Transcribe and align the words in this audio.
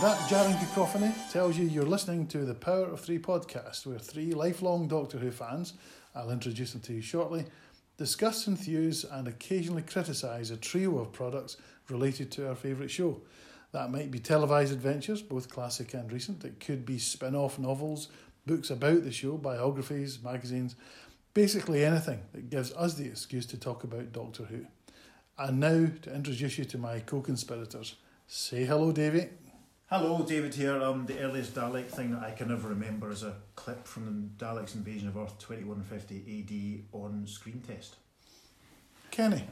That 0.00 0.26
jarring 0.28 0.56
cacophony 0.56 1.12
tells 1.30 1.58
you 1.58 1.66
you're 1.66 1.84
listening 1.84 2.26
to 2.28 2.38
the 2.38 2.54
Power 2.54 2.86
of 2.86 3.00
Three 3.00 3.18
podcast, 3.18 3.86
where 3.86 3.98
three 3.98 4.32
lifelong 4.32 4.88
Doctor 4.88 5.18
Who 5.18 5.30
fans, 5.30 5.74
I'll 6.14 6.30
introduce 6.30 6.72
them 6.72 6.80
to 6.82 6.94
you 6.94 7.02
shortly, 7.02 7.44
discuss, 7.98 8.48
enthuse, 8.48 9.04
and 9.04 9.28
occasionally 9.28 9.82
criticise 9.82 10.50
a 10.50 10.56
trio 10.56 10.98
of 10.98 11.12
products 11.12 11.58
related 11.90 12.30
to 12.32 12.48
our 12.48 12.54
favourite 12.54 12.90
show. 12.90 13.20
That 13.72 13.90
might 13.90 14.10
be 14.10 14.18
televised 14.18 14.72
adventures, 14.72 15.22
both 15.22 15.50
classic 15.50 15.94
and 15.94 16.10
recent. 16.10 16.44
It 16.44 16.60
could 16.60 16.86
be 16.86 16.98
spin 16.98 17.34
off 17.34 17.58
novels, 17.58 18.08
books 18.46 18.70
about 18.70 19.04
the 19.04 19.12
show, 19.12 19.36
biographies, 19.36 20.22
magazines, 20.22 20.76
basically 21.34 21.84
anything 21.84 22.20
that 22.32 22.48
gives 22.48 22.72
us 22.72 22.94
the 22.94 23.06
excuse 23.06 23.46
to 23.46 23.58
talk 23.58 23.84
about 23.84 24.12
Doctor 24.12 24.44
Who. 24.44 24.66
And 25.38 25.60
now 25.60 25.88
to 26.02 26.14
introduce 26.14 26.56
you 26.56 26.64
to 26.64 26.78
my 26.78 27.00
co 27.00 27.20
conspirators. 27.20 27.96
Say 28.26 28.64
hello, 28.64 28.92
Davey. 28.92 29.28
Hello, 29.88 30.24
David 30.24 30.54
here. 30.54 30.82
Um, 30.82 31.06
the 31.06 31.20
earliest 31.20 31.54
Dalek 31.54 31.86
thing 31.86 32.10
that 32.12 32.22
I 32.22 32.32
can 32.32 32.50
ever 32.50 32.70
remember 32.70 33.10
is 33.10 33.22
a 33.22 33.34
clip 33.54 33.86
from 33.86 34.06
the 34.38 34.44
Daleks' 34.44 34.74
invasion 34.74 35.06
of 35.06 35.16
Earth 35.16 35.38
2150 35.38 36.84
AD 36.92 37.00
on 37.00 37.26
screen 37.26 37.62
test. 37.64 37.96
Kenny. 39.12 39.44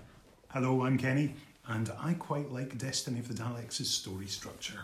Hello, 0.49 0.85
I'm 0.85 0.99
Kenny, 0.99 1.35
and 1.69 1.91
I 2.01 2.15
quite 2.15 2.51
like 2.53 2.77
Destiny 2.79 3.19
of 3.21 3.29
the 3.29 3.35
Daleks' 3.35 3.85
story 3.87 4.27
structure. 4.27 4.81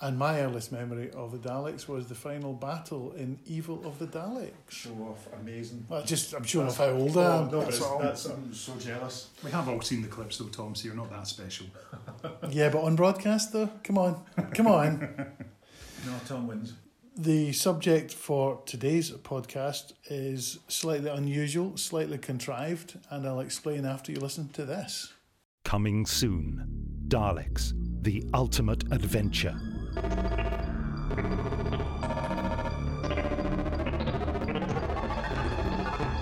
And 0.00 0.18
my 0.18 0.40
earliest 0.40 0.72
memory 0.72 1.12
of 1.12 1.30
the 1.30 1.48
Daleks 1.48 1.86
was 1.86 2.08
the 2.08 2.14
final 2.16 2.52
battle 2.54 3.12
in 3.12 3.38
Evil 3.46 3.86
of 3.86 4.00
the 4.00 4.06
Daleks. 4.08 4.50
Show 4.68 4.90
off, 5.08 5.28
amazing. 5.40 5.86
Well, 5.88 6.02
just 6.04 6.34
I'm 6.34 6.42
showing 6.42 6.66
off 6.66 6.78
how 6.78 6.90
old 6.90 7.16
I 7.16 7.36
am. 7.38 7.44
no, 7.44 7.50
but 7.60 7.64
That's 7.66 7.80
all. 7.82 7.98
that's, 8.00 8.24
I'm 8.24 8.52
so 8.52 8.74
jealous. 8.80 9.28
We 9.44 9.52
have 9.52 9.68
all 9.68 9.80
seen 9.80 10.02
the 10.02 10.08
clips 10.08 10.38
though, 10.38 10.46
Tom, 10.46 10.74
so 10.74 10.86
you're 10.86 10.96
not 10.96 11.10
that 11.10 11.26
special. 11.28 11.66
Yeah, 12.50 12.68
but 12.70 12.82
on 12.82 12.96
broadcast 12.96 13.52
though, 13.52 13.68
come 13.84 13.96
on, 13.98 14.22
come 14.54 14.66
on. 14.66 15.26
No, 16.04 16.12
Tom 16.26 16.48
wins. 16.48 16.72
The 17.16 17.52
subject 17.52 18.12
for 18.12 18.60
today's 18.66 19.12
podcast 19.12 19.92
is 20.06 20.58
slightly 20.66 21.10
unusual, 21.10 21.76
slightly 21.76 22.18
contrived, 22.18 22.98
and 23.08 23.24
I'll 23.24 23.38
explain 23.38 23.84
after 23.84 24.10
you 24.10 24.18
listen 24.18 24.48
to 24.54 24.64
this. 24.64 25.12
Coming 25.64 26.04
soon 26.04 26.66
Daleks, 27.08 27.72
the 28.02 28.22
ultimate 28.34 28.82
adventure. 28.92 29.58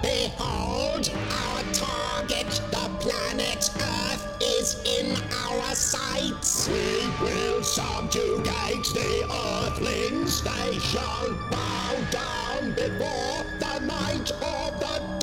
Behold, 0.02 1.10
our 1.30 1.62
target, 1.72 2.60
the 2.70 2.91
planet 3.00 3.70
Earth, 3.77 4.36
is 4.41 4.77
in 4.84 5.16
our 5.32 5.75
sights. 5.75 6.69
We 6.69 7.08
will 7.25 7.62
subjugate 7.62 8.84
the 8.94 9.27
Earthlings. 9.30 10.42
They 10.42 10.78
shall 10.78 11.34
bow 11.50 11.97
down 12.10 12.72
before 12.75 13.44
the 13.58 13.80
might 13.86 14.30
of 14.30 14.80
the 14.80 15.19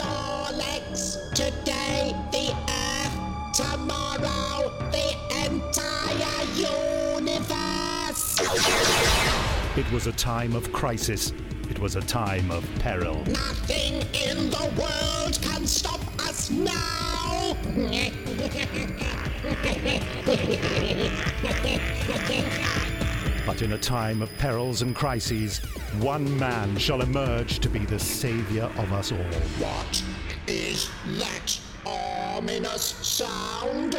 It 9.87 9.93
was 9.93 10.07
a 10.07 10.11
time 10.11 10.53
of 10.53 10.73
crisis. 10.73 11.31
It 11.69 11.79
was 11.79 11.95
a 11.95 12.01
time 12.01 12.51
of 12.51 12.67
peril. 12.79 13.23
Nothing 13.25 14.01
in 14.13 14.49
the 14.49 14.69
world 14.77 15.39
can 15.41 15.65
stop 15.65 16.01
us 16.27 16.49
now. 16.51 17.55
But 23.45 23.61
in 23.61 23.71
a 23.71 23.77
time 23.77 24.21
of 24.21 24.29
perils 24.37 24.81
and 24.81 24.93
crises, 24.93 25.59
one 25.99 26.37
man 26.37 26.75
shall 26.75 26.99
emerge 26.99 27.59
to 27.59 27.69
be 27.69 27.85
the 27.85 27.97
savior 27.97 28.69
of 28.77 28.91
us 28.91 29.13
all. 29.13 29.19
What 29.57 30.03
is 30.47 30.89
that 31.17 31.57
ominous 31.85 32.83
sound? 32.83 33.95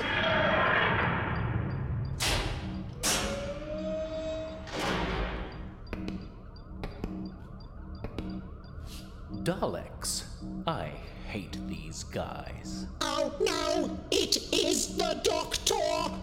Hate 11.28 11.58
these 11.68 12.04
guys. 12.04 12.86
Oh 13.02 13.34
no, 13.38 13.98
it 14.10 14.50
is 14.50 14.96
the 14.96 15.20
Doctor! 15.22 15.74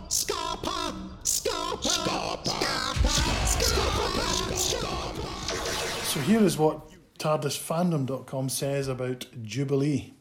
Scarpa! 0.10 0.96
Scarpa! 1.22 1.90
Scarpa! 1.90 2.50
Scarpa! 2.50 3.10
Scarpa! 3.46 4.56
Scarpa! 4.56 5.28
So 6.06 6.20
here 6.22 6.42
is 6.42 6.58
what 6.58 6.90
TARDISFandom.com 7.20 8.50
says 8.50 8.88
about 8.88 9.28
Jubilee. 9.44 10.16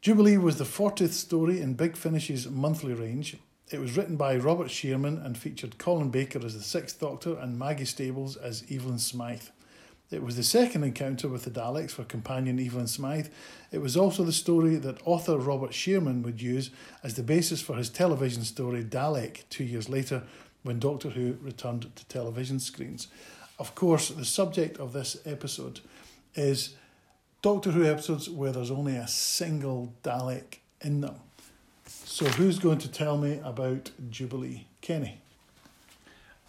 Jubilee 0.00 0.38
was 0.38 0.56
the 0.56 0.64
40th 0.64 1.10
story 1.10 1.60
in 1.60 1.74
Big 1.74 1.94
Finish's 1.94 2.48
monthly 2.48 2.94
range. 2.94 3.36
It 3.70 3.80
was 3.80 3.98
written 3.98 4.16
by 4.16 4.36
Robert 4.36 4.70
Shearman 4.70 5.18
and 5.18 5.36
featured 5.36 5.76
Colin 5.76 6.08
Baker 6.08 6.44
as 6.44 6.54
the 6.54 6.62
Sixth 6.62 7.00
Doctor 7.00 7.36
and 7.38 7.58
Maggie 7.58 7.84
Stables 7.84 8.36
as 8.36 8.64
Evelyn 8.70 8.98
Smythe. 8.98 9.48
It 10.14 10.22
was 10.22 10.36
the 10.36 10.44
second 10.44 10.84
encounter 10.84 11.26
with 11.26 11.42
the 11.42 11.50
Daleks 11.50 11.90
for 11.90 12.04
companion 12.04 12.60
Evelyn 12.60 12.86
Smythe. 12.86 13.26
It 13.72 13.78
was 13.78 13.96
also 13.96 14.22
the 14.22 14.32
story 14.32 14.76
that 14.76 15.04
author 15.04 15.36
Robert 15.36 15.74
Shearman 15.74 16.22
would 16.22 16.40
use 16.40 16.70
as 17.02 17.14
the 17.14 17.24
basis 17.24 17.60
for 17.60 17.74
his 17.74 17.90
television 17.90 18.44
story 18.44 18.84
Dalek 18.84 19.42
two 19.50 19.64
years 19.64 19.88
later 19.88 20.22
when 20.62 20.78
Doctor 20.78 21.10
Who 21.10 21.36
returned 21.42 21.90
to 21.96 22.04
television 22.04 22.60
screens. 22.60 23.08
Of 23.58 23.74
course, 23.74 24.10
the 24.10 24.24
subject 24.24 24.78
of 24.78 24.92
this 24.92 25.16
episode 25.26 25.80
is 26.36 26.76
Doctor 27.42 27.72
Who 27.72 27.84
episodes 27.84 28.30
where 28.30 28.52
there's 28.52 28.70
only 28.70 28.94
a 28.94 29.08
single 29.08 29.94
Dalek 30.04 30.58
in 30.80 31.00
them. 31.00 31.16
So, 31.86 32.26
who's 32.26 32.60
going 32.60 32.78
to 32.78 32.88
tell 32.88 33.18
me 33.18 33.40
about 33.42 33.90
Jubilee? 34.10 34.66
Kenny. 34.80 35.18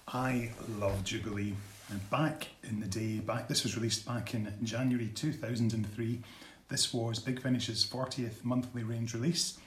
I 0.07 0.51
love 0.79 1.03
Jubilee. 1.03 1.55
Back 2.09 2.47
in 2.63 2.79
the 2.79 2.87
day, 2.87 3.19
back 3.19 3.47
this 3.47 3.63
was 3.63 3.75
released 3.75 4.05
back 4.05 4.33
in 4.33 4.51
January 4.63 5.07
2003. 5.13 6.21
This 6.67 6.93
was 6.93 7.19
Big 7.19 7.41
Finish's 7.41 7.85
40th 7.85 8.43
monthly 8.43 8.83
range 8.83 9.13
release, 9.13 9.57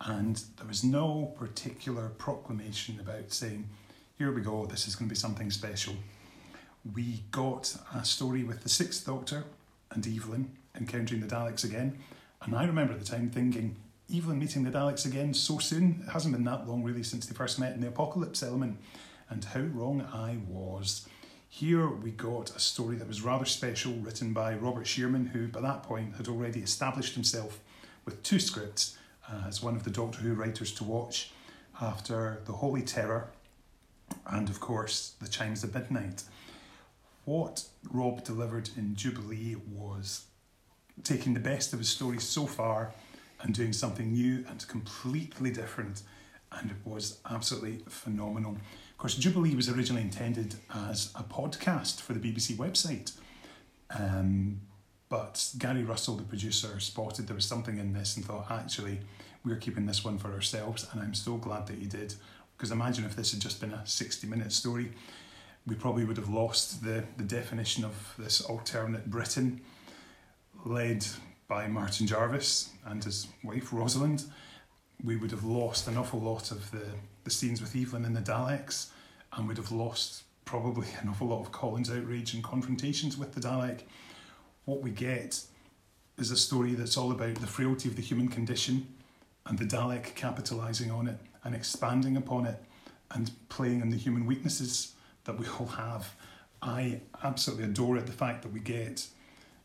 and 0.00 0.40
there 0.56 0.66
was 0.66 0.84
no 0.84 1.34
particular 1.38 2.10
proclamation 2.10 3.00
about 3.00 3.32
saying, 3.32 3.68
"Here 4.16 4.32
we 4.32 4.42
go, 4.42 4.66
this 4.66 4.86
is 4.86 4.94
going 4.94 5.08
to 5.08 5.14
be 5.14 5.18
something 5.18 5.50
special." 5.50 5.96
We 6.94 7.24
got 7.30 7.76
a 7.94 8.04
story 8.04 8.44
with 8.44 8.62
the 8.62 8.68
Sixth 8.68 9.04
Doctor 9.04 9.44
and 9.90 10.06
Evelyn 10.06 10.56
encountering 10.76 11.20
the 11.20 11.26
Daleks 11.26 11.64
again, 11.64 11.98
and 12.42 12.54
I 12.54 12.64
remember 12.64 12.92
at 12.92 13.00
the 13.00 13.04
time 13.04 13.28
thinking, 13.28 13.76
Evelyn 14.14 14.38
meeting 14.38 14.62
the 14.62 14.70
Daleks 14.70 15.04
again 15.04 15.34
so 15.34 15.58
soon? 15.58 16.04
It 16.06 16.10
hasn't 16.10 16.32
been 16.32 16.44
that 16.44 16.68
long 16.68 16.84
really 16.84 17.02
since 17.02 17.26
they 17.26 17.34
first 17.34 17.58
met 17.58 17.74
in 17.74 17.80
the 17.80 17.88
Apocalypse 17.88 18.42
element, 18.42 18.78
and 19.28 19.44
how 19.44 19.60
wrong 19.60 20.02
I 20.02 20.38
was. 20.48 21.08
Here 21.56 21.88
we 21.88 22.10
got 22.10 22.54
a 22.54 22.58
story 22.60 22.96
that 22.96 23.08
was 23.08 23.22
rather 23.22 23.46
special, 23.46 23.94
written 23.94 24.34
by 24.34 24.52
Robert 24.52 24.86
Shearman, 24.86 25.28
who 25.28 25.48
by 25.48 25.62
that 25.62 25.84
point 25.84 26.16
had 26.16 26.28
already 26.28 26.60
established 26.60 27.14
himself 27.14 27.60
with 28.04 28.22
two 28.22 28.38
scripts 28.38 28.98
uh, 29.26 29.44
as 29.48 29.62
one 29.62 29.74
of 29.74 29.82
the 29.82 29.88
Doctor 29.88 30.18
Who 30.18 30.34
writers 30.34 30.70
to 30.74 30.84
watch 30.84 31.30
after 31.80 32.42
The 32.44 32.52
Holy 32.52 32.82
Terror 32.82 33.30
and, 34.26 34.50
of 34.50 34.60
course, 34.60 35.14
The 35.18 35.28
Chimes 35.28 35.64
of 35.64 35.72
Midnight. 35.72 36.24
What 37.24 37.64
Rob 37.90 38.22
delivered 38.22 38.68
in 38.76 38.94
Jubilee 38.94 39.56
was 39.72 40.26
taking 41.04 41.32
the 41.32 41.40
best 41.40 41.72
of 41.72 41.78
his 41.78 41.88
stories 41.88 42.24
so 42.24 42.44
far 42.44 42.92
and 43.40 43.54
doing 43.54 43.72
something 43.72 44.12
new 44.12 44.44
and 44.50 44.68
completely 44.68 45.52
different, 45.52 46.02
and 46.52 46.72
it 46.72 46.76
was 46.84 47.18
absolutely 47.30 47.78
phenomenal. 47.88 48.58
Of 48.96 49.00
course, 49.00 49.14
Jubilee 49.14 49.54
was 49.54 49.68
originally 49.68 50.00
intended 50.00 50.54
as 50.74 51.12
a 51.14 51.22
podcast 51.22 52.00
for 52.00 52.14
the 52.14 52.18
BBC 52.18 52.56
website, 52.56 53.12
um, 53.90 54.62
but 55.10 55.50
Gary 55.58 55.84
Russell, 55.84 56.16
the 56.16 56.22
producer, 56.22 56.80
spotted 56.80 57.26
there 57.26 57.34
was 57.34 57.44
something 57.44 57.76
in 57.76 57.92
this 57.92 58.16
and 58.16 58.24
thought, 58.24 58.50
actually, 58.50 59.00
we're 59.44 59.56
keeping 59.56 59.84
this 59.84 60.02
one 60.02 60.16
for 60.16 60.32
ourselves, 60.32 60.86
and 60.90 61.02
I'm 61.02 61.12
so 61.12 61.36
glad 61.36 61.66
that 61.66 61.76
he 61.76 61.84
did. 61.84 62.14
Because 62.56 62.70
imagine 62.70 63.04
if 63.04 63.14
this 63.14 63.32
had 63.32 63.40
just 63.40 63.60
been 63.60 63.74
a 63.74 63.86
60 63.86 64.26
minute 64.28 64.50
story, 64.50 64.90
we 65.66 65.74
probably 65.74 66.06
would 66.06 66.16
have 66.16 66.30
lost 66.30 66.82
the, 66.82 67.04
the 67.18 67.22
definition 67.22 67.84
of 67.84 68.14
this 68.18 68.40
alternate 68.40 69.10
Britain 69.10 69.60
led 70.64 71.06
by 71.48 71.66
Martin 71.66 72.06
Jarvis 72.06 72.70
and 72.86 73.04
his 73.04 73.28
wife 73.44 73.74
Rosalind. 73.74 74.24
We 75.04 75.16
would 75.16 75.32
have 75.32 75.44
lost 75.44 75.86
an 75.86 75.98
awful 75.98 76.18
lot 76.18 76.50
of 76.50 76.70
the, 76.70 76.86
the 77.26 77.30
scenes 77.32 77.60
with 77.60 77.74
Evelyn 77.74 78.04
and 78.04 78.16
the 78.16 78.20
Daleks 78.20 78.86
and 79.32 79.48
would 79.48 79.56
have 79.56 79.72
lost 79.72 80.22
probably 80.44 80.86
an 81.00 81.08
awful 81.08 81.26
lot 81.26 81.40
of 81.40 81.50
Colin's 81.50 81.90
outrage 81.90 82.34
and 82.34 82.42
confrontations 82.42 83.18
with 83.18 83.32
the 83.32 83.40
Dalek. 83.40 83.80
What 84.64 84.80
we 84.80 84.90
get 84.90 85.40
is 86.18 86.30
a 86.30 86.36
story 86.36 86.74
that's 86.74 86.96
all 86.96 87.10
about 87.10 87.34
the 87.34 87.48
frailty 87.48 87.88
of 87.88 87.96
the 87.96 88.02
human 88.02 88.28
condition 88.28 88.86
and 89.44 89.58
the 89.58 89.64
Dalek 89.64 90.14
capitalising 90.14 90.96
on 90.96 91.08
it 91.08 91.18
and 91.42 91.52
expanding 91.52 92.16
upon 92.16 92.46
it 92.46 92.62
and 93.10 93.32
playing 93.48 93.82
on 93.82 93.90
the 93.90 93.96
human 93.96 94.24
weaknesses 94.24 94.94
that 95.24 95.36
we 95.36 95.46
all 95.58 95.66
have. 95.66 96.14
I 96.62 97.00
absolutely 97.24 97.64
adore 97.64 97.96
it, 97.96 98.06
the 98.06 98.12
fact 98.12 98.42
that 98.42 98.52
we 98.52 98.60
get 98.60 99.04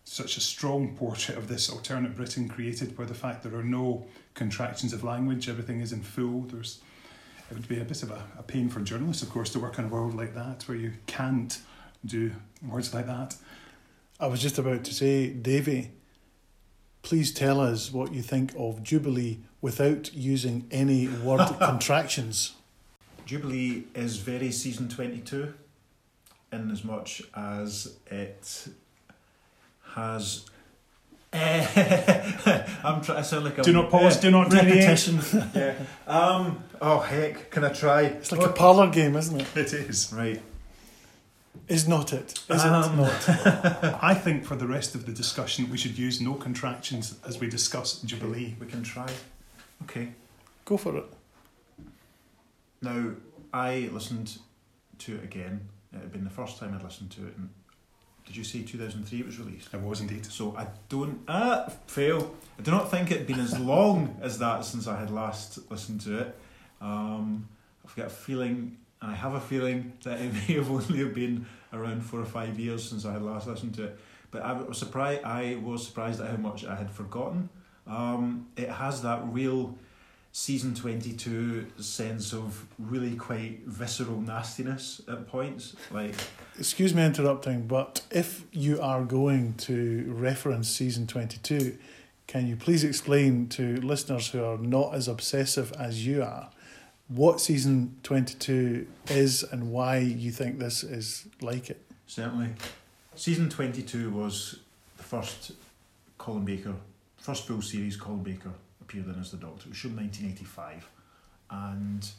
such 0.03 0.35
a 0.35 0.41
strong 0.41 0.95
portrait 0.95 1.37
of 1.37 1.47
this 1.47 1.69
alternate 1.69 2.15
Britain 2.15 2.49
created 2.49 2.97
by 2.97 3.05
the 3.05 3.13
fact 3.13 3.43
there 3.43 3.55
are 3.55 3.63
no 3.63 4.07
contractions 4.33 4.93
of 4.93 5.03
language, 5.03 5.47
everything 5.47 5.79
is 5.79 5.93
in 5.93 6.01
full. 6.01 6.41
There's 6.41 6.81
it 7.51 7.55
would 7.55 7.67
be 7.67 7.81
a 7.81 7.83
bit 7.83 8.01
of 8.01 8.11
a, 8.11 8.23
a 8.39 8.43
pain 8.43 8.69
for 8.69 8.79
journalists, 8.79 9.21
of 9.21 9.29
course, 9.29 9.49
to 9.51 9.59
work 9.59 9.77
in 9.77 9.85
a 9.85 9.87
world 9.89 10.15
like 10.15 10.33
that 10.35 10.63
where 10.69 10.77
you 10.77 10.93
can't 11.05 11.59
do 12.05 12.31
words 12.65 12.93
like 12.93 13.07
that. 13.07 13.35
I 14.21 14.27
was 14.27 14.41
just 14.41 14.57
about 14.57 14.85
to 14.85 14.93
say, 14.93 15.29
Davy, 15.29 15.91
please 17.01 17.33
tell 17.33 17.59
us 17.59 17.91
what 17.91 18.13
you 18.13 18.21
think 18.21 18.53
of 18.57 18.83
Jubilee 18.83 19.39
without 19.59 20.13
using 20.13 20.65
any 20.71 21.09
word 21.09 21.45
contractions. 21.59 22.53
Jubilee 23.25 23.83
is 23.95 24.17
very 24.17 24.51
season 24.51 24.87
22 24.87 25.53
in 26.53 26.71
as 26.71 26.85
much 26.85 27.21
as 27.35 27.97
it 28.07 28.69
has. 29.93 30.45
I'm 31.33 33.01
trying 33.01 33.17
to 33.19 33.23
sound 33.23 33.45
like 33.45 33.57
a 33.57 33.61
Do 33.63 33.71
not 33.71 33.89
pause, 33.89 34.17
do 34.19 34.29
not 34.31 34.49
deviate. 34.49 34.75
repetition. 34.85 35.21
yeah. 35.55 35.75
Um. 36.07 36.63
Oh 36.81 36.99
heck! 36.99 37.49
Can 37.51 37.63
I 37.63 37.69
try? 37.69 38.01
It's 38.03 38.31
like 38.31 38.41
a 38.41 38.51
parlour 38.51 38.89
game, 38.89 39.15
isn't 39.15 39.39
it? 39.39 39.47
It 39.55 39.73
is. 39.73 40.11
right. 40.13 40.41
Is 41.67 41.87
not 41.87 42.11
it? 42.11 42.37
Is 42.49 42.61
Um, 42.65 42.99
it 42.99 43.03
not? 43.45 43.99
I 44.03 44.13
think 44.13 44.43
for 44.43 44.55
the 44.57 44.67
rest 44.67 44.93
of 44.93 45.05
the 45.05 45.13
discussion, 45.13 45.69
we 45.69 45.77
should 45.77 45.97
use 45.97 46.19
no 46.19 46.33
contractions 46.33 47.15
as 47.25 47.39
we 47.39 47.47
discuss 47.49 48.01
Jubilee. 48.01 48.55
We 48.59 48.67
can 48.67 48.83
try. 48.83 49.07
Okay. 49.83 50.09
Go 50.65 50.75
for 50.75 50.97
it. 50.97 51.05
Now 52.81 53.11
I 53.53 53.89
listened 53.93 54.37
to 54.99 55.15
it 55.15 55.23
again. 55.23 55.69
It 55.93 55.97
had 55.99 56.11
been 56.11 56.23
the 56.25 56.29
first 56.29 56.57
time 56.59 56.73
I'd 56.75 56.83
listened 56.83 57.11
to 57.11 57.27
it. 57.27 57.37
And 57.37 57.49
did 58.25 58.35
you 58.35 58.43
say 58.43 58.61
2003 58.61 59.19
it 59.19 59.25
was 59.25 59.39
released? 59.39 59.73
It 59.73 59.81
was 59.81 60.01
indeed. 60.01 60.25
So 60.25 60.55
I 60.57 60.67
don't 60.89 61.21
ah 61.27 61.71
fail. 61.87 62.35
I 62.59 62.61
do 62.61 62.71
not 62.71 62.91
think 62.91 63.11
it 63.11 63.19
had 63.19 63.27
been 63.27 63.39
as 63.39 63.57
long 63.59 64.17
as 64.21 64.39
that 64.39 64.63
since 64.65 64.87
I 64.87 64.99
had 64.99 65.11
last 65.11 65.59
listened 65.71 66.01
to 66.01 66.19
it. 66.19 66.39
Um, 66.79 67.47
I've 67.85 67.95
got 67.95 68.07
a 68.07 68.09
feeling, 68.09 68.77
and 69.01 69.11
I 69.11 69.15
have 69.15 69.33
a 69.33 69.39
feeling 69.39 69.93
that 70.03 70.19
it 70.19 70.33
may 70.49 70.55
have 70.55 70.69
only 70.69 71.03
been 71.05 71.45
around 71.73 72.01
four 72.01 72.19
or 72.19 72.25
five 72.25 72.59
years 72.59 72.87
since 72.87 73.05
I 73.05 73.13
had 73.13 73.21
last 73.21 73.47
listened 73.47 73.75
to 73.75 73.85
it. 73.85 73.99
But 74.31 74.43
I 74.43 74.53
was 74.53 74.77
surprised. 74.77 75.23
I 75.23 75.57
was 75.61 75.85
surprised 75.85 76.21
at 76.21 76.29
how 76.29 76.37
much 76.37 76.63
I 76.65 76.75
had 76.75 76.89
forgotten. 76.91 77.49
Um, 77.87 78.47
it 78.55 78.69
has 78.69 79.01
that 79.01 79.21
real 79.25 79.75
season 80.31 80.73
twenty 80.73 81.13
two 81.13 81.67
sense 81.77 82.33
of 82.33 82.65
really 82.79 83.15
quite 83.15 83.59
visceral 83.65 84.21
nastiness 84.21 85.01
at 85.07 85.27
points. 85.27 85.75
Like 85.91 86.15
Excuse 86.57 86.93
me 86.93 87.03
interrupting, 87.05 87.67
but 87.67 88.01
if 88.11 88.45
you 88.51 88.81
are 88.81 89.03
going 89.03 89.53
to 89.55 90.05
reference 90.07 90.69
season 90.69 91.07
22, 91.07 91.77
can 92.27 92.47
you 92.47 92.55
please 92.55 92.83
explain 92.83 93.47
to 93.49 93.77
listeners 93.77 94.29
who 94.29 94.43
are 94.43 94.57
not 94.57 94.93
as 94.93 95.07
obsessive 95.07 95.71
as 95.73 96.05
you 96.05 96.21
are 96.23 96.49
what 97.07 97.41
season 97.41 97.97
22 98.03 98.87
is 99.09 99.43
and 99.43 99.71
why 99.71 99.97
you 99.97 100.31
think 100.31 100.59
this 100.59 100.83
is 100.83 101.27
like 101.41 101.69
it? 101.69 101.81
Certainly. 102.07 102.49
Season 103.15 103.49
22 103.49 104.09
was 104.11 104.59
the 104.97 105.03
first 105.03 105.51
Colin 106.17 106.45
Baker, 106.45 106.75
first 107.17 107.47
full 107.47 107.61
series 107.61 107.97
Colin 107.97 108.23
Baker 108.23 108.51
appeared 108.91 109.13
in 109.13 109.21
as 109.21 109.31
the 109.31 109.37
Doctor. 109.37 109.63
It 109.65 109.69
was 109.69 109.77
shown 109.77 109.91
in 109.91 109.97
1985. 109.97 110.89
And 111.49 112.09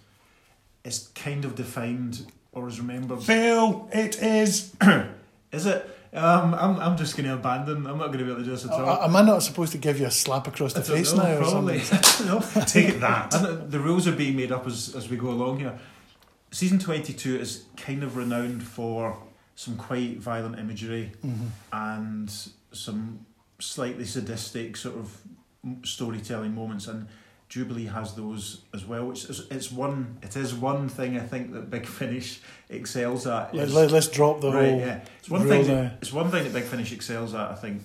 it's 0.85 1.09
kind 1.09 1.45
of 1.45 1.55
defined 1.55 2.27
or 2.53 2.69
is 2.69 2.81
remembered. 2.81 3.23
Phil, 3.23 3.89
it 3.93 4.21
is. 4.23 4.75
Is 5.53 5.67
it? 5.67 5.87
Um, 6.15 6.55
I'm, 6.55 6.79
I'm 6.81 6.97
just 6.97 7.15
going 7.15 7.27
to 7.29 7.35
abandon. 7.35 7.87
I'm 7.87 7.99
not 7.99 8.07
going 8.07 8.21
to 8.21 8.25
be 8.25 8.31
able 8.31 8.37
to 8.41 8.45
do 8.45 8.53
this 8.53 8.65
at 8.65 8.71
all. 8.71 8.89
Uh, 8.89 9.05
Am 9.05 9.15
I 9.15 9.21
not 9.21 9.43
supposed 9.43 9.73
to 9.73 9.79
give 9.79 10.01
you 10.01 10.07
a 10.07 10.11
slap 10.11 10.47
across 10.47 10.73
the 10.73 10.81
face 10.81 11.13
now 11.13 11.37
or 11.37 11.43
probably. 11.43 11.81
something? 11.81 12.27
no. 12.57 12.65
Take 12.65 13.01
that. 13.01 13.35
And 13.35 13.71
the 13.71 13.79
rules 13.79 14.09
are 14.09 14.13
being 14.17 14.35
made 14.35 14.51
up 14.51 14.67
as, 14.67 14.95
as 14.97 15.11
we 15.11 15.19
go 15.19 15.29
along 15.29 15.61
here. 15.61 15.79
Season 16.53 16.79
22 16.79 17.37
is 17.37 17.65
kind 17.77 18.03
of 18.03 18.17
renowned 18.17 18.63
for 18.63 19.19
some 19.57 19.77
quite 19.77 20.17
violent 20.19 20.59
imagery 20.59 21.13
Mhm. 21.23 21.49
and 21.71 22.33
some 22.73 23.27
slightly 23.59 24.07
sadistic 24.07 24.79
sort 24.79 24.97
of 24.97 25.15
storytelling 25.85 26.55
moments 26.55 26.87
and 26.87 27.07
Jubilee 27.49 27.87
has 27.87 28.15
those 28.15 28.63
as 28.73 28.85
well 28.87 29.07
which 29.07 29.25
is 29.27 29.47
it's 29.51 29.71
one 29.71 30.19
it 30.23 30.37
is 30.37 30.55
one 30.55 30.89
thing 30.89 31.17
I 31.17 31.21
think 31.21 31.53
that 31.53 31.71
Big 31.71 31.87
Finish 31.99 32.41
excels 32.69 33.27
at 33.27 33.55
Let, 33.55 33.69
let, 33.71 33.93
us 33.93 34.09
drop 34.09 34.41
the 34.41 34.51
right 34.51 34.71
whole. 34.71 34.81
yeah 34.81 35.01
it's 35.19 35.31
one 35.31 35.47
thing 35.47 35.67
that, 35.67 35.99
it's 36.01 36.13
one 36.13 36.31
thing 36.31 36.45
that 36.45 36.53
Big 36.53 36.65
Finish 36.65 36.93
excels 36.93 37.35
at 37.35 37.51
I 37.51 37.55
think 37.55 37.83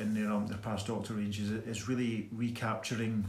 in 0.00 0.14
their 0.14 0.32
um, 0.32 0.46
their 0.46 0.58
past 0.58 0.86
Doctor 0.86 1.14
ranges 1.14 1.50
is 1.50 1.88
really 1.88 2.28
recapturing 2.32 3.24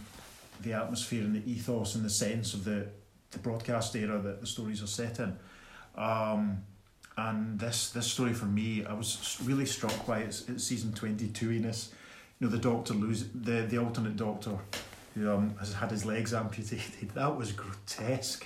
the 0.62 0.74
atmosphere 0.74 1.24
and 1.24 1.36
the 1.36 1.52
ethos 1.52 1.95
and 1.95 2.06
the 2.06 2.10
sense 2.10 2.54
of 2.54 2.63
the 2.66 2.88
the 3.31 3.40
broadcast 3.40 3.95
era 3.95 4.19
that 4.19 4.42
the 4.42 4.48
stories 4.48 4.81
are 4.81 4.88
set 4.88 5.19
in. 5.19 5.38
Um, 5.95 6.63
and 7.18 7.60
this 7.60 7.90
this 7.90 8.07
story 8.07 8.34
for 8.34 8.45
me, 8.45 8.86
I 8.86 8.94
was 8.94 9.38
really 9.44 9.66
struck 9.66 10.06
by 10.06 10.19
its, 10.19 10.48
its 10.48 10.63
season 10.63 10.94
twenty 10.94 11.28
two 11.28 11.50
iness. 11.50 11.90
You 12.40 12.48
know, 12.48 12.52
the 12.52 12.60
Doctor 12.60 12.94
lose 12.94 13.30
the 13.34 13.62
the 13.62 13.78
alternate 13.78 14.16
Doctor 14.16 14.58
who 15.16 15.32
um, 15.32 15.56
has 15.60 15.74
had 15.74 15.92
his 15.92 16.06
legs 16.06 16.34
amputated. 16.34 17.12
That 17.14 17.36
was 17.36 17.52
grotesque. 17.52 18.46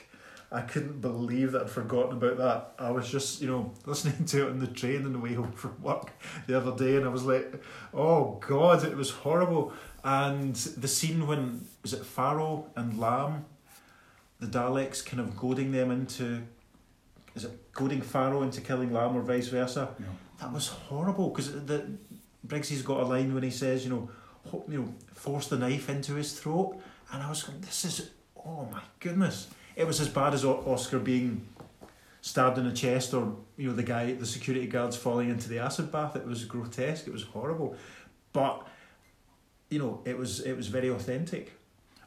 I 0.52 0.62
couldn't 0.62 1.02
believe 1.02 1.54
that 1.54 1.64
I'd 1.64 1.70
forgotten 1.70 2.14
about 2.14 2.38
that. 2.38 2.74
I 2.78 2.92
was 2.92 3.10
just, 3.10 3.42
you 3.42 3.48
know, 3.48 3.74
listening 3.86 4.26
to 4.26 4.48
it 4.48 4.52
on 4.52 4.60
the 4.60 4.68
train 4.68 5.06
on 5.06 5.14
the 5.14 5.20
way 5.20 5.34
home 5.34 5.52
from 5.52 5.82
work 5.82 6.12
the 6.46 6.56
other 6.56 6.76
day, 6.76 6.96
and 6.98 7.06
I 7.06 7.10
was 7.10 7.24
like, 7.24 7.62
"Oh 7.94 8.40
God, 8.48 8.84
it 8.84 8.96
was 8.96 9.10
horrible." 9.10 9.74
And 10.04 10.56
the 10.56 10.88
scene 10.88 11.28
when 11.28 11.66
was 11.82 11.94
it 11.94 12.06
Farrow 12.06 12.68
and 12.76 13.00
Lamb, 13.00 13.46
the 14.40 14.48
Daleks 14.48 15.04
kind 15.04 15.22
of 15.22 15.36
goading 15.38 15.72
them 15.72 15.90
into, 15.92 16.44
is 17.36 17.46
it 17.46 17.74
goading 17.74 18.02
Farrow 18.02 18.44
into 18.44 18.62
killing 18.62 18.92
Lamb 18.92 19.16
or 19.16 19.22
vice 19.22 19.48
versa? 19.48 19.90
Yeah. 20.00 20.06
That 20.42 20.52
was 20.52 20.68
horrible 20.68 21.30
because 21.30 21.54
the 21.66 21.98
Briggsy's 22.46 22.82
got 22.82 23.02
a 23.02 23.06
line 23.06 23.34
when 23.34 23.44
he 23.44 23.50
says, 23.50 23.86
you 23.86 23.90
know, 23.90 24.10
you 24.68 24.82
know, 24.82 24.94
force 25.14 25.48
the 25.48 25.58
knife 25.58 25.90
into 25.90 26.16
his 26.16 26.38
throat, 26.38 26.82
and 27.12 27.24
I 27.24 27.30
was 27.30 27.44
going, 27.44 27.62
this 27.62 27.86
is, 27.86 28.10
oh 28.46 28.68
my 28.72 28.82
goodness, 29.00 29.48
it 29.76 29.88
was 29.88 30.02
as 30.02 30.10
bad 30.10 30.34
as 30.34 30.44
Oscar 30.44 31.00
being 31.00 31.48
stabbed 32.22 32.58
in 32.58 32.66
the 32.66 32.74
chest, 32.74 33.14
or 33.14 33.36
you 33.58 33.70
know, 33.70 33.76
the 33.76 33.84
guy, 33.84 34.14
the 34.14 34.26
security 34.26 34.68
guards 34.68 34.96
falling 34.96 35.30
into 35.30 35.50
the 35.50 35.60
acid 35.60 35.92
bath. 35.92 36.16
It 36.16 36.26
was 36.26 36.46
grotesque. 36.46 37.08
It 37.08 37.14
was 37.14 37.24
horrible, 37.24 37.76
but 38.32 38.68
you 39.70 39.80
know, 39.80 40.02
it 40.06 40.18
was 40.18 40.40
it 40.42 40.56
was 40.56 40.68
very 40.68 40.90
authentic. 40.90 41.54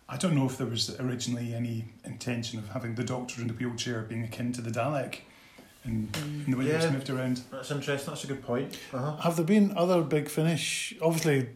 I 0.09 0.17
don't 0.17 0.35
know 0.37 0.47
if 0.47 0.57
there 0.57 0.69
was 0.69 0.99
originally 1.01 1.53
any 1.53 1.87
intention 2.05 2.61
of 2.61 2.69
having 2.69 2.95
the 2.95 3.03
Doctor 3.03 3.41
in 3.41 3.49
the 3.49 3.55
wheelchair 3.55 4.03
being 4.03 4.23
akin 4.23 4.53
to 4.53 4.61
the 4.61 4.71
Dalek 4.71 5.21
in, 5.87 6.09
in 6.45 6.51
the 6.51 6.57
way 6.57 6.67
it 6.67 6.75
was 6.75 6.85
Yeah. 6.85 6.91
moved 6.91 7.11
around. 7.11 7.41
That's 7.51 7.71
interesting. 7.71 8.13
That's 8.13 8.25
a 8.25 8.27
good 8.27 8.43
point. 8.43 8.79
Uh-huh. 8.93 9.17
Have 9.17 9.37
there 9.37 9.45
been 9.45 9.73
other 9.77 10.03
big 10.03 10.29
finish? 10.29 10.95
Obviously, 11.01 11.49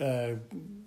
uh, 0.00 0.36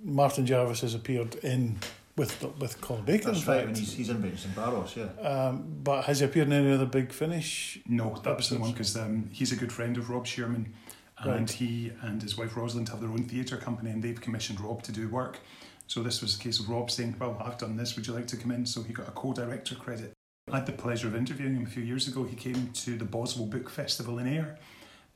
Martin 0.04 0.46
Jarvis 0.46 0.82
has 0.82 0.94
appeared 0.94 1.36
in 1.36 1.77
with 2.16 2.44
with 2.60 2.82
Colin 2.82 3.06
Baker. 3.06 3.32
That's 3.32 3.44
in 3.44 3.48
right. 3.48 3.56
fact. 3.58 3.66
When 3.68 3.75
he's 3.75 3.94
he's 3.94 4.10
in 4.10 4.18
Vengeance 4.18 4.46
on 4.46 4.51
Varos, 4.63 4.96
yeah. 4.96 5.27
Um, 5.30 5.66
but 5.84 6.06
has 6.06 6.20
he 6.20 6.25
appeared 6.25 6.48
in 6.48 6.54
any 6.54 6.72
other 6.74 6.86
big 6.86 7.12
finish? 7.12 7.80
No, 7.88 8.16
that 8.24 8.36
was 8.38 8.50
the 8.50 8.58
one 8.58 8.72
because 8.72 8.96
um, 8.98 9.30
he's 9.32 9.51
a 9.51 9.56
good 9.56 9.72
friend 9.72 9.98
of 9.98 10.10
Rob 10.10 10.25
Shearman, 10.25 10.74
and 11.20 11.32
Right. 11.42 11.50
he 11.51 11.92
and 12.01 12.22
his 12.22 12.38
wife 12.38 12.56
Rosalind 12.58 12.89
have 12.89 13.01
their 13.01 13.10
own 13.10 13.25
theatre 13.25 13.58
company, 13.58 13.92
and 13.92 14.01
they've 14.04 14.20
commissioned 14.20 14.60
Rob 14.62 14.82
to 14.84 14.92
do 14.92 15.08
work. 15.10 15.39
So 15.88 16.04
this 16.04 16.22
was 16.22 16.36
a 16.36 16.39
case 16.39 16.60
of 16.60 16.68
Rob 16.70 16.89
saying, 16.92 17.16
"Well, 17.20 17.38
I've 17.44 17.58
done 17.58 17.77
this. 17.77 17.96
Would 17.96 18.08
you 18.08 18.13
like 18.13 18.27
to 18.27 18.38
come 18.38 18.51
in?" 18.51 18.66
So 18.66 18.82
he 18.84 18.94
got 18.94 19.08
a 19.08 19.12
co-director 19.12 19.75
credit. 19.75 20.13
I 20.51 20.58
had 20.58 20.66
the 20.66 20.72
pleasure 20.72 21.08
of 21.08 21.16
interviewing 21.16 21.56
him 21.56 21.63
a 21.63 21.70
few 21.70 21.84
years 21.84 22.08
ago. 22.08 22.24
He 22.24 22.36
came 22.36 22.70
to 22.72 22.98
the 22.98 23.04
Boswell 23.06 23.48
Book 23.48 23.70
Festival 23.70 24.18
in 24.20 24.27
Ayr, 24.27 24.58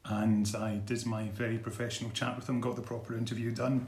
and 0.05 0.51
I 0.57 0.75
did 0.85 1.05
my 1.05 1.29
very 1.29 1.57
professional 1.57 2.11
chat 2.11 2.35
with 2.35 2.49
him. 2.49 2.59
Got 2.59 2.75
the 2.75 2.81
proper 2.81 3.15
interview 3.15 3.51
done, 3.51 3.87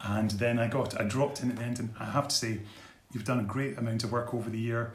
and 0.00 0.30
then 0.32 0.58
I 0.58 0.66
got 0.68 0.98
I 0.98 1.04
dropped 1.04 1.42
in 1.42 1.50
at 1.50 1.56
the 1.56 1.62
end, 1.64 1.78
and 1.78 1.90
I 1.98 2.04
have 2.06 2.28
to 2.28 2.34
say. 2.34 2.60
You've 3.14 3.24
done 3.24 3.40
a 3.40 3.44
great 3.44 3.78
amount 3.78 4.04
of 4.04 4.12
work 4.12 4.34
over 4.34 4.50
the 4.50 4.58
year. 4.58 4.92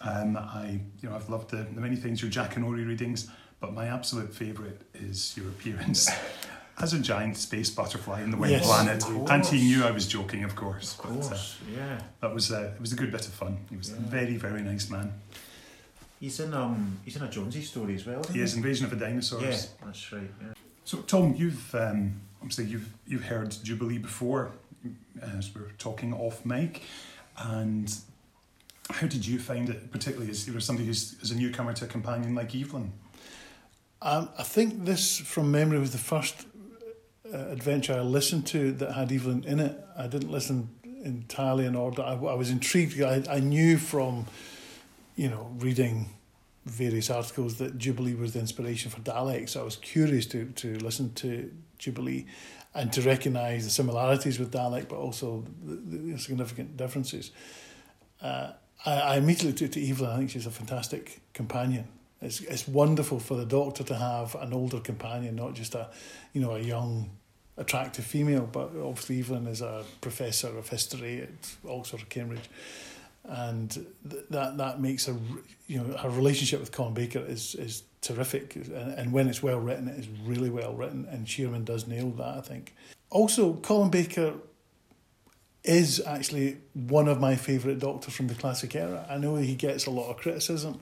Um, 0.00 0.36
I, 0.36 0.78
you 1.00 1.08
know, 1.10 1.16
I've 1.16 1.28
loved 1.28 1.50
the, 1.50 1.66
the 1.74 1.80
many 1.80 1.96
things 1.96 2.22
your 2.22 2.30
Jackanory 2.30 2.86
readings, 2.86 3.28
but 3.58 3.74
my 3.74 3.88
absolute 3.88 4.32
favourite 4.32 4.80
is 4.94 5.36
your 5.36 5.48
appearance 5.48 6.08
as 6.78 6.92
a 6.92 7.00
giant 7.00 7.36
space 7.36 7.68
butterfly 7.68 8.22
in 8.22 8.30
the 8.30 8.36
Web 8.36 8.50
Yes. 8.52 8.66
Planet. 8.66 9.04
And 9.28 9.44
he 9.44 9.62
knew 9.64 9.84
I 9.84 9.90
was 9.90 10.06
joking, 10.06 10.44
of 10.44 10.54
course. 10.54 10.94
Of 10.96 11.02
But, 11.02 11.10
uh, 11.10 11.28
course, 11.30 11.56
yeah. 11.74 11.98
that 12.20 12.32
was 12.32 12.52
uh, 12.52 12.70
it 12.72 12.80
was 12.80 12.92
a 12.92 12.96
good 12.96 13.10
bit 13.10 13.26
of 13.26 13.34
fun. 13.34 13.58
He 13.68 13.76
was 13.76 13.90
a 13.90 13.96
very 13.96 14.36
very 14.36 14.62
nice 14.62 14.88
man. 14.88 15.12
He's 16.20 16.40
in 16.40 16.54
um 16.54 16.98
he's 17.04 17.16
in 17.16 17.22
a 17.22 17.28
Jonesy 17.28 17.62
story 17.62 17.94
as 17.94 18.06
well. 18.06 18.20
isn't 18.20 18.34
He 18.34 18.40
is 18.40 18.54
Invasion 18.54 18.84
of 18.84 18.90
the 18.90 18.96
Dinosaurs. 18.96 19.42
Yeah, 19.42 19.86
that's 19.86 20.12
right. 20.12 20.30
Yeah. 20.40 20.54
So, 20.84 20.98
Tom, 20.98 21.34
you've 21.36 21.74
um, 21.74 22.20
obviously 22.40 22.66
you've 22.66 22.88
you've 23.06 23.24
heard 23.24 23.54
Jubilee 23.62 23.98
before, 23.98 24.52
as 25.36 25.54
we 25.54 25.62
are 25.62 25.72
talking 25.78 26.14
off 26.14 26.44
mic, 26.44 26.82
and 27.38 27.94
how 28.90 29.06
did 29.06 29.26
you 29.26 29.38
find 29.38 29.68
it, 29.68 29.90
particularly 29.90 30.30
as 30.30 30.46
you 30.46 30.52
were 30.52 30.60
somebody 30.60 30.86
who's 30.86 31.16
as 31.22 31.30
a 31.30 31.36
newcomer 31.36 31.72
to 31.74 31.84
a 31.84 31.88
companion 31.88 32.34
like 32.34 32.54
Evelyn? 32.54 32.92
Um, 34.02 34.28
I 34.38 34.42
think 34.42 34.84
this, 34.84 35.18
from 35.18 35.50
memory, 35.50 35.78
was 35.78 35.90
the 35.90 35.98
first 35.98 36.46
uh, 37.32 37.36
adventure 37.48 37.94
I 37.94 38.00
listened 38.00 38.46
to 38.48 38.72
that 38.72 38.92
had 38.92 39.10
Evelyn 39.10 39.42
in 39.44 39.58
it. 39.58 39.84
I 39.96 40.06
didn't 40.06 40.30
listen 40.30 40.68
entirely 41.02 41.66
in 41.66 41.74
order. 41.74 42.02
I, 42.02 42.12
I 42.12 42.34
was 42.34 42.50
intrigued. 42.50 43.00
I, 43.00 43.24
I 43.28 43.40
knew 43.40 43.78
from, 43.78 44.26
you 45.16 45.28
know, 45.28 45.50
reading 45.58 46.10
various 46.64 47.10
articles 47.10 47.56
that 47.58 47.78
Jubilee 47.78 48.14
was 48.14 48.32
the 48.32 48.40
inspiration 48.40 48.90
for 48.90 49.00
Dalek. 49.00 49.48
So 49.48 49.60
I 49.60 49.64
was 49.64 49.76
curious 49.76 50.26
to, 50.26 50.46
to 50.46 50.78
listen 50.78 51.12
to 51.14 51.50
Jubilee 51.78 52.26
and 52.74 52.92
to 52.92 53.00
recognise 53.02 53.64
the 53.64 53.70
similarities 53.70 54.38
with 54.38 54.52
Dalek, 54.52 54.88
but 54.88 54.96
also 54.96 55.44
the, 55.64 55.74
the 56.12 56.18
significant 56.18 56.76
differences. 56.76 57.30
Uh, 58.20 58.52
I, 58.84 58.92
I 58.92 59.16
immediately 59.16 59.52
took 59.52 59.72
to 59.72 59.88
Evelyn. 59.88 60.10
I 60.10 60.16
think 60.18 60.30
she's 60.30 60.46
a 60.46 60.50
fantastic 60.50 61.20
companion. 61.32 61.86
It's 62.20 62.40
it's 62.40 62.66
wonderful 62.66 63.20
for 63.20 63.36
the 63.36 63.44
Doctor 63.44 63.84
to 63.84 63.94
have 63.94 64.34
an 64.36 64.52
older 64.52 64.80
companion, 64.80 65.36
not 65.36 65.54
just 65.54 65.74
a, 65.74 65.90
you 66.32 66.40
know, 66.40 66.52
a 66.52 66.60
young, 66.60 67.10
attractive 67.56 68.04
female. 68.04 68.48
But 68.50 68.70
obviously, 68.82 69.20
Evelyn 69.20 69.46
is 69.46 69.60
a 69.60 69.84
professor 70.00 70.56
of 70.56 70.68
history 70.68 71.22
at 71.22 71.56
Oxford 71.68 72.02
or 72.02 72.06
Cambridge, 72.06 72.48
and 73.28 73.70
th- 73.70 74.24
that 74.30 74.58
that 74.58 74.80
makes 74.80 75.06
her, 75.06 75.16
you 75.66 75.78
know, 75.78 75.96
her 75.96 76.10
relationship 76.10 76.60
with 76.60 76.72
Colin 76.72 76.94
Baker 76.94 77.20
is 77.20 77.54
is 77.54 77.82
terrific, 78.00 78.56
and, 78.56 78.70
and 78.70 79.12
when 79.12 79.28
it's 79.28 79.42
well 79.42 79.58
written, 79.58 79.88
it 79.88 79.98
is 79.98 80.08
really 80.24 80.50
well 80.50 80.74
written, 80.74 81.06
and 81.10 81.28
Shearman 81.28 81.64
does 81.64 81.86
nail 81.86 82.10
that. 82.10 82.38
I 82.38 82.40
think. 82.40 82.74
Also, 83.10 83.54
Colin 83.54 83.90
Baker 83.90 84.34
is 85.66 86.00
actually 86.06 86.58
one 86.74 87.08
of 87.08 87.20
my 87.20 87.34
favourite 87.34 87.78
doctors 87.80 88.14
from 88.14 88.28
the 88.28 88.34
classic 88.34 88.74
era. 88.76 89.04
I 89.10 89.18
know 89.18 89.34
he 89.36 89.56
gets 89.56 89.86
a 89.86 89.90
lot 89.90 90.10
of 90.10 90.16
criticism, 90.16 90.80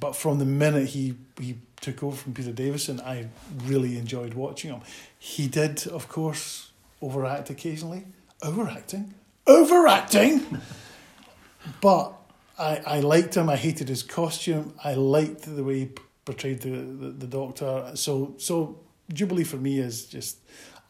but 0.00 0.16
from 0.16 0.38
the 0.38 0.46
minute 0.46 0.88
he, 0.88 1.16
he 1.38 1.58
took 1.80 2.02
over 2.02 2.16
from 2.16 2.32
Peter 2.32 2.52
Davison, 2.52 3.00
I 3.00 3.28
really 3.64 3.98
enjoyed 3.98 4.34
watching 4.34 4.70
him. 4.70 4.80
He 5.18 5.48
did, 5.48 5.86
of 5.86 6.08
course, 6.08 6.70
overact 7.02 7.50
occasionally. 7.50 8.04
Overacting? 8.42 9.14
Overacting! 9.46 10.60
but 11.80 12.12
I, 12.58 12.80
I 12.86 13.00
liked 13.00 13.36
him. 13.36 13.48
I 13.48 13.56
hated 13.56 13.88
his 13.88 14.02
costume. 14.02 14.74
I 14.82 14.94
liked 14.94 15.42
the 15.42 15.62
way 15.62 15.78
he 15.80 15.88
portrayed 16.24 16.60
the, 16.60 16.70
the, 16.70 17.10
the 17.10 17.26
Doctor. 17.26 17.92
So, 17.94 18.34
so 18.38 18.80
Jubilee 19.12 19.44
for 19.44 19.56
me 19.56 19.78
is 19.78 20.06
just 20.06 20.38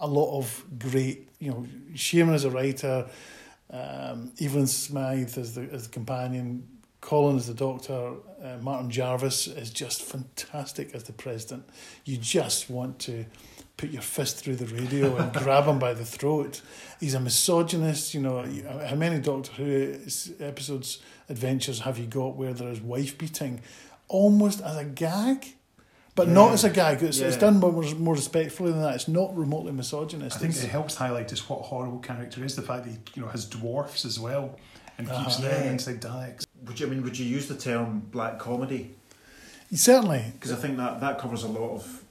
a 0.01 0.07
lot 0.07 0.39
of 0.39 0.65
great, 0.79 1.29
you 1.39 1.51
know, 1.51 1.67
Shearman 1.95 2.35
as 2.35 2.45
a 2.45 2.51
writer, 2.51 3.07
um, 3.71 4.33
Evelyn 4.41 4.67
Smythe 4.67 5.37
as 5.39 5.55
the, 5.55 5.63
as 5.73 5.85
the 5.85 5.93
companion, 5.93 6.67
Colin 7.01 7.37
as 7.37 7.47
the 7.47 7.55
doctor, 7.55 8.15
uh, 8.43 8.57
Martin 8.61 8.91
Jarvis 8.91 9.47
is 9.47 9.71
just 9.71 10.03
fantastic 10.03 10.95
as 10.95 11.05
the 11.05 11.13
president. 11.13 11.65
You 12.05 12.17
just 12.17 12.69
want 12.69 12.99
to 13.01 13.25
put 13.77 13.91
your 13.91 14.03
fist 14.03 14.39
through 14.43 14.57
the 14.57 14.67
radio 14.75 15.17
and 15.17 15.33
grab 15.45 15.65
him 15.67 15.79
by 15.79 15.93
the 15.93 16.05
throat. 16.05 16.63
He's 17.01 17.15
a 17.15 17.21
misogynist. 17.21 18.15
You 18.15 18.21
know, 18.23 18.45
how 18.87 18.95
many 18.97 19.21
Doctor 19.21 19.53
Who 19.53 19.99
episodes, 20.41 20.99
adventures 21.29 21.81
have 21.81 21.99
you 21.99 22.07
got 22.07 22.37
where 22.37 22.55
there 22.55 22.71
is 22.71 22.81
wife 22.81 23.19
beating, 23.19 23.61
almost 24.09 24.61
as 24.63 24.77
a 24.77 24.85
gag? 24.85 25.47
But 26.15 26.29
not 26.29 26.53
as 26.53 26.65
a 26.65 26.71
gag. 26.71 27.03
It's, 27.03 27.19
it's 27.19 27.37
done 27.37 27.59
more, 27.61 27.83
more 27.97 28.15
respectfully 28.15 28.73
than 28.73 28.81
that. 28.81 28.95
It's 28.95 29.09
not 29.09 29.37
remotely 29.37 29.73
misogynist. 29.73 30.37
I 30.37 30.41
think 30.41 30.53
It's- 30.53 30.65
it 30.65 30.71
helps 30.71 30.95
highlight 30.95 31.29
just 31.29 31.49
what 31.51 31.61
a 31.61 31.63
horrible 31.65 31.99
character 31.99 32.43
is. 32.43 32.57
The 32.57 32.63
fact 32.63 32.85
that 32.85 32.91
he 32.91 32.97
you 33.15 33.23
know 33.23 33.29
has 33.29 33.45
dwarfs 33.45 34.07
as 34.07 34.19
well 34.19 34.59
and 34.97 35.07
keeps 35.07 35.39
Uh-huh. 35.39 35.49
them 35.49 35.65
Yeah. 35.65 35.71
inside 35.73 36.01
Daleks. 36.01 36.47
Would 36.65 36.81
you 36.81 36.87
I 36.87 36.89
mean 36.91 37.03
would 37.03 37.19
you 37.19 37.27
use 37.27 37.49
the 37.49 37.55
term 37.57 38.01
black 38.11 38.39
comedy? 38.39 38.95
certainly. 39.75 40.25
Because 40.33 40.53
I 40.53 40.57
think 40.57 40.79
that 40.79 41.01
that 41.01 41.19
covers 41.19 41.43
a 41.43 41.49
lot 41.49 41.73
of 41.73 42.03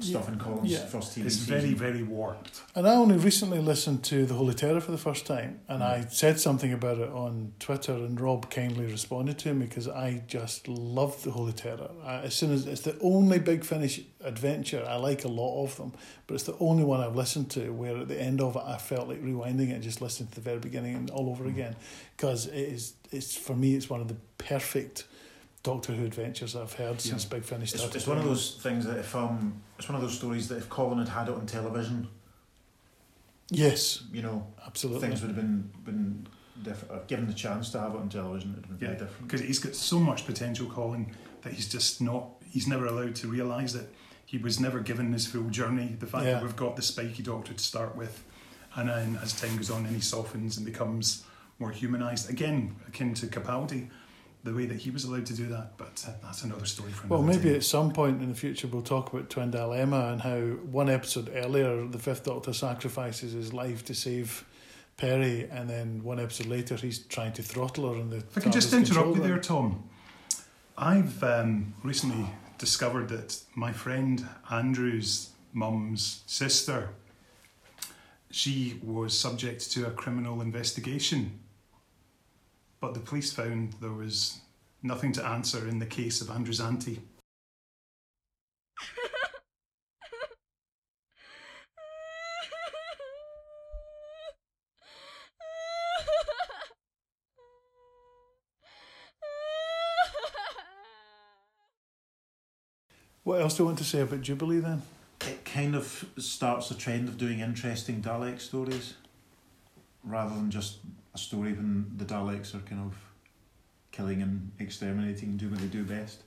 stuff 0.00 0.28
in 0.28 0.38
Colin's 0.38 0.72
Yeah. 0.72 0.86
first 0.86 1.14
TV 1.14 1.26
It's 1.26 1.36
season. 1.36 1.54
very 1.60 1.72
very 1.74 2.02
warped. 2.02 2.62
And 2.74 2.86
I 2.88 2.94
only 2.94 3.16
recently 3.16 3.60
listened 3.60 4.02
to 4.04 4.26
The 4.26 4.34
Holy 4.34 4.54
Terror 4.54 4.80
for 4.80 4.90
the 4.90 4.98
first 4.98 5.24
time, 5.24 5.60
and 5.68 5.84
I 5.84 6.06
said 6.06 6.40
something 6.40 6.72
about 6.72 6.98
it 6.98 7.10
on 7.10 7.52
Twitter, 7.60 7.92
and 7.92 8.20
Rob 8.20 8.50
kindly 8.50 8.86
responded 8.86 9.38
to 9.40 9.54
me 9.54 9.66
because 9.66 9.86
I 9.88 10.22
just 10.26 10.66
love 10.66 11.22
The 11.22 11.30
Holy 11.30 11.52
Terror. 11.52 11.90
I, 12.04 12.22
as 12.22 12.34
soon 12.34 12.50
as 12.52 12.66
it's 12.66 12.80
the 12.80 12.98
only 13.00 13.38
Big 13.38 13.64
Finish 13.64 14.00
adventure, 14.22 14.84
I 14.88 14.96
like 14.96 15.24
a 15.24 15.28
lot 15.28 15.62
of 15.64 15.76
them, 15.76 15.92
but 16.26 16.34
it's 16.34 16.44
the 16.44 16.56
only 16.58 16.82
one 16.84 17.00
I've 17.00 17.14
listened 17.16 17.50
to 17.52 17.70
where 17.72 17.96
at 17.96 18.08
the 18.08 18.20
end 18.20 18.40
of 18.40 18.56
it 18.56 18.62
I 18.64 18.78
felt 18.78 19.08
like 19.08 19.22
rewinding 19.22 19.68
it 19.70 19.74
and 19.74 19.82
just 19.82 20.02
listening 20.02 20.28
to 20.30 20.34
the 20.34 20.40
very 20.40 20.58
beginning 20.58 20.96
and 20.96 21.10
all 21.10 21.28
over 21.30 21.46
again, 21.46 21.76
because 22.16 22.46
it 22.46 22.54
is 22.56 22.94
it's 23.12 23.36
for 23.36 23.54
me 23.54 23.74
it's 23.76 23.88
one 23.88 24.00
of 24.00 24.08
the 24.08 24.16
perfect 24.38 25.04
Doctor 25.62 25.94
Who 25.94 26.04
adventures 26.04 26.54
I've 26.56 26.74
heard 26.74 27.00
since 27.00 27.24
Big 27.24 27.42
Finish 27.42 27.70
started. 27.72 27.96
it's 27.96 28.06
one 28.06 28.18
of 28.18 28.24
those 28.24 28.56
things 28.60 28.84
that 28.84 28.98
if 28.98 29.14
um 29.16 29.62
it's 29.84 29.90
one 29.90 29.96
of 29.96 30.00
those 30.02 30.16
stories 30.16 30.48
that 30.48 30.56
if 30.56 30.70
Colin 30.70 30.98
had 30.98 31.08
had 31.10 31.28
it 31.28 31.34
on 31.34 31.44
television, 31.44 32.08
Yes, 33.50 34.02
you 34.10 34.22
know, 34.22 34.46
absolutely. 34.66 35.06
things 35.06 35.20
would 35.20 35.26
have 35.28 35.36
been 35.36 35.70
been 35.84 36.26
different. 36.62 36.90
Uh, 36.94 37.04
given 37.06 37.26
the 37.26 37.34
chance 37.34 37.68
to 37.72 37.78
have 37.80 37.94
it 37.94 37.98
on 37.98 38.08
television, 38.08 38.52
it 38.52 38.56
would 38.56 38.64
have 38.66 38.78
been 38.78 38.88
Yeah, 38.88 38.94
very 38.96 39.04
different. 39.06 39.28
because 39.28 39.42
he's 39.42 39.58
got 39.58 39.74
so 39.74 39.98
much 40.00 40.24
potential, 40.24 40.66
Colin, 40.70 41.12
that 41.42 41.52
he's 41.52 41.68
just 41.68 42.00
not. 42.00 42.30
He's 42.48 42.66
never 42.66 42.86
allowed 42.86 43.14
to 43.16 43.28
realise 43.28 43.74
it. 43.74 43.92
He 44.24 44.38
was 44.38 44.58
never 44.58 44.80
given 44.80 45.12
his 45.12 45.26
full 45.26 45.50
journey. 45.50 45.96
The 46.00 46.06
fact 46.06 46.24
Yeah. 46.24 46.34
that 46.34 46.42
we've 46.42 46.56
got 46.56 46.76
the 46.76 46.82
spiky 46.82 47.22
doctor 47.22 47.52
to 47.52 47.62
start 47.62 47.94
with, 47.94 48.24
and 48.74 48.88
then 48.88 49.18
as 49.22 49.38
time 49.38 49.56
goes 49.56 49.70
on, 49.70 49.84
and 49.84 49.94
he 49.94 50.00
softens 50.00 50.56
and 50.56 50.64
becomes 50.64 51.24
more 51.58 51.70
humanised. 51.70 52.30
Again, 52.30 52.76
akin 52.88 53.12
to 53.14 53.26
Capaldi, 53.26 53.90
the 54.44 54.52
way 54.52 54.66
that 54.66 54.76
he 54.76 54.90
was 54.90 55.04
allowed 55.04 55.26
to 55.26 55.34
do 55.34 55.46
that. 55.46 55.76
But 55.78 56.04
uh, 56.06 56.12
that's 56.22 56.42
another 56.44 56.66
story 56.66 56.92
for 56.92 57.06
another 57.06 57.22
Well, 57.22 57.22
maybe 57.34 57.48
day. 57.50 57.56
at 57.56 57.64
some 57.64 57.92
point 57.92 58.22
in 58.22 58.28
the 58.28 58.34
future 58.34 58.66
we'll 58.68 58.82
talk 58.82 59.12
about 59.12 59.30
Twin 59.30 59.50
Dilemma 59.50 60.12
and 60.12 60.20
how 60.20 60.38
one 60.70 60.88
episode 60.90 61.30
earlier 61.34 61.86
the 61.86 61.98
Fifth 61.98 62.24
Doctor 62.24 62.52
sacrifices 62.52 63.32
his 63.32 63.52
life 63.52 63.84
to 63.86 63.94
save 63.94 64.44
Peri, 64.96 65.48
and 65.50 65.68
then 65.68 66.04
one 66.04 66.20
episode 66.20 66.46
later 66.46 66.76
he's 66.76 67.00
trying 67.00 67.32
to 67.32 67.42
throttle 67.42 67.92
her. 67.92 67.98
And 68.00 68.12
the 68.12 68.18
If 68.18 68.38
I 68.38 68.40
can 68.42 68.52
just 68.52 68.72
interrupt 68.72 69.16
you 69.16 69.22
there. 69.22 69.40
Tom. 69.40 69.82
I've 70.78 71.22
um, 71.24 71.74
recently 71.82 72.26
discovered 72.58 73.08
that 73.08 73.40
my 73.56 73.72
friend 73.72 74.24
Andrew's 74.50 75.30
mum's 75.52 76.22
sister, 76.26 76.90
she 78.30 78.78
was 78.82 79.18
subject 79.18 79.70
to 79.72 79.86
a 79.86 79.90
criminal 79.90 80.40
investigation. 80.40 81.40
But 82.84 82.92
the 82.92 83.00
police 83.00 83.32
found 83.32 83.72
there 83.80 83.90
was 83.90 84.40
nothing 84.82 85.10
to 85.12 85.24
answer 85.24 85.66
in 85.66 85.78
the 85.78 85.86
case 85.86 86.20
of 86.20 86.28
Andrew's 86.28 86.60
auntie. 86.60 87.00
What 103.22 103.40
else 103.40 103.56
do 103.56 103.62
you 103.62 103.66
want 103.66 103.78
to 103.78 103.84
say 103.84 104.02
about 104.02 104.20
Jubilee 104.20 104.60
then? 104.60 104.82
It 105.22 105.46
kind 105.46 105.74
of 105.74 106.04
starts 106.18 106.70
a 106.70 106.76
trend 106.76 107.08
of 107.08 107.16
doing 107.16 107.40
interesting 107.40 108.02
Dalek 108.02 108.42
stories, 108.42 108.92
rather 110.04 110.34
than 110.34 110.50
just 110.50 110.80
a 111.14 111.18
story 111.18 111.52
when 111.52 111.90
the 111.96 112.04
Daleks 112.04 112.54
are 112.54 112.60
kind 112.60 112.80
of 112.80 112.96
killing 113.92 114.22
and 114.22 114.50
exterminating 114.58 115.30
and 115.30 115.38
doing 115.38 115.52
what 115.52 115.60
they 115.60 115.66
do 115.68 115.84
best. 115.84 116.24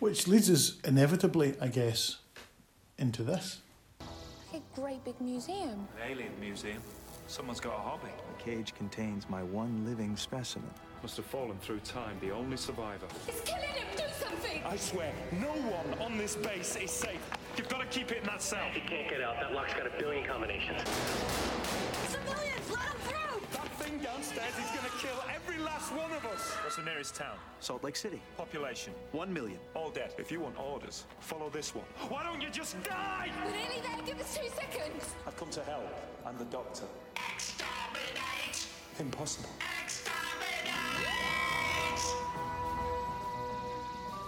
Which 0.00 0.26
leads 0.26 0.50
us 0.50 0.78
inevitably, 0.84 1.54
I 1.60 1.68
guess, 1.68 2.18
into 2.98 3.22
this. 3.22 3.60
A 4.52 4.60
great 4.74 5.04
big 5.04 5.20
museum. 5.20 5.86
An 5.96 6.10
alien 6.10 6.32
museum. 6.40 6.82
Someone's 7.26 7.60
got 7.60 7.74
a 7.74 7.80
hobby. 7.80 8.10
The 8.36 8.44
cage 8.44 8.74
contains 8.74 9.28
my 9.30 9.42
one 9.42 9.84
living 9.86 10.16
specimen. 10.16 10.68
Must 11.02 11.16
have 11.16 11.26
fallen 11.26 11.56
through 11.58 11.80
time, 11.80 12.16
the 12.20 12.30
only 12.30 12.56
survivor. 12.56 13.06
It's 13.26 13.40
killing 13.42 13.62
him! 13.62 13.86
Do 13.96 14.02
something! 14.18 14.62
I 14.64 14.76
swear, 14.76 15.12
no 15.40 15.48
one 15.48 15.98
on 16.00 16.18
this 16.18 16.36
base 16.36 16.76
is 16.76 16.90
safe. 16.90 17.20
You've 17.56 17.68
got 17.68 17.80
to 17.80 17.86
keep 17.86 18.10
it 18.10 18.18
in 18.18 18.24
that 18.24 18.42
cell. 18.42 18.64
He 18.72 18.80
can't 18.80 19.08
get 19.08 19.22
out. 19.22 19.36
That 19.40 19.52
lock's 19.52 19.74
got 19.74 19.86
a 19.86 19.98
billion 19.98 20.26
combinations. 20.26 20.82
Civilians, 22.08 22.70
let 22.70 22.80
him 22.80 23.00
through! 23.02 23.33
That 24.04 24.16
downstairs 24.16 24.52
is 24.62 24.70
going 24.70 24.84
to 24.84 24.98
kill 24.98 25.16
every 25.34 25.58
last 25.64 25.90
one 25.92 26.12
of 26.12 26.26
us. 26.26 26.52
What's 26.62 26.76
the 26.76 26.82
nearest 26.82 27.14
town? 27.14 27.36
Salt 27.60 27.82
Lake 27.82 27.96
City. 27.96 28.20
Population. 28.36 28.92
One 29.12 29.32
million. 29.32 29.58
All 29.74 29.88
dead. 29.88 30.12
If 30.18 30.30
you 30.30 30.40
want 30.40 30.58
orders, 30.58 31.04
follow 31.20 31.48
this 31.48 31.74
one. 31.74 31.86
Why 32.10 32.22
don't 32.22 32.42
you 32.42 32.50
just 32.50 32.82
die? 32.82 33.30
We're 33.44 33.52
nearly 33.52 33.80
there. 33.80 34.04
Give 34.04 34.20
us 34.20 34.36
two 34.36 34.46
seconds. 34.54 35.14
I've 35.26 35.36
come 35.38 35.48
to 35.50 35.62
help. 35.62 35.88
I'm 36.26 36.36
the 36.36 36.44
doctor. 36.44 36.84
Exterminate! 37.34 38.66
Impossible. 38.98 39.48
Exterminate! 39.82 40.14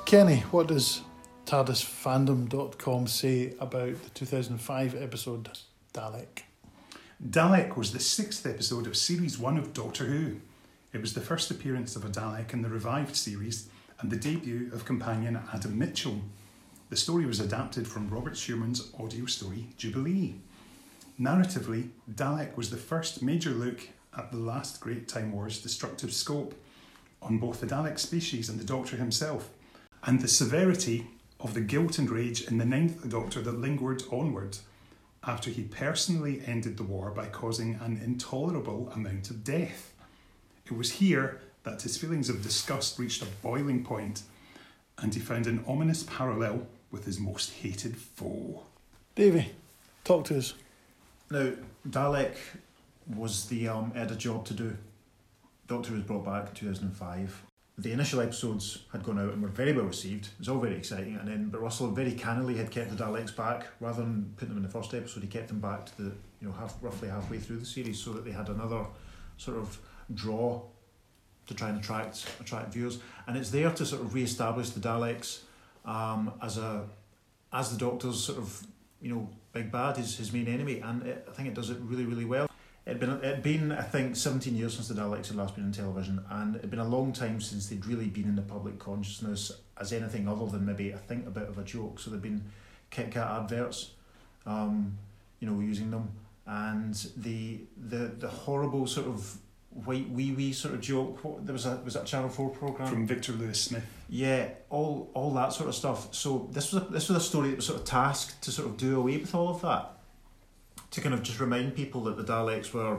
Kenny, 0.07 0.37
what 0.53 0.69
does 0.69 1.03
TARDISfandom.com 1.45 3.07
say 3.09 3.53
about 3.61 4.03
the 4.03 4.11
2005 4.15 5.03
episode 5.03 5.51
Dalek? 5.93 6.46
Dalek 7.25 7.79
was 7.79 7.93
the 7.93 7.99
sixth 7.99 8.45
episode 8.45 8.87
of 8.87 8.95
Series 8.95 9.39
1 9.39 9.57
of 9.57 9.73
Doctor 9.73 10.05
Who. 10.05 10.37
It 10.93 11.01
was 11.01 11.15
the 11.15 11.23
first 11.23 11.51
appearance 11.51 11.97
of 11.97 12.05
a 12.05 12.11
Dalek 12.11 12.53
in 12.53 12.61
the 12.61 12.69
revived 12.69 13.17
series 13.17 13.71
and 13.99 14.11
the 14.11 14.19
debut 14.19 14.71
of 14.75 14.85
companion 14.85 15.41
Adam 15.51 15.79
Mitchell. 15.79 16.21
The 16.91 16.97
story 16.97 17.25
was 17.25 17.41
adapted 17.41 17.89
from 17.89 18.11
Robert 18.11 18.37
Shearman's 18.37 18.93
audio 19.01 19.25
story 19.25 19.69
Jubilee. 19.79 20.35
Narratively, 21.19 21.89
Dalek 22.15 22.55
was 22.55 22.69
the 22.69 22.77
first 22.77 23.23
major 23.23 23.51
look 23.51 23.89
at 24.15 24.31
the 24.31 24.37
last 24.37 24.83
Great 24.83 25.09
Time 25.09 25.33
War's 25.33 25.63
destructive 25.63 26.13
scope 26.13 26.55
on 27.23 27.39
both 27.39 27.63
the 27.63 27.67
Dalek 27.67 27.99
species 27.99 28.51
and 28.51 28.61
the 28.61 28.65
Doctor 28.65 28.97
himself, 28.99 29.49
and 30.05 30.21
the 30.21 30.29
severity 30.29 31.07
of 31.41 31.55
the 31.55 31.63
guilt 31.63 31.99
and 31.99 32.11
rage 32.11 32.43
in 32.43 32.59
the 32.59 32.67
Ninth 32.67 33.09
Doctor 33.09 33.41
that 33.41 33.59
lingered 33.59 34.03
onward 34.13 34.59
after 35.27 35.51
he 35.51 35.63
personally 35.63 36.41
ended 36.47 36.77
the 36.77 36.85
war 36.85 37.11
by 37.11 37.27
causing 37.27 37.75
an 37.83 38.01
intolerable 38.03 38.91
amount 38.95 39.31
of 39.31 39.43
death. 39.43 39.93
It 40.65 40.77
was 40.77 40.93
here 40.93 41.41
that 41.65 41.83
his 41.83 41.99
feelings 41.99 42.29
of 42.29 42.43
disgust 42.43 42.99
reached 42.99 43.23
a 43.23 43.27
boiling 43.43 43.85
point, 43.85 44.23
and 44.99 45.13
he 45.13 45.21
found 45.21 45.47
an 45.47 45.65
ominous 45.67 46.05
parallel 46.05 46.67
with 46.91 47.05
his 47.05 47.19
most 47.19 47.53
hated 47.55 47.97
foe. 47.97 48.63
Davy, 49.17 49.51
talk 50.05 50.25
to 50.27 50.39
us. 50.39 50.55
Now, 51.31 51.53
Dalek 51.89 52.37
was 53.15 53.49
the 53.49 53.69
um, 53.69 53.93
had 53.93 54.11
a 54.11 54.17
job 54.17 54.45
to 54.47 54.55
do. 54.55 54.77
Doctor 55.67 55.93
was 55.93 56.03
brought 56.03 56.25
back 56.25 56.49
in 56.49 56.55
2005. 56.55 57.43
The 57.79 57.93
initial 57.93 58.21
episodes 58.23 58.85
had 58.91 59.03
gone 59.03 59.19
out 59.19 59.33
and 59.35 59.43
were 59.43 59.49
very 59.49 59.73
well 59.73 59.85
received. 59.85 60.27
It 60.27 60.39
was 60.39 60.49
all 60.49 60.59
very 60.59 60.77
exciting. 60.77 61.17
And 61.17 61.29
then, 61.29 61.49
but 61.51 61.61
Russell 61.61 61.89
very 61.89 62.13
cannily 62.13 62.57
had 62.57 62.71
kept 62.71 62.97
the 62.97 63.03
Daleks 63.03 63.37
back 63.37 63.67
rather 63.81 64.03
than 64.03 64.33
putting 64.37 64.55
them 64.55 64.57
in 64.57 64.63
the 64.63 64.73
first 64.73 64.95
episode. 64.95 65.23
He 65.23 65.29
kept 65.29 65.49
them 65.49 65.61
back 65.61 65.85
to 65.87 66.03
the 66.03 66.13
you 66.41 66.49
know 66.49 66.53
half 66.53 66.77
roughly 66.81 67.09
halfway 67.09 67.39
through 67.39 67.59
the 67.59 67.67
series 67.67 67.99
so 67.99 68.13
that 68.15 68.25
they 68.25 68.31
had 68.31 68.49
another 68.49 68.87
sort 69.37 69.59
of 69.59 69.79
draw 70.15 70.63
to 71.47 71.55
try 71.55 71.69
and 71.69 71.79
attract 71.79 72.27
attract 72.41 72.73
viewers. 72.73 72.99
And 73.27 73.37
it's 73.37 73.51
there 73.51 73.71
to 73.71 73.87
sort 73.87 74.03
of 74.03 74.15
re-establish 74.15 74.71
the 74.71 74.81
Daleks 74.81 75.41
um, 75.85 76.33
as 76.43 76.59
a 76.59 76.87
as 77.53 77.71
the 77.71 77.79
Doctor's 77.79 78.23
sort 78.23 78.39
of 78.39 78.67
you 79.01 79.15
know 79.15 79.29
big 79.53 79.71
bad, 79.71 79.97
his 79.97 80.17
his 80.17 80.33
main 80.33 80.49
enemy. 80.49 80.81
And 80.81 81.03
it, 81.03 81.27
I 81.29 81.33
think 81.33 81.49
it 81.49 81.55
does 81.55 81.71
it 81.71 81.79
really 81.81 82.07
really 82.07 82.25
well. 82.25 82.49
It'd 82.87 83.01
been, 83.01 83.19
it'd 83.19 83.43
been, 83.43 83.73
I 83.73 83.83
think, 83.83 84.15
17 84.15 84.55
years 84.55 84.75
since 84.75 84.87
the 84.87 84.95
Daleks 84.95 85.27
had 85.27 85.37
last 85.37 85.57
been 85.57 85.65
on 85.65 85.73
television, 85.73 86.25
and 86.31 86.55
it'd 86.55 86.71
been 86.71 86.79
a 86.79 86.89
long 86.89 87.13
time 87.13 87.41
since 87.41 87.67
they'd 87.67 87.85
really 87.85 88.07
been 88.07 88.25
in 88.25 88.37
the 88.37 88.43
public 88.43 88.79
consciousness 88.79 89.51
as 89.81 89.93
anything 89.93 90.29
other 90.29 90.47
than 90.47 90.65
maybe, 90.65 90.95
I 90.95 90.99
think, 90.99 91.27
a 91.27 91.31
bit 91.31 91.49
of 91.49 91.59
a 91.59 91.65
joke. 91.65 91.99
So 91.99 92.11
they'd 92.13 92.23
been 92.23 92.45
Kit 92.91 93.11
Kat 93.11 93.27
adverts, 93.27 93.91
um, 94.47 94.97
you 95.41 95.51
know, 95.51 95.59
using 95.61 95.91
them, 95.91 96.11
and 96.47 96.95
the 97.17 97.61
the 97.77 98.07
the 98.19 98.29
horrible 98.29 98.87
sort 98.87 99.09
of 99.09 99.37
white 99.85 100.09
wee 100.09 100.33
wee 100.33 100.53
sort 100.53 100.75
of 100.75 100.81
joke. 100.81 101.25
What, 101.25 101.45
there 101.45 101.53
was 101.53 101.67
a 101.67 101.81
was 101.85 101.95
that 101.95 102.05
a 102.05 102.07
Channel 102.07 102.29
Four 102.29 102.51
program 102.51 102.89
From 102.89 103.07
Victor 103.07 103.33
Lewis 103.33 103.61
Smith. 103.61 103.85
yeah, 104.09 104.49
all 104.71 105.11
all 105.15 105.35
that 105.35 105.53
sort 105.53 105.69
of 105.69 105.75
stuff. 105.75 106.15
So 106.15 106.49
this 106.53 106.73
was 106.73 106.85
a, 106.85 106.87
this 106.87 107.09
was 107.09 107.19
a 107.19 107.27
story 107.27 107.51
that 107.51 107.57
was 107.57 107.67
sort 107.67 107.81
of 107.81 107.85
tasked 107.85 108.43
to 108.43 108.53
sort 108.53 108.69
of 108.69 108.77
do 108.77 108.97
away 108.99 109.17
with 109.19 109.35
all 109.35 109.49
of 109.49 109.61
that, 109.63 109.96
to 110.97 111.03
kind 111.03 111.15
of 111.15 111.23
just 111.23 111.39
remind 111.39 111.77
people 111.77 112.03
that 112.05 112.17
the 112.17 112.25
Daleks 112.25 112.73
were 112.73 112.99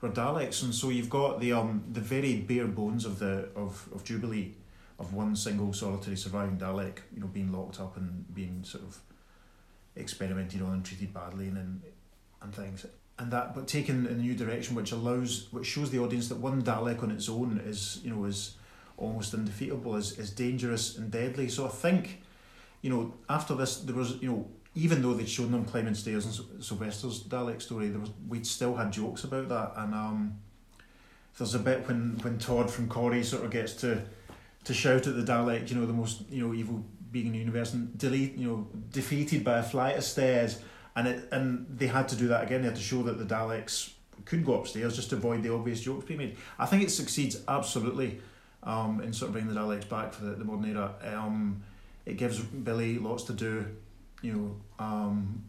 were 0.00 0.08
Daleks, 0.08 0.62
and 0.62 0.74
so 0.74 0.88
you've 0.88 1.10
got 1.10 1.38
the 1.38 1.52
um 1.52 1.84
the 1.92 2.00
very 2.00 2.36
bare 2.36 2.66
bones 2.66 3.04
of 3.04 3.18
the 3.18 3.50
of 3.54 3.86
of 3.94 4.04
Jubilee, 4.04 4.54
of 4.98 5.12
one 5.12 5.36
single 5.36 5.74
solitary 5.74 6.16
surviving 6.16 6.56
Dalek, 6.56 7.00
you 7.14 7.20
know, 7.20 7.26
being 7.26 7.52
locked 7.52 7.78
up 7.78 7.98
and 7.98 8.24
being 8.34 8.64
sort 8.64 8.84
of 8.84 8.98
experimented 9.96 10.62
on 10.62 10.72
and 10.72 10.84
treated 10.84 11.12
badly 11.12 11.48
and 11.48 11.58
and, 11.58 11.82
and 12.40 12.54
things. 12.54 12.86
And 13.18 13.30
that, 13.30 13.54
but 13.54 13.68
taken 13.68 14.06
in 14.06 14.14
a 14.14 14.16
new 14.16 14.34
direction, 14.34 14.74
which 14.74 14.90
allows, 14.90 15.46
which 15.52 15.66
shows 15.66 15.90
the 15.90 16.00
audience 16.00 16.28
that 16.30 16.38
one 16.38 16.62
Dalek 16.62 17.00
on 17.00 17.12
its 17.12 17.28
own 17.28 17.62
is, 17.64 18.00
you 18.02 18.10
know, 18.10 18.24
is 18.24 18.56
almost 18.96 19.32
undefeatable, 19.34 19.94
is, 19.94 20.18
is 20.18 20.30
dangerous 20.30 20.98
and 20.98 21.12
deadly. 21.12 21.48
So 21.48 21.64
I 21.64 21.68
think, 21.68 22.22
you 22.82 22.90
know, 22.90 23.14
after 23.28 23.54
this, 23.54 23.76
there 23.76 23.94
was, 23.94 24.20
you 24.20 24.30
know, 24.32 24.48
even 24.74 25.02
though 25.02 25.14
they'd 25.14 25.28
shown 25.28 25.52
them 25.52 25.64
climbing 25.64 25.94
stairs 25.94 26.26
in 26.26 26.62
Sylvester's 26.62 27.22
Dalek 27.22 27.62
story, 27.62 27.88
there 27.88 28.00
was 28.00 28.10
we'd 28.28 28.46
still 28.46 28.74
had 28.74 28.92
jokes 28.92 29.24
about 29.24 29.48
that. 29.48 29.72
And 29.76 29.94
um, 29.94 30.38
there's 31.38 31.54
a 31.54 31.60
bit 31.60 31.86
when, 31.86 32.18
when 32.22 32.38
Todd 32.38 32.70
from 32.70 32.88
Corrie 32.88 33.22
sort 33.22 33.44
of 33.44 33.50
gets 33.50 33.74
to 33.74 34.02
to 34.64 34.74
shout 34.74 35.06
at 35.06 35.14
the 35.14 35.22
Dalek, 35.22 35.70
you 35.70 35.76
know, 35.76 35.86
the 35.86 35.92
most 35.92 36.22
you 36.30 36.46
know 36.46 36.54
evil 36.54 36.84
being 37.10 37.26
in 37.26 37.32
the 37.32 37.38
universe, 37.38 37.72
and 37.72 37.96
delete, 37.96 38.34
you 38.36 38.48
know, 38.48 38.68
defeated 38.90 39.44
by 39.44 39.58
a 39.58 39.62
flight 39.62 39.96
of 39.96 40.04
stairs. 40.04 40.60
And 40.96 41.08
it 41.08 41.28
and 41.30 41.66
they 41.68 41.86
had 41.86 42.08
to 42.08 42.16
do 42.16 42.28
that 42.28 42.44
again. 42.44 42.62
They 42.62 42.68
had 42.68 42.76
to 42.76 42.82
show 42.82 43.02
that 43.04 43.18
the 43.18 43.24
Daleks 43.24 43.92
could 44.24 44.44
go 44.44 44.54
upstairs 44.54 44.96
just 44.96 45.10
to 45.10 45.16
avoid 45.16 45.42
the 45.42 45.52
obvious 45.52 45.80
jokes 45.80 46.04
being 46.04 46.18
made. 46.18 46.36
I 46.58 46.66
think 46.66 46.82
it 46.82 46.90
succeeds 46.90 47.42
absolutely 47.46 48.20
um, 48.62 49.00
in 49.00 49.12
sort 49.12 49.28
of 49.28 49.32
bringing 49.34 49.52
the 49.52 49.60
Daleks 49.60 49.88
back 49.88 50.12
for 50.12 50.24
the, 50.24 50.32
the 50.32 50.44
modern 50.44 50.70
era. 50.70 50.94
Um, 51.14 51.62
it 52.06 52.16
gives 52.16 52.38
Billie 52.38 52.98
lots 52.98 53.24
to 53.24 53.32
do, 53.32 53.66
you 54.24 54.32
know, 54.32 54.84
um, 54.84 55.44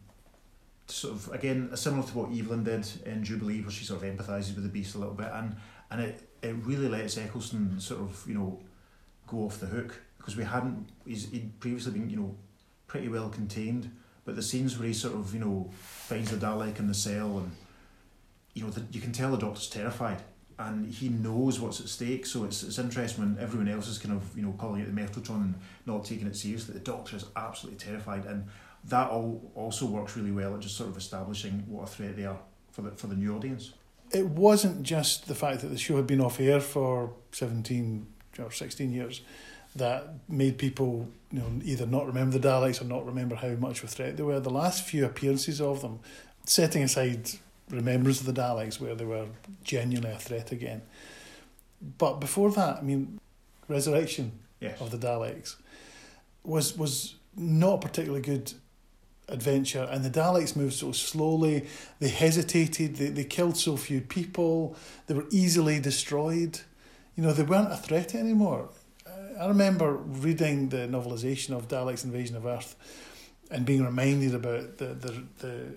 sort 0.86 1.14
of 1.14 1.32
again 1.32 1.74
similar 1.74 2.06
to 2.06 2.18
what 2.18 2.38
Evelyn 2.38 2.62
did 2.62 2.86
in 3.04 3.24
Jubilee, 3.24 3.62
where 3.62 3.70
she 3.70 3.84
sort 3.84 4.02
of 4.02 4.08
empathises 4.08 4.54
with 4.54 4.62
the 4.62 4.68
beast 4.68 4.94
a 4.94 4.98
little 4.98 5.14
bit, 5.14 5.30
and 5.32 5.56
and 5.90 6.00
it, 6.02 6.28
it 6.42 6.54
really 6.62 6.88
lets 6.88 7.16
Eccleston 7.16 7.80
sort 7.80 8.00
of 8.00 8.22
you 8.28 8.34
know 8.34 8.60
go 9.26 9.38
off 9.38 9.58
the 9.58 9.66
hook 9.66 10.00
because 10.18 10.36
we 10.36 10.44
hadn't 10.44 10.88
he's 11.06 11.30
he'd 11.30 11.58
previously 11.58 11.92
been 11.92 12.10
you 12.10 12.16
know 12.16 12.36
pretty 12.86 13.08
well 13.08 13.28
contained, 13.28 13.90
but 14.24 14.36
the 14.36 14.42
scenes 14.42 14.78
where 14.78 14.86
he 14.86 14.94
sort 14.94 15.14
of 15.14 15.32
you 15.32 15.40
know 15.40 15.70
finds 15.72 16.30
the 16.30 16.36
Dalek 16.36 16.78
in 16.78 16.86
the 16.86 16.94
cell 16.94 17.38
and 17.38 17.50
you 18.54 18.62
know 18.62 18.70
the, 18.70 18.82
you 18.92 19.00
can 19.00 19.12
tell 19.12 19.30
the 19.30 19.38
Doctor's 19.38 19.68
terrified 19.68 20.22
and 20.58 20.90
he 20.90 21.08
knows 21.08 21.60
what's 21.60 21.80
at 21.80 21.88
stake. 21.88 22.24
So 22.26 22.44
it's 22.44 22.62
it's 22.62 22.78
interesting 22.78 23.24
when 23.24 23.42
everyone 23.42 23.68
else 23.68 23.88
is 23.88 23.98
kind 23.98 24.14
of 24.14 24.36
you 24.36 24.42
know 24.42 24.54
calling 24.58 24.80
it 24.80 24.94
the 24.94 25.00
Metaltron 25.00 25.42
and 25.42 25.54
not 25.84 26.04
taking 26.04 26.26
it 26.26 26.36
seriously. 26.36 26.74
The 26.74 26.80
Doctor 26.80 27.16
is 27.16 27.26
absolutely 27.36 27.78
terrified, 27.78 28.24
and 28.24 28.46
that 28.88 29.10
all 29.10 29.50
also 29.54 29.86
works 29.86 30.16
really 30.16 30.30
well 30.30 30.54
at 30.54 30.60
just 30.60 30.76
sort 30.76 30.88
of 30.90 30.96
establishing 30.96 31.64
what 31.68 31.84
a 31.84 31.86
threat 31.86 32.16
they 32.16 32.24
are 32.24 32.38
for 32.70 32.82
the 32.82 32.90
for 32.92 33.06
the 33.08 33.16
new 33.16 33.34
audience. 33.34 33.72
It 34.12 34.26
wasn't 34.26 34.82
just 34.82 35.26
the 35.26 35.34
fact 35.34 35.60
that 35.62 35.68
the 35.68 35.78
show 35.78 35.96
had 35.96 36.06
been 36.06 36.20
off 36.20 36.38
air 36.40 36.60
for 36.60 37.12
17 37.32 38.06
or 38.38 38.52
16 38.52 38.92
years 38.92 39.22
that 39.74 40.14
made 40.28 40.58
people 40.58 41.08
you 41.32 41.40
know 41.40 41.50
either 41.64 41.86
not 41.86 42.06
remember 42.06 42.38
the 42.38 42.48
Daleks 42.48 42.80
or 42.80 42.84
not 42.84 43.04
remember 43.04 43.34
how 43.34 43.48
much 43.56 43.78
of 43.78 43.84
a 43.84 43.88
threat 43.88 44.16
they 44.16 44.22
were. 44.22 44.38
The 44.40 44.50
last 44.50 44.84
few 44.84 45.04
appearances 45.04 45.60
of 45.60 45.82
them, 45.82 46.00
setting 46.44 46.82
aside 46.82 47.30
remembrance 47.68 48.20
of 48.20 48.26
the 48.26 48.40
Daleks 48.40 48.80
where 48.80 48.94
they 48.94 49.04
were 49.04 49.26
genuinely 49.64 50.12
a 50.12 50.18
threat 50.18 50.52
again. 50.52 50.82
But 51.98 52.20
before 52.20 52.50
that, 52.52 52.78
I 52.78 52.82
mean, 52.82 53.18
Resurrection 53.68 54.32
Yes. 54.60 54.80
of 54.80 54.90
the 54.90 54.98
Daleks 54.98 55.56
was 56.44 56.78
was 56.78 57.16
not 57.36 57.80
particularly 57.80 58.22
good 58.22 58.52
adventure 59.28 59.88
and 59.90 60.04
the 60.04 60.10
Daleks 60.10 60.54
moved 60.54 60.74
so 60.74 60.92
slowly, 60.92 61.66
they 61.98 62.08
hesitated, 62.08 62.96
they, 62.96 63.08
they 63.08 63.24
killed 63.24 63.56
so 63.56 63.76
few 63.76 64.00
people, 64.00 64.76
they 65.06 65.14
were 65.14 65.26
easily 65.30 65.80
destroyed. 65.80 66.60
You 67.16 67.22
know, 67.22 67.32
they 67.32 67.42
weren't 67.42 67.72
a 67.72 67.76
threat 67.76 68.14
anymore. 68.14 68.68
I 69.40 69.46
remember 69.46 69.96
reading 69.96 70.70
the 70.70 70.88
novelization 70.88 71.50
of 71.50 71.68
Daleks 71.68 72.04
Invasion 72.04 72.36
of 72.36 72.46
Earth 72.46 72.76
and 73.50 73.66
being 73.66 73.84
reminded 73.84 74.34
about 74.34 74.78
the 74.78 74.86
the 74.86 75.24
the 75.38 75.74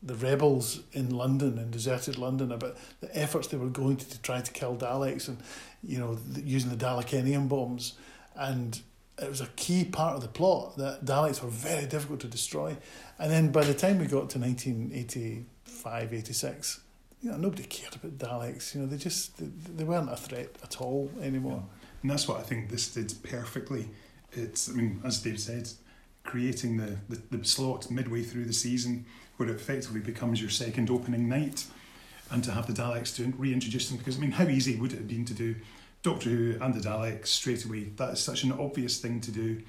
the 0.00 0.14
rebels 0.14 0.80
in 0.92 1.10
London 1.10 1.58
in 1.58 1.70
deserted 1.70 2.18
London 2.18 2.52
about 2.52 2.76
the 3.00 3.16
efforts 3.18 3.48
they 3.48 3.56
were 3.56 3.68
going 3.68 3.96
to, 3.96 4.08
to 4.08 4.22
try 4.22 4.40
to 4.40 4.52
kill 4.52 4.76
Daleks 4.76 5.28
and 5.28 5.38
you 5.82 5.98
know 5.98 6.18
using 6.36 6.70
the 6.70 6.76
Dalekanium 6.76 7.48
bombs 7.48 7.94
and 8.36 8.80
it 9.20 9.28
was 9.28 9.40
a 9.40 9.48
key 9.56 9.84
part 9.84 10.14
of 10.14 10.22
the 10.22 10.28
plot 10.28 10.76
that 10.76 11.04
Daleks 11.04 11.42
were 11.42 11.50
very 11.50 11.86
difficult 11.86 12.20
to 12.20 12.28
destroy. 12.28 12.76
And 13.18 13.30
then 13.30 13.50
by 13.50 13.64
the 13.64 13.74
time 13.74 13.98
we 13.98 14.06
got 14.06 14.30
to 14.30 14.38
1985 14.38 16.14
86 16.14 16.80
you 17.20 17.30
know 17.30 17.36
nobody 17.36 17.64
cared 17.64 17.96
about 17.96 18.16
Daleks 18.16 18.74
you 18.74 18.80
know 18.80 18.86
they 18.86 18.96
just 18.96 19.36
they, 19.38 19.46
they 19.76 19.84
weren't 19.84 20.10
a 20.10 20.16
threat 20.16 20.50
at 20.62 20.80
all 20.80 21.10
anymore. 21.20 21.64
And 22.02 22.10
that's 22.10 22.28
what 22.28 22.38
I 22.38 22.42
think 22.42 22.70
this 22.70 22.94
did 22.94 23.12
perfectly. 23.22 23.88
It's, 24.32 24.68
I 24.68 24.72
mean, 24.72 25.00
as 25.04 25.20
Dave 25.20 25.40
said, 25.40 25.68
creating 26.22 26.76
the, 26.76 26.98
the, 27.08 27.38
the 27.38 27.44
slot 27.44 27.90
midway 27.90 28.22
through 28.22 28.44
the 28.44 28.52
season 28.52 29.06
where 29.36 29.48
it 29.48 29.54
effectively 29.54 30.00
becomes 30.00 30.40
your 30.40 30.50
second 30.50 30.90
opening 30.90 31.28
night 31.28 31.64
and 32.30 32.44
to 32.44 32.52
have 32.52 32.66
the 32.66 32.72
Daleks 32.72 33.16
to 33.16 33.32
reintroduce 33.36 33.88
them 33.88 33.98
because, 33.98 34.18
I 34.18 34.20
mean, 34.20 34.32
how 34.32 34.44
easy 34.44 34.76
would 34.76 34.92
it 34.92 34.96
have 34.96 35.08
been 35.08 35.24
to 35.24 35.34
do 35.34 35.56
Doctor 36.02 36.30
Who 36.30 36.56
and 36.60 36.74
the 36.74 36.86
Daleks 36.86 37.26
straight 37.26 37.64
away? 37.64 37.84
That 37.96 38.10
is 38.10 38.20
such 38.20 38.44
an 38.44 38.52
obvious 38.52 38.98
thing 38.98 39.20
to 39.22 39.30
do. 39.30 39.62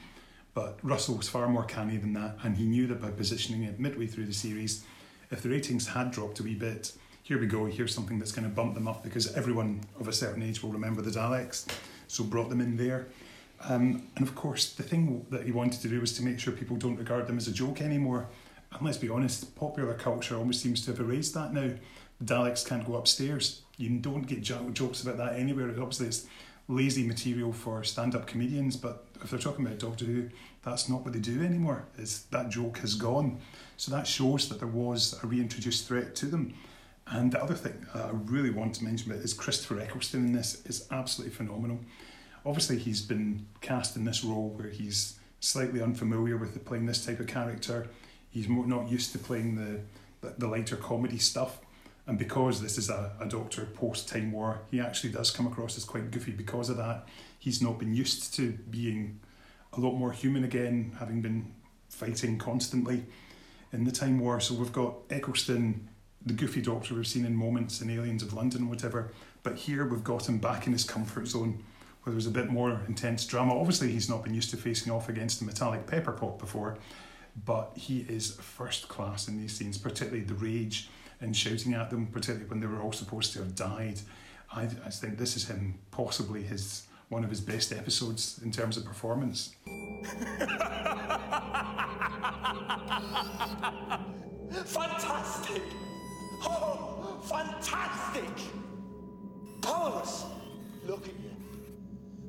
But 0.53 0.79
Russell 0.83 1.15
was 1.15 1.29
far 1.29 1.47
more 1.47 1.63
canny 1.63 1.97
than 1.97 2.13
that, 2.13 2.37
and 2.43 2.57
he 2.57 2.65
knew 2.65 2.87
that 2.87 3.01
by 3.01 3.11
positioning 3.11 3.63
it 3.63 3.79
midway 3.79 4.07
through 4.07 4.25
the 4.25 4.33
series, 4.33 4.83
if 5.31 5.41
the 5.41 5.49
ratings 5.49 5.87
had 5.87 6.11
dropped 6.11 6.39
a 6.39 6.43
wee 6.43 6.55
bit, 6.55 6.91
here 7.23 7.39
we 7.39 7.45
go, 7.45 7.65
here's 7.65 7.93
something 7.93 8.17
that's 8.17 8.31
going 8.31 8.47
to 8.47 8.53
bump 8.53 8.73
them 8.73 8.87
up 8.87 9.03
because 9.03 9.35
everyone 9.35 9.81
of 9.99 10.07
a 10.07 10.13
certain 10.13 10.41
age 10.41 10.63
will 10.63 10.71
remember 10.71 11.01
the 11.01 11.11
Daleks. 11.11 11.67
So 12.07 12.23
brought 12.23 12.49
them 12.49 12.59
in 12.59 12.75
there. 12.75 13.07
Um, 13.61 14.07
and 14.15 14.27
of 14.27 14.33
course, 14.35 14.73
the 14.73 14.83
thing 14.83 15.25
that 15.29 15.43
he 15.43 15.51
wanted 15.51 15.81
to 15.81 15.87
do 15.87 15.99
was 15.99 16.13
to 16.17 16.23
make 16.23 16.39
sure 16.39 16.53
people 16.53 16.77
don't 16.77 16.95
regard 16.95 17.27
them 17.27 17.37
as 17.37 17.47
a 17.47 17.51
joke 17.51 17.81
anymore. 17.81 18.27
And 18.71 18.81
let's 18.81 18.97
be 18.97 19.09
honest, 19.09 19.55
popular 19.55 19.93
culture 19.93 20.35
almost 20.35 20.61
seems 20.61 20.83
to 20.85 20.91
have 20.91 20.99
erased 20.99 21.33
that 21.35 21.53
now. 21.53 21.71
The 22.19 22.33
Daleks 22.33 22.67
can't 22.67 22.85
go 22.85 22.95
upstairs. 22.95 23.61
You 23.79 23.97
don't 23.97 24.27
get 24.27 24.41
jo- 24.41 24.69
jokes 24.71 25.01
about 25.01 25.17
that 25.17 25.39
anywhere. 25.39 25.69
Obviously, 25.69 26.07
it's 26.07 26.27
lazy 26.67 27.07
material 27.07 27.53
for 27.53 27.83
stand-up 27.83 28.27
comedians, 28.27 28.75
but 28.75 29.05
if 29.23 29.29
they're 29.29 29.39
talking 29.39 29.65
about 29.65 29.79
Doctor 29.79 30.05
Who, 30.05 30.29
that's 30.63 30.89
not 30.89 31.03
what 31.03 31.13
they 31.13 31.19
do 31.19 31.41
anymore. 31.41 31.85
Is 31.97 32.25
that 32.31 32.49
joke 32.49 32.79
has 32.79 32.95
gone. 32.95 33.39
So 33.77 33.89
that 33.91 34.05
shows 34.05 34.49
that 34.49 34.59
there 34.59 34.67
was 34.67 35.17
a 35.23 35.27
reintroduced 35.27 35.87
threat 35.87 36.13
to 36.15 36.25
them. 36.25 36.53
And 37.07 37.31
the 37.31 37.41
other 37.41 37.55
thing 37.55 37.87
I 37.95 38.09
really 38.11 38.49
want 38.49 38.75
to 38.75 38.83
mention 38.83 39.11
about 39.11 39.23
is 39.23 39.33
Christopher 39.33 39.79
Eccleston 39.79 40.25
in 40.27 40.33
this 40.33 40.61
is 40.65 40.85
absolutely 40.91 41.33
phenomenal. 41.33 41.79
Obviously, 42.45 42.77
he's 42.77 43.01
been 43.01 43.47
cast 43.61 43.95
in 43.95 44.03
this 44.03 44.23
role 44.25 44.49
where 44.49 44.69
he's 44.69 45.17
slightly 45.39 45.81
unfamiliar 45.81 46.35
with 46.35 46.63
playing 46.65 46.85
this 46.85 47.05
type 47.05 47.21
of 47.21 47.27
character. 47.27 47.87
He's 48.29 48.49
not 48.49 48.91
used 48.91 49.13
to 49.13 49.19
playing 49.19 49.55
the 49.55 49.79
the, 50.21 50.35
the 50.37 50.47
lighter 50.47 50.75
comedy 50.75 51.17
stuff. 51.17 51.59
And 52.09 52.17
because 52.17 52.59
this 52.59 52.79
is 52.79 52.89
a, 52.89 53.11
a 53.21 53.27
doctor 53.27 53.65
post 53.75 54.09
Time 54.09 54.31
War, 54.31 54.61
he 54.71 54.79
actually 54.79 55.11
does 55.11 55.29
come 55.29 55.45
across 55.45 55.77
as 55.77 55.85
quite 55.85 56.09
goofy 56.09 56.31
because 56.31 56.71
of 56.71 56.77
that. 56.77 57.07
He's 57.37 57.61
not 57.61 57.77
been 57.77 57.93
used 57.93 58.33
to 58.33 58.53
being 58.71 59.19
a 59.73 59.79
lot 59.79 59.93
more 59.93 60.11
human 60.11 60.43
again, 60.43 60.95
having 60.97 61.21
been 61.21 61.53
fighting 61.87 62.39
constantly 62.39 63.05
in 63.71 63.83
the 63.83 63.91
Time 63.91 64.19
War. 64.19 64.39
So 64.39 64.55
we've 64.55 64.73
got 64.73 64.95
Eccleston, 65.11 65.87
the 66.25 66.33
goofy 66.33 66.63
doctor 66.63 66.95
we've 66.95 67.05
seen 67.05 67.25
in 67.25 67.35
moments 67.35 67.79
in 67.79 67.91
Aliens 67.91 68.23
of 68.23 68.33
London, 68.33 68.69
whatever. 68.69 69.11
But 69.43 69.57
here 69.57 69.85
we've 69.85 70.03
got 70.03 70.27
him 70.27 70.39
back 70.39 70.65
in 70.65 70.73
his 70.73 70.85
comfort 70.85 71.27
zone 71.27 71.63
where 72.01 72.11
there's 72.11 72.25
a 72.25 72.31
bit 72.31 72.49
more 72.49 72.81
intense 72.87 73.23
drama. 73.23 73.55
Obviously, 73.55 73.91
he's 73.91 74.09
not 74.09 74.23
been 74.23 74.33
used 74.33 74.49
to 74.49 74.57
facing 74.57 74.91
off 74.91 75.09
against 75.09 75.37
the 75.37 75.45
metallic 75.45 75.85
pepperpot 75.85 76.39
before, 76.39 76.79
but 77.45 77.71
he 77.75 77.99
is 78.09 78.31
first 78.37 78.87
class 78.87 79.27
in 79.27 79.39
these 79.39 79.55
scenes, 79.55 79.77
particularly 79.77 80.23
the 80.23 80.33
rage 80.33 80.89
and 81.21 81.35
shouting 81.35 81.73
at 81.73 81.89
them, 81.89 82.07
particularly 82.07 82.49
when 82.49 82.59
they 82.59 82.67
were 82.67 82.81
all 82.81 82.93
supposed 82.93 83.33
to 83.33 83.39
have 83.39 83.55
died. 83.55 83.99
I, 84.51 84.63
I 84.63 84.89
think 84.89 85.17
this 85.17 85.35
is 85.35 85.47
him, 85.47 85.79
possibly 85.91 86.43
his 86.43 86.87
one 87.09 87.23
of 87.23 87.29
his 87.29 87.41
best 87.41 87.73
episodes 87.73 88.39
in 88.43 88.51
terms 88.51 88.77
of 88.77 88.85
performance. 88.85 89.55
Fantastic! 94.65 95.61
Oh, 96.43 97.19
fantastic! 97.23 98.29
Powerless! 99.61 100.25
Look 100.85 101.07
at 101.07 101.13
you. 101.13 101.31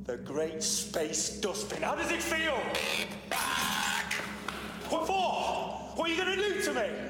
The 0.04 0.16
great 0.16 0.62
space 0.62 1.38
dustbin. 1.40 1.82
How 1.82 1.94
does 1.94 2.10
it 2.10 2.22
feel? 2.22 2.58
Back! 3.28 4.14
What 4.88 5.06
for? 5.06 5.94
What 5.96 6.08
are 6.08 6.12
you 6.12 6.22
going 6.22 6.36
to 6.36 6.42
do 6.42 6.62
to 6.62 6.74
me? 6.74 7.09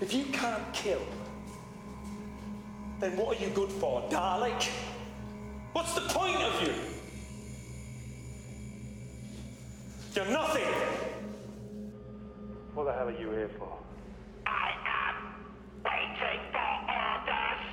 If 0.00 0.14
you 0.14 0.24
can't 0.32 0.72
kill, 0.72 1.02
then 3.00 3.16
what 3.16 3.36
are 3.36 3.44
you 3.44 3.50
good 3.50 3.70
for, 3.70 4.00
Dalek? 4.08 4.70
What's 5.72 5.94
the 5.94 6.00
point 6.02 6.36
of 6.36 6.62
you? 6.62 6.72
You're 10.14 10.32
nothing! 10.32 10.64
What 12.74 12.84
the 12.84 12.92
hell 12.92 13.08
are 13.08 13.10
you 13.10 13.30
here 13.30 13.50
for? 13.58 13.76
I 14.46 14.72
am 14.86 15.34
waiting 15.84 16.40
for 16.50 16.70
orders. 16.88 17.66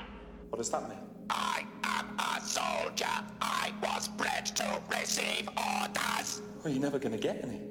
What 0.50 0.58
does 0.58 0.70
that 0.70 0.90
mean? 0.90 1.00
I 1.30 1.66
am 1.84 2.20
a 2.20 2.42
soldier. 2.42 3.06
I 3.42 3.72
was 3.82 4.10
bred 4.10 4.46
to 4.48 4.82
receive 4.92 5.50
orders. 5.58 6.42
Well, 6.64 6.74
you're 6.74 6.82
never 6.82 7.00
going 7.00 7.14
to 7.14 7.22
get 7.22 7.44
any. 7.44 7.62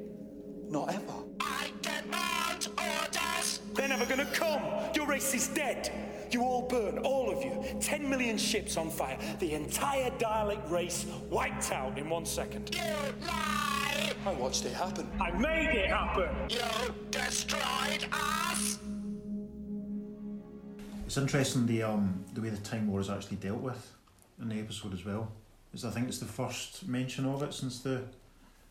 Not 0.71 0.95
ever. 0.95 1.13
I 1.41 1.71
demand 1.83 2.69
orders. 2.79 3.26
They're 3.77 3.89
never 3.89 4.07
gonna 4.07 4.27
come. 4.27 4.63
Your 4.95 5.07
race 5.07 5.35
is 5.35 5.49
dead. 5.49 5.93
You 6.31 6.43
all 6.43 6.63
burn, 6.63 6.99
all 6.99 7.31
of 7.31 7.45
you. 7.45 7.79
Ten 7.81 8.09
million 8.09 8.39
ships 8.39 8.77
on 8.77 8.91
fire. 8.91 9.19
The 9.39 9.53
entire 9.53 10.11
Dalek 10.13 10.71
race 10.71 11.07
wiped 11.31 11.71
out 11.73 11.99
in 11.99 12.09
one 12.09 12.25
second. 12.25 12.75
You 12.75 12.81
lie. 13.27 14.13
I 14.25 14.33
watched 14.33 14.65
it 14.65 14.73
happen. 14.73 15.09
I 15.21 15.31
made 15.31 15.69
it 15.77 15.89
happen. 15.89 16.29
You 16.49 16.95
destroyed 17.11 18.07
us. 18.13 18.79
It's 21.07 21.17
interesting 21.17 21.67
the 21.67 21.83
um 21.85 22.25
the 22.35 22.41
way 22.41 22.49
the 22.49 22.57
Time 22.59 22.89
War 22.89 23.01
is 23.01 23.11
actually 23.11 23.37
dealt 23.37 23.61
with 23.61 23.95
in 24.41 24.49
the 24.49 24.59
episode 24.59 24.93
as 24.95 25.05
well. 25.05 25.31
Is 25.73 25.85
I 25.85 25.91
think 25.91 26.09
it's 26.09 26.19
the 26.19 26.25
first 26.25 26.89
mention 26.89 27.27
of 27.27 27.43
it 27.43 27.55
since 27.55 27.81
the 27.81 28.03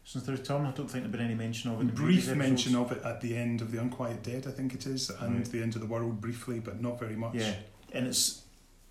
since 0.06 0.24
the 0.26 0.32
return. 0.32 0.66
I 0.66 0.72
don't 0.72 0.88
think 0.90 1.04
there's 1.04 1.12
been 1.12 1.22
any 1.26 1.36
mention 1.36 1.72
of 1.72 1.82
it. 1.82 1.94
Brief 1.96 2.34
mention 2.36 2.76
of 2.76 2.92
it 2.92 3.02
at 3.04 3.20
the 3.22 3.36
end 3.36 3.62
of 3.62 3.72
the 3.72 3.80
Unquiet 3.82 4.24
Dead, 4.24 4.46
I 4.48 4.52
think 4.52 4.74
it 4.74 4.86
is, 4.86 5.10
and 5.10 5.36
Right. 5.38 5.46
the 5.46 5.62
end 5.62 5.76
of 5.76 5.82
the 5.82 5.88
world 5.88 6.22
briefly, 6.22 6.60
but 6.60 6.80
not 6.82 7.00
very 7.00 7.16
much. 7.16 7.34
Yeah, 7.36 7.56
and 7.92 8.08
it's 8.08 8.44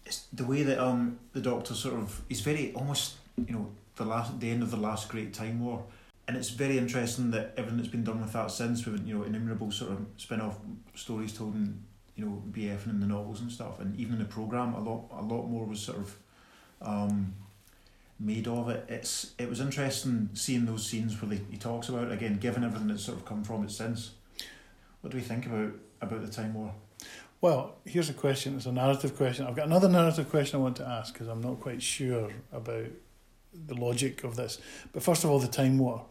it's 0.04 0.26
the 0.32 0.44
way 0.44 0.62
that 0.64 0.78
um 0.78 1.18
the 1.32 1.40
Doctor 1.40 1.72
sort 1.74 1.94
of 1.94 2.20
he's 2.28 2.40
very 2.42 2.74
almost 2.74 3.14
you 3.38 3.54
know 3.54 3.70
the 3.96 4.04
last 4.04 4.38
the 4.40 4.50
end 4.50 4.62
of 4.62 4.70
the 4.70 4.76
last 4.76 5.08
great 5.08 5.32
Time 5.32 5.60
War, 5.64 5.84
and 6.26 6.36
it's 6.36 6.50
very 6.50 6.76
interesting 6.78 7.30
that 7.30 7.54
everything 7.56 7.78
that's 7.78 7.88
been 7.88 8.04
done 8.04 8.20
with 8.20 8.32
that 8.32 8.50
since 8.50 8.84
with 8.84 9.06
you 9.06 9.16
know 9.16 9.22
innumerable 9.24 9.70
sort 9.70 9.92
of 9.92 10.04
spin 10.16 10.40
off 10.40 10.58
stories 10.94 11.32
told 11.32 11.54
in 11.54 11.80
you 12.16 12.24
know 12.24 12.42
BF 12.50 12.84
and 12.86 12.94
in 12.94 13.00
the 13.00 13.06
novels 13.06 13.40
and 13.40 13.50
stuff, 13.52 13.80
and 13.80 13.96
even 13.98 14.14
in 14.14 14.18
the 14.18 14.24
program 14.38 14.74
a 14.74 14.80
lot 14.80 15.04
a 15.12 15.22
lot 15.22 15.44
more 15.46 15.64
was 15.64 15.80
sort 15.80 15.98
of 15.98 16.16
um 16.82 17.34
made 18.18 18.46
of 18.48 18.68
it. 18.68 18.84
It's 18.88 19.32
it 19.38 19.48
was 19.48 19.60
interesting 19.60 20.30
seeing 20.34 20.66
those 20.66 20.86
scenes 20.86 21.20
where 21.20 21.28
they, 21.28 21.40
he 21.50 21.56
talks 21.56 21.88
about 21.88 22.08
it 22.08 22.12
again, 22.12 22.38
given 22.38 22.64
everything 22.64 22.88
that's 22.88 23.04
sort 23.04 23.18
of 23.18 23.24
come 23.24 23.44
from 23.44 23.64
it 23.64 23.70
since. 23.70 24.12
What 25.00 25.10
do 25.10 25.16
we 25.16 25.22
think 25.22 25.46
about 25.46 25.72
about 26.00 26.22
the 26.22 26.30
Time 26.30 26.54
War? 26.54 26.74
Well, 27.40 27.76
here's 27.84 28.08
a 28.08 28.14
question. 28.14 28.56
It's 28.56 28.66
a 28.66 28.72
narrative 28.72 29.16
question. 29.16 29.46
I've 29.46 29.56
got 29.56 29.66
another 29.66 29.88
narrative 29.88 30.30
question 30.30 30.60
I 30.60 30.62
want 30.62 30.76
to 30.76 30.86
ask 30.86 31.12
because 31.12 31.28
I'm 31.28 31.42
not 31.42 31.60
quite 31.60 31.82
sure 31.82 32.30
about 32.52 32.86
the 33.66 33.74
logic 33.74 34.24
of 34.24 34.36
this. 34.36 34.58
But 34.92 35.02
first 35.02 35.24
of 35.24 35.30
all, 35.30 35.38
the 35.38 35.48
Time 35.48 35.78
War. 35.78 36.06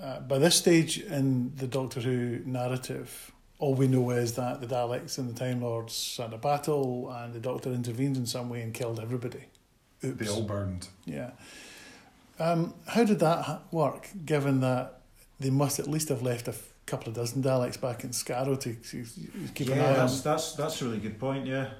Uh, 0.00 0.20
by 0.20 0.38
this 0.38 0.54
stage 0.54 0.98
in 0.98 1.54
the 1.56 1.66
Doctor 1.66 2.00
Who 2.00 2.40
narrative, 2.46 3.32
all 3.58 3.74
we 3.74 3.88
know 3.88 4.10
is 4.10 4.34
that 4.34 4.60
the 4.60 4.66
Daleks 4.66 5.18
and 5.18 5.28
the 5.28 5.38
Time 5.38 5.60
Lords 5.60 6.16
had 6.16 6.32
a 6.32 6.38
battle 6.38 7.10
and 7.10 7.34
the 7.34 7.40
Doctor 7.40 7.70
intervened 7.70 8.16
in 8.16 8.24
some 8.24 8.48
way 8.48 8.62
and 8.62 8.72
killed 8.72 9.00
everybody. 9.00 9.44
Oops. 10.04 10.18
They 10.18 10.28
all 10.28 10.42
burned. 10.42 10.88
Yeah. 11.04 11.30
Um, 12.38 12.74
how 12.86 13.04
did 13.04 13.18
that 13.18 13.62
work, 13.72 14.08
given 14.24 14.60
that 14.60 15.00
they 15.40 15.50
must 15.50 15.78
at 15.80 15.88
least 15.88 16.08
have 16.08 16.22
left 16.22 16.46
a 16.46 16.52
f- 16.52 16.72
couple 16.86 17.08
of 17.08 17.14
dozen 17.14 17.42
Daleks 17.42 17.80
back 17.80 18.04
in 18.04 18.10
Skaro 18.10 18.58
to 18.60 18.74
to 18.74 19.04
keep 19.54 19.68
an 19.68 19.74
eye 19.74 19.76
yeah, 19.76 19.88
on? 19.88 19.94
that's, 19.96 20.20
that's 20.20 20.52
that's 20.52 20.82
a 20.82 20.84
really 20.84 20.98
good 20.98 21.18
point. 21.18 21.46
Yeah. 21.46 21.70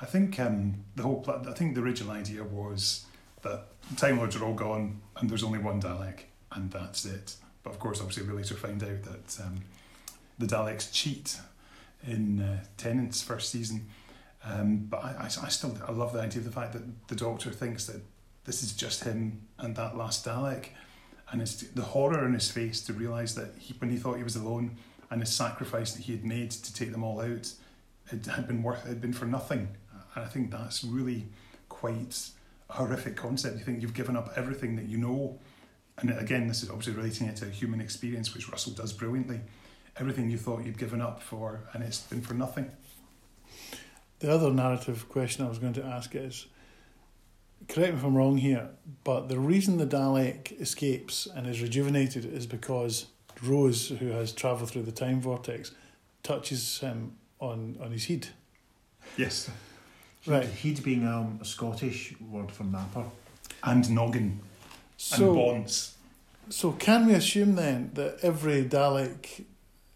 I 0.00 0.06
think 0.06 0.38
um, 0.40 0.84
the 0.96 1.02
whole. 1.02 1.20
Pla- 1.20 1.42
I 1.46 1.52
think 1.52 1.74
the 1.74 1.82
original 1.82 2.12
idea 2.12 2.42
was 2.42 3.04
that 3.42 3.64
Time 3.96 4.18
Lords 4.18 4.36
are 4.36 4.44
all 4.44 4.54
gone 4.54 5.00
and 5.16 5.28
there's 5.30 5.44
only 5.44 5.58
one 5.58 5.80
Dalek 5.80 6.20
and 6.52 6.70
that's 6.70 7.04
it. 7.04 7.36
But 7.62 7.70
of 7.70 7.78
course, 7.78 8.00
obviously, 8.00 8.26
we 8.26 8.32
later 8.32 8.54
find 8.54 8.82
out 8.82 9.02
that 9.02 9.40
um, 9.42 9.60
the 10.38 10.46
Daleks 10.46 10.92
cheat 10.92 11.38
in 12.06 12.40
uh, 12.40 12.64
Tennant's 12.76 13.22
first 13.22 13.50
season. 13.50 13.88
Um, 14.44 14.86
but 14.88 15.04
I, 15.04 15.08
I, 15.08 15.24
I 15.24 15.48
still 15.48 15.76
I 15.86 15.92
love 15.92 16.12
the 16.12 16.20
idea 16.20 16.38
of 16.38 16.44
the 16.44 16.52
fact 16.52 16.72
that 16.72 17.08
the 17.08 17.16
Doctor 17.16 17.50
thinks 17.50 17.86
that 17.86 18.00
this 18.44 18.62
is 18.62 18.72
just 18.72 19.04
him 19.04 19.42
and 19.58 19.76
that 19.76 19.96
last 19.96 20.24
Dalek, 20.24 20.68
and 21.30 21.42
it's 21.42 21.56
the 21.56 21.82
horror 21.82 22.24
in 22.24 22.34
his 22.34 22.50
face 22.50 22.80
to 22.86 22.92
realise 22.92 23.34
that 23.34 23.54
he, 23.58 23.74
when 23.78 23.90
he 23.90 23.96
thought 23.96 24.16
he 24.16 24.22
was 24.22 24.36
alone 24.36 24.76
and 25.10 25.20
his 25.20 25.34
sacrifice 25.34 25.92
that 25.92 26.02
he 26.02 26.12
had 26.12 26.24
made 26.24 26.50
to 26.50 26.72
take 26.72 26.92
them 26.92 27.04
all 27.04 27.20
out, 27.20 27.52
it 28.10 28.26
had 28.26 28.46
been 28.46 28.62
worth 28.62 28.84
it 28.84 28.88
had 28.88 29.00
been 29.00 29.12
for 29.12 29.26
nothing. 29.26 29.68
And 30.14 30.24
I 30.24 30.28
think 30.28 30.50
that's 30.50 30.84
really 30.84 31.26
quite 31.68 32.30
a 32.70 32.74
horrific 32.74 33.16
concept. 33.16 33.58
You 33.58 33.64
think 33.64 33.82
you've 33.82 33.94
given 33.94 34.16
up 34.16 34.32
everything 34.36 34.76
that 34.76 34.86
you 34.86 34.98
know, 34.98 35.38
and 35.98 36.10
again, 36.10 36.48
this 36.48 36.62
is 36.62 36.70
obviously 36.70 36.94
relating 36.94 37.26
it 37.26 37.36
to 37.36 37.46
a 37.46 37.50
human 37.50 37.80
experience, 37.80 38.34
which 38.34 38.48
Russell 38.48 38.72
does 38.72 38.92
brilliantly. 38.92 39.40
Everything 39.96 40.30
you 40.30 40.38
thought 40.38 40.64
you'd 40.64 40.78
given 40.78 41.00
up 41.00 41.22
for, 41.22 41.68
and 41.72 41.82
it's 41.82 42.00
been 42.00 42.22
for 42.22 42.34
nothing. 42.34 42.70
The 44.20 44.32
other 44.32 44.50
narrative 44.50 45.08
question 45.08 45.44
I 45.44 45.48
was 45.48 45.58
going 45.58 45.74
to 45.74 45.84
ask 45.84 46.14
is 46.14 46.46
correct 47.68 47.92
me 47.92 47.98
if 47.98 48.04
I'm 48.04 48.16
wrong 48.16 48.38
here, 48.38 48.70
but 49.04 49.28
the 49.28 49.38
reason 49.38 49.78
the 49.78 49.86
Dalek 49.86 50.60
escapes 50.60 51.26
and 51.34 51.46
is 51.46 51.60
rejuvenated 51.60 52.24
is 52.24 52.46
because 52.46 53.06
Rose, 53.42 53.88
who 53.88 54.08
has 54.08 54.32
travelled 54.32 54.70
through 54.70 54.82
the 54.82 54.92
time 54.92 55.20
vortex, 55.20 55.72
touches 56.22 56.78
him 56.78 57.16
on, 57.40 57.76
on 57.80 57.92
his 57.92 58.06
head. 58.06 58.28
Yes. 59.16 59.50
Right. 60.26 60.46
He'd 60.46 60.82
being 60.82 61.06
um, 61.06 61.38
a 61.40 61.44
Scottish 61.44 62.14
word 62.20 62.50
for 62.50 62.64
napper. 62.64 63.04
And 63.62 63.88
noggin. 63.90 64.40
So, 64.96 65.28
and 65.28 65.34
bonds. 65.34 65.94
So 66.48 66.72
can 66.72 67.06
we 67.06 67.14
assume 67.14 67.54
then 67.54 67.90
that 67.94 68.18
every 68.22 68.64
Dalek 68.64 69.44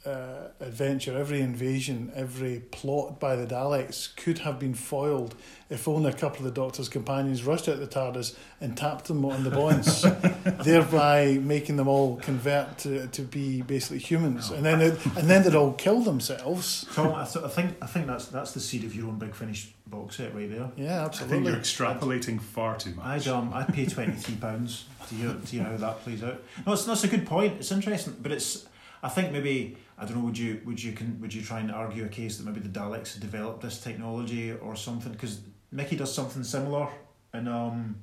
uh, 0.05 0.49
adventure, 0.61 1.17
every 1.17 1.41
invasion, 1.41 2.11
every 2.15 2.61
plot 2.71 3.21
by 3.21 3.37
the 3.37 3.47
Daleks 3.47 4.15
could 4.17 4.41
have 4.41 4.59
been 4.59 4.75
foiled 4.75 5.35
if 5.71 5.87
only 5.89 6.11
a 6.11 6.13
couple 6.13 6.47
of 6.47 6.55
the 6.55 6.61
Doctor's 6.61 6.89
companions 6.89 7.45
rushed 7.45 7.69
out 7.69 7.79
the 7.79 7.87
TARDIS 7.87 8.37
and 8.61 8.77
tapped 8.77 9.07
them 9.07 9.25
on 9.25 9.43
the 9.45 9.51
bonds, 9.51 10.03
thereby 10.65 11.39
making 11.41 11.77
them 11.77 11.89
all 11.89 12.17
convert 12.17 12.79
to, 12.79 13.07
to 13.09 13.23
be 13.23 13.63
basically 13.63 13.99
humans, 13.99 14.51
and 14.51 14.65
then 14.65 14.81
it, 14.81 15.07
and 15.17 15.31
then 15.31 15.43
they'd 15.45 15.55
all 15.55 15.73
kill 15.73 16.01
themselves. 16.01 16.87
Tom, 16.95 17.15
I, 17.15 17.25
th- 17.25 17.45
I 17.45 17.49
think 17.49 17.77
I 17.81 17.87
think 17.87 18.07
that's 18.07 18.27
that's 18.27 18.53
the 18.53 18.61
seed 18.61 18.85
of 18.85 18.95
your 18.95 19.07
own 19.07 19.19
Big 19.19 19.35
Finish 19.35 19.73
box 19.87 20.17
set 20.17 20.35
right 20.35 20.51
there. 20.51 20.71
Yeah, 20.77 21.05
absolutely. 21.05 21.37
I 21.37 21.41
think 21.41 21.47
you're 21.47 21.63
extrapolating 21.63 22.41
far 22.41 22.77
too 22.77 22.95
much. 22.95 23.07
I'd 23.07 23.29
um 23.29 23.53
I'd 23.55 23.73
pay 23.73 23.87
twenty 23.87 24.13
three 24.13 24.37
pounds 24.37 24.85
to 25.09 25.15
hear 25.15 25.33
to 25.33 25.47
hear 25.47 25.65
how 25.65 25.77
that 25.77 26.01
plays 26.03 26.23
out. 26.23 26.43
No, 26.67 26.73
it's 26.75 26.85
that's 26.85 27.05
a 27.05 27.09
good 27.09 27.27
point. 27.27 27.55
It's 27.61 27.73
interesting, 27.73 28.17
but 28.21 28.33
it's 28.33 28.67
I 29.03 29.09
think 29.09 29.33
maybe 29.33 29.77
I 29.99 30.05
don't 30.05 30.17
know. 30.17 30.25
Would 30.25 30.39
you 30.39 30.61
would 30.65 30.83
you 30.83 30.93
can 30.93 31.21
would 31.21 31.33
you 31.33 31.43
try 31.43 31.61
and 31.61 31.71
argue 31.71 32.05
a 32.05 32.09
case 32.09 32.39
that 32.39 32.47
maybe 32.47 32.61
the 32.61 32.69
Daleks 32.69 33.19
developed 33.21 33.63
this 33.63 33.81
technology 33.81 34.53
or 34.53 34.75
something? 34.75 35.13
Because 35.13 35.41
Mickey 35.71 35.97
does 35.97 36.15
something 36.15 36.45
similar 36.45 36.89
in 37.35 37.49
um 37.49 37.97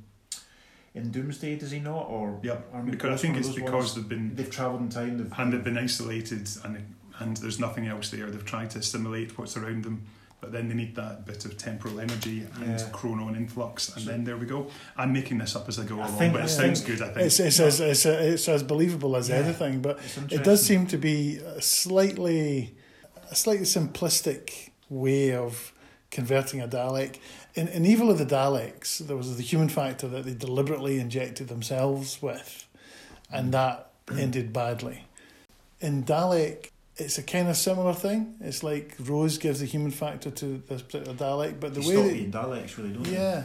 in 0.95 1.11
Doomsday, 1.11 1.57
does 1.57 1.71
he 1.71 1.79
not? 1.79 2.07
Or 2.09 2.39
Army 2.73 2.91
because 2.91 3.19
I 3.19 3.21
think 3.21 3.37
it's 3.37 3.49
because 3.49 3.71
ones? 3.71 3.95
they've 3.95 4.09
been 4.09 4.35
they've 4.35 4.49
travelled 4.49 4.81
in 4.81 4.89
time. 4.89 5.17
They've 5.17 5.33
and 5.37 5.53
they've 5.53 5.63
been 5.63 5.77
isolated 5.77 6.47
and 6.63 6.95
and 7.19 7.37
there's 7.37 7.59
nothing 7.59 7.87
else 7.87 8.09
there. 8.09 8.29
They've 8.29 8.45
tried 8.45 8.71
to 8.71 8.79
assimilate 8.79 9.37
what's 9.37 9.57
around 9.57 9.83
them, 9.83 10.05
but 10.41 10.51
then 10.51 10.67
they 10.69 10.73
need 10.75 10.95
that 10.95 11.25
bit 11.25 11.43
of 11.45 11.57
temporal 11.57 11.99
energy 11.99 12.45
and 12.55 12.79
Yeah. 12.79 12.89
chronon 12.91 13.35
influx, 13.35 13.95
and 13.95 14.05
then 14.05 14.23
there 14.23 14.37
we 14.37 14.45
go. 14.45 14.67
I'm 14.97 15.11
making 15.11 15.37
this 15.39 15.55
up 15.55 15.67
as 15.67 15.77
I 15.79 15.83
go 15.85 15.95
along, 15.95 16.17
but 16.31 16.43
it 16.45 16.49
sounds 16.49 16.81
good. 16.81 17.01
I 17.01 17.07
think 17.07 17.17
It's, 17.27 17.39
it's, 17.39 17.59
as, 17.59 17.79
it's, 17.79 18.05
it's 18.05 18.47
as 18.47 18.63
believable 18.63 19.15
as 19.15 19.29
anything, 19.29 19.81
but 19.81 19.99
it 20.31 20.43
does 20.43 20.65
seem 20.65 20.87
to 20.87 20.97
be 20.97 21.37
a 21.37 21.61
slightly, 21.61 22.75
a 23.29 23.35
slightly 23.35 23.65
simplistic 23.65 24.69
way 24.89 25.33
of 25.33 25.73
converting 26.11 26.61
a 26.61 26.67
Dalek. 26.67 27.17
In, 27.55 27.67
in 27.67 27.85
Evil 27.85 28.09
of 28.09 28.17
the 28.17 28.25
Daleks, 28.25 28.99
there 28.99 29.17
was 29.17 29.35
the 29.35 29.43
human 29.43 29.69
factor 29.69 30.07
that 30.07 30.23
they 30.25 30.33
deliberately 30.33 30.99
injected 30.99 31.47
themselves 31.49 32.21
with, 32.21 32.65
and 33.31 33.53
that 33.53 33.91
ended 34.17 34.53
badly. 34.53 35.05
In 35.81 36.03
Dalek, 36.03 36.71
it's 36.99 37.17
a 37.17 37.23
kind 37.23 37.47
of 37.47 37.55
similar 37.55 37.93
thing. 37.93 38.35
It's 38.41 38.63
like 38.63 38.95
Rose 38.99 39.37
gives 39.37 39.61
the 39.61 39.65
human 39.65 39.91
factor 39.91 40.29
to 40.29 40.61
this 40.67 40.81
particular 40.81 41.15
Dalek, 41.15 41.59
but 41.59 41.73
the 41.73 41.79
they 41.81 41.87
way 41.87 41.93
stop 41.93 42.05
that 42.05 42.13
being 42.13 42.31
Daleks, 42.31 42.77
really, 42.77 42.93
don't 42.93 43.07
yeah, 43.07 43.43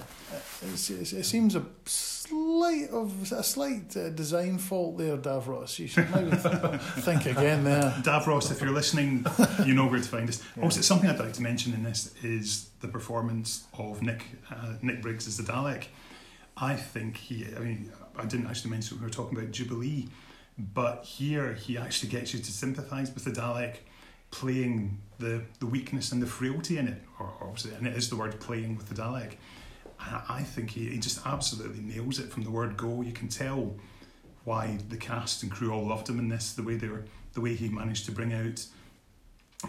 it's, 0.62 0.90
it's, 0.90 1.12
it 1.12 1.24
seems 1.24 1.54
a 1.54 1.64
slight 1.84 2.90
of 2.90 3.32
a 3.32 3.42
slight 3.42 3.96
uh, 3.96 4.10
design 4.10 4.58
fault 4.58 4.98
there, 4.98 5.16
Davros. 5.16 5.78
You 5.78 5.86
should 5.86 6.10
maybe 6.14 6.36
think 7.00 7.26
again 7.26 7.64
there. 7.64 7.94
Davros, 8.02 8.50
if 8.50 8.60
you're 8.60 8.70
listening, 8.70 9.24
you 9.64 9.74
know 9.74 9.86
where 9.86 10.00
to 10.00 10.08
find 10.08 10.28
us. 10.28 10.42
Also, 10.60 10.80
something 10.80 11.08
I'd 11.08 11.18
like 11.18 11.34
to 11.34 11.42
mention 11.42 11.74
in 11.74 11.82
this 11.82 12.14
is 12.22 12.70
the 12.80 12.88
performance 12.88 13.66
of 13.78 14.02
Nick 14.02 14.24
uh, 14.50 14.74
Nick 14.82 15.00
Briggs 15.00 15.26
as 15.28 15.36
the 15.36 15.44
Dalek. 15.44 15.84
I 16.56 16.74
think 16.74 17.16
he. 17.16 17.46
I 17.56 17.60
mean, 17.60 17.92
I 18.16 18.24
didn't 18.24 18.46
actually 18.46 18.70
mention 18.72 18.98
we 18.98 19.04
were 19.04 19.10
talking 19.10 19.38
about 19.38 19.50
Jubilee, 19.50 20.08
but 20.58 21.04
here 21.04 21.54
he 21.54 21.76
actually 21.76 22.10
gets 22.10 22.32
you 22.32 22.40
to 22.40 22.52
sympathise 22.52 23.12
with 23.12 23.24
the 23.24 23.30
Dalek, 23.30 23.76
playing 24.30 24.98
the 25.18 25.42
the 25.60 25.66
weakness 25.66 26.12
and 26.12 26.22
the 26.22 26.26
frailty 26.26 26.78
in 26.78 26.88
it, 26.88 27.02
or 27.18 27.32
obviously, 27.40 27.74
and 27.74 27.86
it 27.86 27.96
is 27.96 28.10
the 28.10 28.16
word 28.16 28.38
playing 28.40 28.76
with 28.76 28.88
the 28.88 28.94
Dalek. 28.94 29.34
I, 29.98 30.42
think 30.42 30.70
he, 30.70 30.90
he 30.90 30.98
just 30.98 31.24
absolutely 31.26 31.80
nails 31.80 32.18
it 32.18 32.30
from 32.30 32.42
the 32.42 32.50
word 32.50 32.76
go. 32.76 33.00
You 33.00 33.12
can 33.12 33.28
tell 33.28 33.74
why 34.44 34.78
the 34.88 34.96
cast 34.96 35.42
and 35.42 35.50
crew 35.50 35.72
all 35.72 35.86
loved 35.86 36.08
him 36.08 36.18
in 36.18 36.28
this. 36.28 36.52
The 36.52 36.62
way 36.62 36.76
they 36.76 36.88
were, 36.88 37.04
the 37.32 37.40
way 37.40 37.54
he 37.54 37.68
managed 37.68 38.04
to 38.06 38.12
bring 38.12 38.32
out 38.34 38.66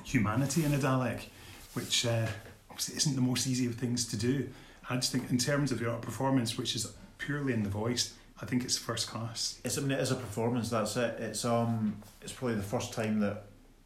humanity 0.04 0.66
in 0.66 0.74
a 0.74 0.78
Dalek, 0.78 1.28
which 1.74 2.06
uh, 2.06 2.28
obviously 2.70 2.98
isn't 2.98 3.16
the 3.16 3.22
most 3.22 3.48
easy 3.48 3.66
of 3.66 3.76
things 3.76 4.06
to 4.08 4.18
do. 4.18 4.50
I 4.90 4.96
just 4.96 5.12
think, 5.12 5.30
in 5.32 5.38
terms 5.38 5.72
of 5.72 5.82
your 5.82 5.96
performance, 5.98 6.58
which 6.58 6.76
is 6.76 6.94
purely 7.18 7.54
in 7.54 7.64
the 7.64 7.70
voice, 7.70 8.14
I 8.42 8.46
think 8.46 8.64
it's 8.64 8.78
first 8.78 9.08
class. 9.08 9.60
It's 9.64 9.78
I 9.78 9.82
mean, 9.82 9.92
it 9.92 10.00
is 10.00 10.12
a 10.12 10.16
performance. 10.16 10.70
That's 10.70 10.98
it. 10.98 11.20
It's 11.20 11.46
um, 11.46 11.98
it's 12.22 12.34
probably 12.34 12.56
the 12.56 12.64
first 12.64 12.94
time 12.94 13.20
that 13.22 13.44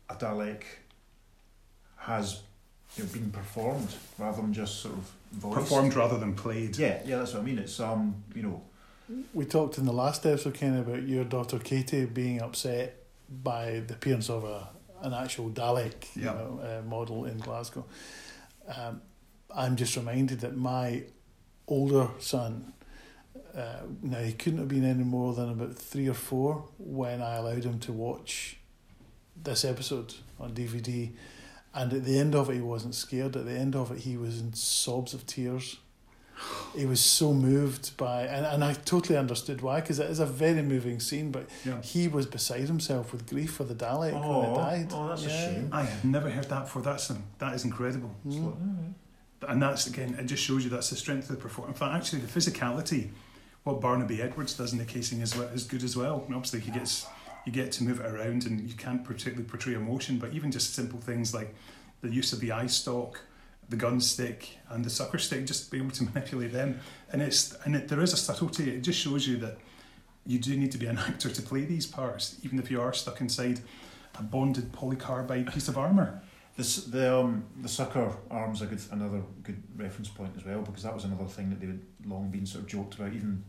a 0.10 0.16
Dalek 0.16 0.64
has 1.98 2.42
you 2.98 3.04
know, 3.04 3.10
been 3.12 3.30
performed 3.32 3.94
rather 4.18 4.42
than 4.42 4.54
just 4.54 4.80
sort 4.80 4.96
of 4.96 5.12
voiced. 5.34 5.56
Performed 5.60 5.96
rather 5.96 6.18
than 6.18 6.34
played. 6.34 6.78
Yeah, 6.78 7.00
yeah, 7.06 7.18
that's 7.18 7.34
what 7.34 7.44
I 7.44 7.46
mean. 7.46 7.60
It's 7.60 7.80
um, 7.80 8.24
you 8.36 8.42
know, 8.42 8.62
We 9.34 9.46
talked 9.46 9.78
in 9.78 9.86
the 9.86 9.94
last 9.94 10.26
episode, 10.26 10.56
Ken, 10.56 10.78
about 10.78 11.04
your 11.04 11.24
daughter 11.26 11.60
Katie 11.60 12.06
being 12.06 12.42
upset 12.42 12.96
by 13.44 13.84
the 13.86 13.94
appearance 13.94 14.30
of 14.30 14.44
a 14.44 14.70
an 15.02 15.14
actual 15.14 15.50
Dalek 15.50 16.14
you 16.16 16.26
know, 16.26 16.60
uh, 16.62 16.86
model 16.88 17.26
in 17.26 17.38
Glasgow. 17.38 17.86
Um, 18.76 19.02
I'm 19.56 19.76
just 19.76 19.96
reminded 19.96 20.42
that 20.42 20.58
my 20.58 21.04
older 21.68 22.10
son, 22.20 22.74
uh, 23.56 23.82
now 24.02 24.20
he 24.20 24.34
couldn't 24.34 24.60
have 24.60 24.68
been 24.68 24.86
any 24.86 25.04
more 25.04 25.34
than 25.34 25.50
about 25.50 25.76
three 25.76 26.08
or 26.08 26.14
four 26.14 26.66
when 26.78 27.22
I 27.22 27.36
allowed 27.36 27.64
him 27.64 27.80
to 27.80 27.92
watch 27.94 28.58
this 29.42 29.64
episode 29.66 30.14
on 30.40 30.54
DVD. 30.54 31.12
And 31.74 31.94
at 31.94 32.04
the 32.04 32.18
end 32.20 32.36
of 32.36 32.50
it, 32.50 32.56
he 32.56 32.62
wasn't 32.62 32.96
scared. 32.96 33.36
At 33.36 33.46
the 33.46 33.54
end 33.58 33.76
of 33.76 33.92
it, 33.92 34.00
he 34.00 34.18
was 34.18 34.40
in 34.40 34.54
sobs 34.54 35.14
of 35.14 35.26
tears. 35.26 35.78
He 36.76 36.86
was 36.86 37.02
so 37.04 37.34
moved 37.34 37.98
by, 37.98 38.22
and, 38.24 38.46
and 38.46 38.64
I 38.64 38.74
totally 38.74 39.18
understood 39.18 39.62
why, 39.62 39.82
because 39.82 40.00
it 40.00 40.10
is 40.10 40.20
a 40.20 40.26
very 40.26 40.62
moving 40.62 41.00
scene. 41.02 41.32
But 41.32 41.50
Yeah. 41.66 41.82
he 41.82 42.08
was 42.08 42.26
beside 42.26 42.62
himself 42.68 43.12
with 43.12 43.28
grief 43.30 43.52
for 43.54 43.66
the 43.66 43.76
Dalek 43.76 44.14
when 44.14 44.24
Oh, 44.24 44.54
it 44.54 44.56
died. 44.56 44.88
oh, 44.94 45.10
that's 45.10 45.26
a 45.26 45.30
shame. 45.30 45.70
I 45.74 45.84
have 45.84 46.06
never 46.06 46.30
heard 46.30 46.46
that 46.50 46.64
before. 46.64 46.82
That's 46.82 47.12
that 47.40 47.54
is 47.56 47.66
incredible. 47.66 48.16
And 49.48 49.62
that's 49.62 49.88
again, 49.88 50.16
it 50.20 50.26
just 50.26 50.44
shows 50.44 50.64
you 50.64 50.70
that's 50.70 50.90
the 50.90 50.96
strength 50.96 51.30
of 51.30 51.36
the 51.36 51.42
performance. 51.42 51.76
In 51.76 51.80
fact, 51.88 51.96
actually, 51.96 52.22
the 52.22 52.28
physicality, 52.40 53.10
what 53.64 53.82
Barnaby 53.82 54.22
Edwards 54.22 54.54
does 54.54 54.72
in 54.72 54.80
the 54.80 54.86
casing 54.86 55.22
is 55.22 55.36
is 55.38 55.64
good 55.64 55.84
as 55.84 55.96
well. 55.96 56.26
Obviously, 56.34 56.60
he 56.60 56.72
gets 56.72 57.06
you 57.46 57.52
get 57.52 57.72
to 57.74 57.84
move 57.84 58.00
it 58.00 58.06
around, 58.06 58.46
and 58.46 58.62
you 58.70 58.76
can't 58.76 59.04
particularly 59.04 59.44
portray 59.44 59.74
emotion. 59.74 60.18
But 60.18 60.34
even 60.34 60.52
just 60.52 60.74
simple 60.74 61.00
things 61.00 61.34
like 61.34 61.54
the 62.02 62.10
use 62.10 62.34
of 62.34 62.40
the 62.40 62.52
eye 62.52 62.68
stalk, 62.68 63.22
the 63.70 63.76
gun 63.76 64.00
stick, 64.02 64.58
and 64.70 64.84
the 64.84 64.90
sucker 64.90 65.18
stick, 65.18 65.46
just 65.46 65.72
be 65.72 65.78
able 65.78 65.92
to 65.92 66.04
manipulate 66.14 66.54
them, 66.54 66.80
and 67.12 67.22
it's 67.22 67.56
and 67.66 67.76
it, 67.76 67.88
there 67.88 68.02
is 68.02 68.14
a 68.14 68.18
subtlety. 68.18 68.70
It 68.76 68.82
just 68.82 69.00
shows 69.00 69.28
you 69.28 69.38
that 69.38 69.58
you 70.26 70.40
do 70.40 70.56
need 70.56 70.72
to 70.72 70.78
be 70.78 70.86
an 70.86 70.98
actor 70.98 71.30
to 71.30 71.42
play 71.42 71.66
these 71.66 71.86
parts, 71.86 72.38
even 72.44 72.60
if 72.60 72.70
you 72.70 72.82
are 72.82 72.94
stuck 72.94 73.22
inside 73.22 73.62
a 74.18 74.24
bonded 74.24 74.72
polycarbide 74.72 75.54
piece 75.54 75.68
of 75.68 75.78
armour. 75.78 76.22
This 76.60 76.76
the 76.86 77.16
um 77.18 77.46
the 77.62 77.70
sucker 77.70 78.12
arms 78.30 78.62
a 78.62 78.66
good 78.66 78.82
another 78.92 79.22
good 79.44 79.64
reference 79.78 80.10
point 80.10 80.32
as 80.38 80.44
well 80.46 80.62
because 80.62 80.84
that 80.84 80.94
was 80.94 81.06
another 81.06 81.26
thing 81.26 81.50
that 81.52 81.60
they 81.62 81.68
had 81.68 81.80
long 82.06 82.30
been 82.30 82.46
sort 82.46 82.64
of 82.66 82.70
joked 82.70 82.96
about. 82.96 83.14
Even 83.14 83.44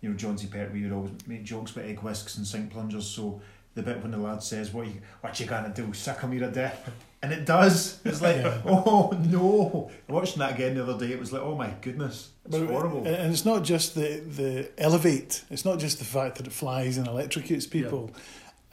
you 0.00 0.10
know 0.10 0.16
John 0.16 0.36
C. 0.36 0.48
Pertwee 0.48 0.82
would 0.82 0.92
always 0.92 1.12
make 1.28 1.44
jokes 1.44 1.70
about 1.70 1.84
egg 1.84 2.00
whisks 2.00 2.36
and 2.36 2.46
sink 2.46 2.72
plungers. 2.72 3.06
So 3.06 3.40
the 3.74 3.82
bit 3.82 4.02
when 4.02 4.10
the 4.10 4.18
lad 4.18 4.42
says, 4.42 4.72
"What 4.72 4.88
you 4.88 5.00
what 5.20 5.38
you 5.38 5.46
gonna 5.46 5.72
do? 5.72 5.92
Suck 5.92 6.24
a 6.24 6.26
me 6.26 6.40
to 6.40 6.50
death?" 6.50 6.90
and 7.22 7.32
it 7.32 7.46
does. 7.46 8.00
It's 8.04 8.20
like, 8.20 8.36
Yeah. 8.36 8.60
oh 8.66 9.10
no! 9.30 9.90
Watching 10.08 10.38
that 10.40 10.54
again 10.54 10.74
the 10.74 10.82
other 10.82 10.98
day, 11.06 11.12
it 11.12 11.18
was 11.20 11.32
like, 11.32 11.42
oh 11.42 11.54
my 11.56 11.70
goodness, 11.80 12.30
it's 12.44 12.58
But- 12.58 12.66
horrible. 12.68 12.98
And 13.06 13.16
and 13.22 13.32
it's 13.32 13.44
not 13.44 13.62
just 13.64 13.94
the, 13.94 14.20
the 14.40 14.68
elevate, 14.76 15.44
it's 15.50 15.64
not 15.64 15.78
just 15.78 15.98
the 15.98 16.04
fact 16.04 16.36
that 16.38 16.46
it 16.46 16.52
flies 16.52 16.98
and 16.98 17.06
electrocutes 17.06 17.70
people. 17.70 18.10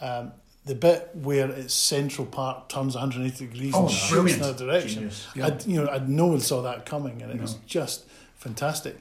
Um, 0.02 0.34
the 0.66 0.76
bit 0.76 1.10
where 1.14 1.50
its 1.50 1.74
central 1.74 2.26
part 2.26 2.70
turns 2.70 2.96
180 2.96 3.48
degrees 3.48 3.74
Oh, 3.76 3.82
and 3.88 3.92
shoots 3.92 4.34
in 4.36 4.40
that 4.42 4.58
direction. 4.58 5.12
Yeah. 5.36 5.48
I'd, 5.48 5.66
you 5.66 5.84
know, 5.84 5.90
I'd, 5.92 6.08
no 6.08 6.28
one 6.28 6.40
saw 6.40 6.62
that 6.62 6.86
coming, 6.86 7.22
and 7.22 7.32
it 7.32 7.42
was 7.42 7.56
just 7.66 8.06
fantastic. 8.36 8.98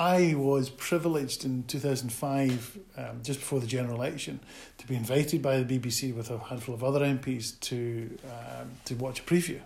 I 0.00 0.34
was 0.36 0.70
privileged 0.70 1.44
in 1.44 1.64
2005, 1.64 2.78
um, 2.96 3.04
just 3.22 3.40
before 3.40 3.58
the 3.58 3.66
general 3.66 3.96
election, 3.96 4.38
to 4.76 4.86
be 4.86 4.94
invited 4.94 5.42
by 5.42 5.60
the 5.60 5.78
BBC 5.78 6.14
with 6.14 6.30
a 6.30 6.38
handful 6.38 6.74
of 6.74 6.84
other 6.84 7.00
MPs 7.00 7.58
to 7.60 8.16
um, 8.24 8.70
to 8.84 8.94
watch 8.94 9.20
a 9.20 9.22
preview. 9.22 9.60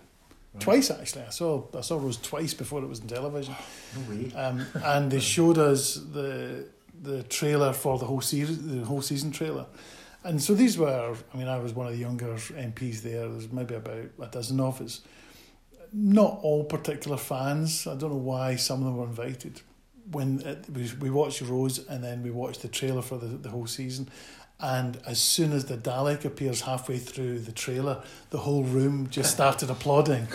Twice 0.59 0.91
actually, 0.91 1.23
I 1.23 1.29
saw 1.29 1.65
I 1.77 1.81
saw 1.81 1.97
Rose 1.97 2.17
twice 2.17 2.53
before 2.53 2.83
it 2.83 2.87
was 2.87 3.01
on 3.01 3.07
television. 3.07 3.55
no 4.09 4.15
way. 4.15 4.31
Um, 4.33 4.65
and 4.83 5.11
they 5.11 5.19
showed 5.35 5.57
us 5.57 5.95
the 5.95 6.65
the 7.01 7.23
trailer 7.23 7.73
for 7.73 7.99
the 7.99 8.05
whole 8.05 8.21
series, 8.21 8.65
the 8.65 8.85
whole 8.85 9.01
season 9.01 9.31
trailer. 9.31 9.65
And 10.23 10.41
so 10.41 10.53
these 10.53 10.77
were, 10.77 11.15
I 11.33 11.37
mean, 11.37 11.47
I 11.47 11.57
was 11.57 11.73
one 11.73 11.87
of 11.87 11.93
the 11.93 11.99
younger 11.99 12.33
MPs 12.33 13.01
there. 13.01 13.27
There's 13.27 13.51
maybe 13.51 13.75
about 13.75 14.05
a 14.21 14.27
dozen 14.27 14.59
of 14.59 14.81
us. 14.81 15.01
Not 15.91 16.39
all 16.41 16.63
particular 16.63 17.17
fans. 17.17 17.85
I 17.85 17.95
don't 17.95 18.11
know 18.11 18.15
why 18.15 18.55
some 18.55 18.79
of 18.79 18.85
them 18.85 18.97
were 18.97 19.05
invited. 19.05 19.61
When 20.11 20.41
it, 20.41 20.65
we, 20.69 20.89
we 20.99 21.09
watched 21.09 21.41
Rose 21.41 21.85
and 21.87 22.03
then 22.03 22.23
we 22.23 22.31
watched 22.31 22.61
the 22.61 22.67
trailer 22.67 23.01
for 23.01 23.17
the, 23.17 23.27
the 23.27 23.49
whole 23.49 23.67
season. 23.67 24.09
And 24.59 24.97
as 25.05 25.19
soon 25.19 25.51
as 25.51 25.65
the 25.65 25.77
Dalek 25.77 26.23
appears 26.23 26.61
halfway 26.61 26.97
through 26.97 27.39
the 27.39 27.51
trailer, 27.51 28.01
the 28.29 28.39
whole 28.39 28.63
room 28.63 29.09
just 29.09 29.31
started 29.31 29.69
applauding. 29.69 30.27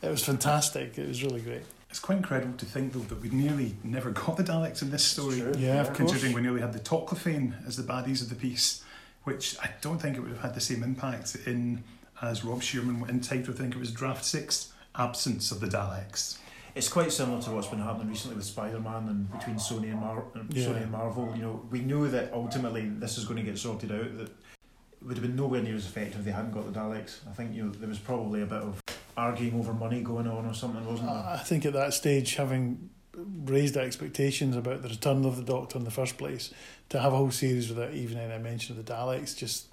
It 0.00 0.08
was 0.08 0.24
fantastic. 0.24 0.98
It 0.98 1.06
was 1.06 1.22
really 1.22 1.40
great. 1.40 1.62
It's 1.90 2.00
quite 2.00 2.18
incredible 2.18 2.56
to 2.58 2.66
think, 2.66 2.92
though, 2.92 3.00
that 3.00 3.20
we 3.20 3.28
nearly 3.28 3.76
never 3.84 4.10
got 4.10 4.36
the 4.36 4.42
Daleks 4.42 4.82
in 4.82 4.90
this 4.90 5.04
story. 5.04 5.38
Yeah, 5.58 5.80
of 5.80 5.88
course. 5.88 5.98
Considering 5.98 6.32
we 6.32 6.40
nearly 6.40 6.60
had 6.60 6.72
the 6.72 6.80
Toclafane 6.80 7.66
as 7.66 7.76
the 7.76 7.84
baddies 7.84 8.20
of 8.20 8.30
the 8.30 8.34
piece, 8.34 8.83
which 9.24 9.56
I 9.62 9.70
don't 9.80 9.98
think 10.00 10.16
it 10.16 10.20
would 10.20 10.30
have 10.30 10.40
had 10.40 10.54
the 10.54 10.60
same 10.60 10.82
impact 10.82 11.36
in 11.46 11.82
as 12.22 12.44
Rob 12.44 12.62
Shearman 12.62 13.08
entitled, 13.08 13.56
I 13.56 13.60
think 13.60 13.74
it 13.74 13.78
was 13.78 13.90
draft 13.90 14.24
six, 14.24 14.72
Absence 14.96 15.50
of 15.50 15.60
the 15.60 15.66
Daleks. 15.66 16.38
It's 16.74 16.88
quite 16.88 17.12
similar 17.12 17.40
to 17.42 17.50
what's 17.50 17.66
been 17.68 17.80
happening 17.80 18.08
recently 18.08 18.36
with 18.36 18.44
Spider-Man 18.46 19.08
and 19.08 19.32
between 19.32 19.56
Sony 19.56 19.90
and 19.90 20.00
Mar- 20.00 20.24
Yeah. 20.50 20.66
Sony 20.66 20.82
and 20.82 20.92
Marvel. 20.92 21.32
You 21.36 21.42
know, 21.42 21.66
we 21.70 21.80
knew 21.80 22.08
that 22.08 22.32
ultimately 22.32 22.88
this 22.88 23.16
is 23.18 23.24
going 23.24 23.36
to 23.36 23.42
get 23.42 23.58
sorted 23.58 23.92
out. 23.92 24.16
That 24.18 24.28
it 24.28 25.06
would 25.08 25.16
have 25.16 25.22
been 25.22 25.36
nowhere 25.36 25.62
near 25.62 25.74
as 25.76 25.86
effective 25.86 26.20
if 26.20 26.24
they 26.24 26.30
hadn't 26.32 26.52
got 26.52 26.72
the 26.72 26.78
Daleks. 26.78 27.18
I 27.28 27.32
think 27.32 27.54
you 27.54 27.64
know 27.64 27.70
there 27.72 27.88
was 27.88 27.98
probably 27.98 28.42
a 28.42 28.46
bit 28.46 28.58
of 28.62 28.80
arguing 29.16 29.58
over 29.58 29.72
money 29.72 30.02
going 30.02 30.26
on 30.26 30.46
or 30.46 30.54
something, 30.54 30.84
wasn't 30.84 31.08
there? 31.10 31.16
I 31.28 31.38
think 31.38 31.64
at 31.66 31.72
that 31.74 31.94
stage, 31.94 32.34
having 32.36 32.90
raised 33.16 33.76
expectations 33.76 34.56
about 34.56 34.82
the 34.82 34.88
return 34.88 35.24
of 35.24 35.36
the 35.36 35.44
Doctor 35.44 35.78
in 35.78 35.84
the 35.84 35.90
first 35.92 36.18
place, 36.18 36.52
to 36.90 37.00
have 37.00 37.12
a 37.12 37.16
whole 37.16 37.30
series 37.30 37.68
without 37.68 37.92
even 37.92 38.18
any 38.18 38.42
mention 38.42 38.78
of 38.78 38.84
the 38.84 38.92
Daleks 38.92 39.36
just 39.36 39.66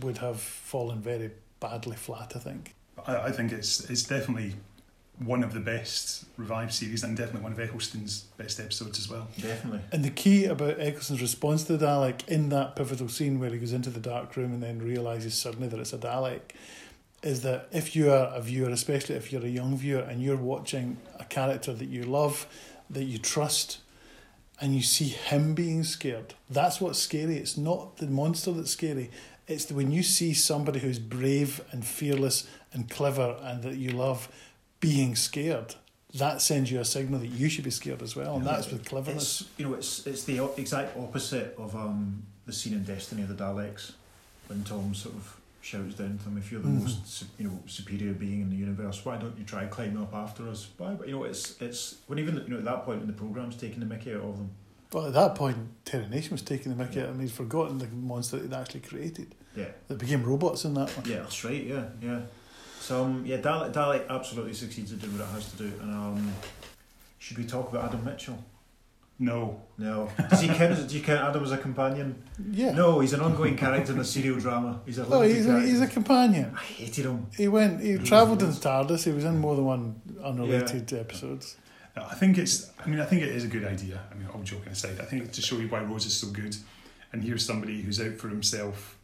would 0.00 0.18
have 0.18 0.40
fallen 0.40 1.00
very 1.00 1.30
badly 1.60 1.96
flat, 1.96 2.32
I 2.36 2.38
think. 2.38 2.74
I, 3.06 3.16
I 3.16 3.32
think 3.32 3.52
it's 3.52 3.88
it's 3.90 4.02
definitely 4.02 4.54
one 5.18 5.42
of 5.42 5.52
the 5.52 5.60
best 5.60 6.24
revived 6.36 6.72
series 6.72 7.02
and 7.02 7.16
definitely 7.16 7.42
one 7.42 7.52
of 7.52 7.58
Eccleston's 7.58 8.22
best 8.36 8.60
episodes 8.60 8.98
as 8.98 9.08
well. 9.08 9.26
Definitely. 9.40 9.80
And 9.90 10.04
the 10.04 10.10
key 10.10 10.44
about 10.44 10.78
Eccleston's 10.78 11.20
response 11.20 11.64
to 11.64 11.76
the 11.76 11.84
Dalek 11.84 12.26
in 12.28 12.50
that 12.50 12.76
pivotal 12.76 13.08
scene 13.08 13.40
where 13.40 13.50
he 13.50 13.58
goes 13.58 13.72
into 13.72 13.90
the 13.90 14.00
dark 14.00 14.36
room 14.36 14.52
and 14.52 14.62
then 14.62 14.78
realizes 14.78 15.34
suddenly 15.34 15.66
that 15.68 15.80
it's 15.80 15.92
a 15.92 15.98
Dalek 15.98 16.40
is 17.22 17.42
that 17.42 17.68
if 17.72 17.96
you 17.96 18.12
are 18.12 18.28
a 18.28 18.40
viewer, 18.40 18.70
especially 18.70 19.16
if 19.16 19.32
you're 19.32 19.44
a 19.44 19.48
young 19.48 19.76
viewer 19.76 20.02
and 20.02 20.22
you're 20.22 20.36
watching 20.36 20.98
a 21.18 21.24
character 21.24 21.72
that 21.72 21.88
you 21.88 22.04
love, 22.04 22.46
that 22.88 23.04
you 23.04 23.18
trust, 23.18 23.78
and 24.60 24.74
you 24.74 24.82
see 24.82 25.08
him 25.08 25.54
being 25.54 25.84
scared, 25.84 26.34
that's 26.50 26.80
what's 26.80 26.98
scary. 26.98 27.36
It's 27.36 27.56
not 27.56 27.98
the 27.98 28.06
monster 28.06 28.52
that's 28.52 28.70
scary. 28.70 29.10
It's 29.46 29.64
the, 29.66 29.74
when 29.74 29.90
you 29.90 30.02
see 30.02 30.34
somebody 30.34 30.80
who's 30.80 30.98
brave 30.98 31.60
and 31.70 31.84
fearless 31.84 32.46
and 32.72 32.90
clever 32.90 33.36
and 33.42 33.62
that 33.62 33.76
you 33.76 33.90
love 33.90 34.28
being 34.80 35.16
scared. 35.16 35.74
That 36.14 36.40
sends 36.40 36.70
you 36.70 36.80
a 36.80 36.86
signal 36.86 37.20
that 37.20 37.26
you 37.26 37.50
should 37.50 37.64
be 37.64 37.70
scared 37.70 38.00
as 38.00 38.16
well, 38.16 38.36
and 38.36 38.44
know, 38.44 38.52
that's 38.52 38.70
with 38.70 38.86
cleverness. 38.86 39.46
You 39.58 39.66
know, 39.66 39.74
it's 39.74 40.06
it's 40.06 40.24
the 40.24 40.42
exact 40.56 40.96
opposite 40.96 41.54
of 41.58 41.76
um, 41.76 42.22
the 42.46 42.52
scene 42.54 42.72
in 42.72 42.82
Destiny 42.82 43.22
of 43.22 43.28
the 43.28 43.34
Daleks 43.34 43.92
when 44.46 44.64
Tom 44.64 44.94
sort 44.94 45.16
of 45.16 45.37
shouts 45.60 45.94
down 45.94 46.18
to 46.18 46.24
them, 46.24 46.38
"If 46.38 46.50
you're 46.52 46.60
the 46.60 46.68
Mhm. 46.68 46.80
most 46.82 47.24
you 47.38 47.46
know 47.48 47.58
superior 47.66 48.12
being 48.14 48.40
in 48.42 48.50
the 48.50 48.56
universe, 48.56 49.04
why 49.04 49.16
don't 49.16 49.36
you 49.38 49.44
try 49.44 49.66
climbing 49.66 50.00
up 50.02 50.14
after 50.14 50.48
us?" 50.48 50.68
Why? 50.76 50.94
But 50.94 51.08
you 51.08 51.14
know, 51.16 51.24
it's 51.24 51.60
it's 51.60 51.96
when 52.06 52.18
even 52.18 52.36
you 52.36 52.48
know 52.48 52.58
at 52.58 52.64
that 52.64 52.84
point 52.84 52.98
when 52.98 53.06
the 53.06 53.12
program's 53.12 53.56
taking 53.56 53.80
the 53.80 53.86
Mickey 53.86 54.12
out 54.14 54.22
of 54.22 54.36
them. 54.38 54.50
But 54.90 55.08
at 55.08 55.12
that 55.14 55.34
point, 55.34 55.56
Terry 55.84 56.08
Nation 56.08 56.30
was 56.32 56.40
taking 56.40 56.74
the 56.74 56.82
mickey 56.82 57.02
out 57.02 57.10
and 57.10 57.20
he'd 57.20 57.30
forgotten 57.30 57.76
the 57.76 57.86
monster 57.88 58.38
he'd 58.38 58.54
actually 58.54 58.80
created. 58.80 59.34
Yeah. 59.54 59.66
That 59.88 59.98
became 59.98 60.24
robots 60.24 60.64
in 60.64 60.72
that 60.74 60.88
one. 60.96 61.04
Yeah, 61.06 61.18
that's 61.18 61.44
right. 61.44 61.62
Yeah, 61.62 61.84
yeah. 62.00 62.20
So 62.80 63.04
um, 63.04 63.26
yeah, 63.26 63.36
Dalek, 63.36 63.74
Dalek 63.74 64.08
absolutely 64.08 64.54
succeeds 64.54 64.90
at 64.94 65.00
doing 65.00 65.18
what 65.18 65.28
it 65.28 65.32
has 65.34 65.50
to 65.52 65.56
do. 65.58 65.72
And 65.82 65.92
um, 65.92 66.32
should 67.18 67.36
we 67.36 67.44
talk 67.44 67.68
about 67.70 67.84
Adam 67.84 68.02
Mitchell? 68.02 68.42
No. 69.18 69.60
No. 69.78 70.08
Does 70.30 70.40
he 70.42 70.46
count? 70.48 70.72
as- 70.72 70.86
Do 70.86 70.96
you 70.96 71.02
count 71.02 71.20
Adam 71.20 71.42
as 71.42 71.50
a 71.52 71.58
companion? 71.58 72.22
Yeah. 72.52 72.70
No, 72.72 73.00
he's 73.00 73.12
an 73.12 73.20
ongoing 73.20 73.56
character 73.56 73.92
in 73.92 73.98
a 73.98 74.04
serial 74.04 74.38
drama. 74.38 74.80
He's 74.86 74.98
a 74.98 75.06
Oh, 75.06 75.22
he's 75.22 75.46
a, 75.46 75.60
he's 75.60 75.80
a 75.80 75.88
companion. 75.88 76.52
I 76.56 76.60
hated 76.62 77.04
him. 77.06 77.26
He 77.36 77.48
went, 77.48 77.80
he 77.80 77.92
He 77.92 77.98
travelled 77.98 78.40
in 78.42 78.50
the 78.50 78.54
was- 78.54 78.60
TARDIS, 78.60 79.04
he 79.04 79.10
was 79.12 79.24
in 79.24 79.38
more 79.38 79.56
than 79.56 79.64
one 79.64 80.00
unrelated 80.22 80.92
episodes. 80.92 81.56
I 81.96 82.14
think 82.14 82.38
it's. 82.38 82.70
I 82.84 82.86
mean, 82.88 83.00
I 83.00 83.04
think 83.04 83.22
it 83.22 83.30
is 83.30 83.42
a 83.44 83.48
good 83.48 83.64
idea. 83.64 84.00
I 84.12 84.14
mean, 84.14 84.28
all 84.32 84.40
joking 84.44 84.68
aside, 84.72 85.00
I 85.00 85.04
think 85.04 85.24
it's 85.24 85.34
to 85.36 85.42
show 85.42 85.56
you 85.56 85.66
why 85.66 85.80
Rose 85.80 86.06
is 86.06 86.14
so 86.16 86.28
good, 86.28 86.54
and 87.12 87.24
here's 87.24 87.44
somebody 87.44 87.82
who's 87.82 88.00
out 88.00 88.14
for 88.18 88.28
himself. 88.28 88.96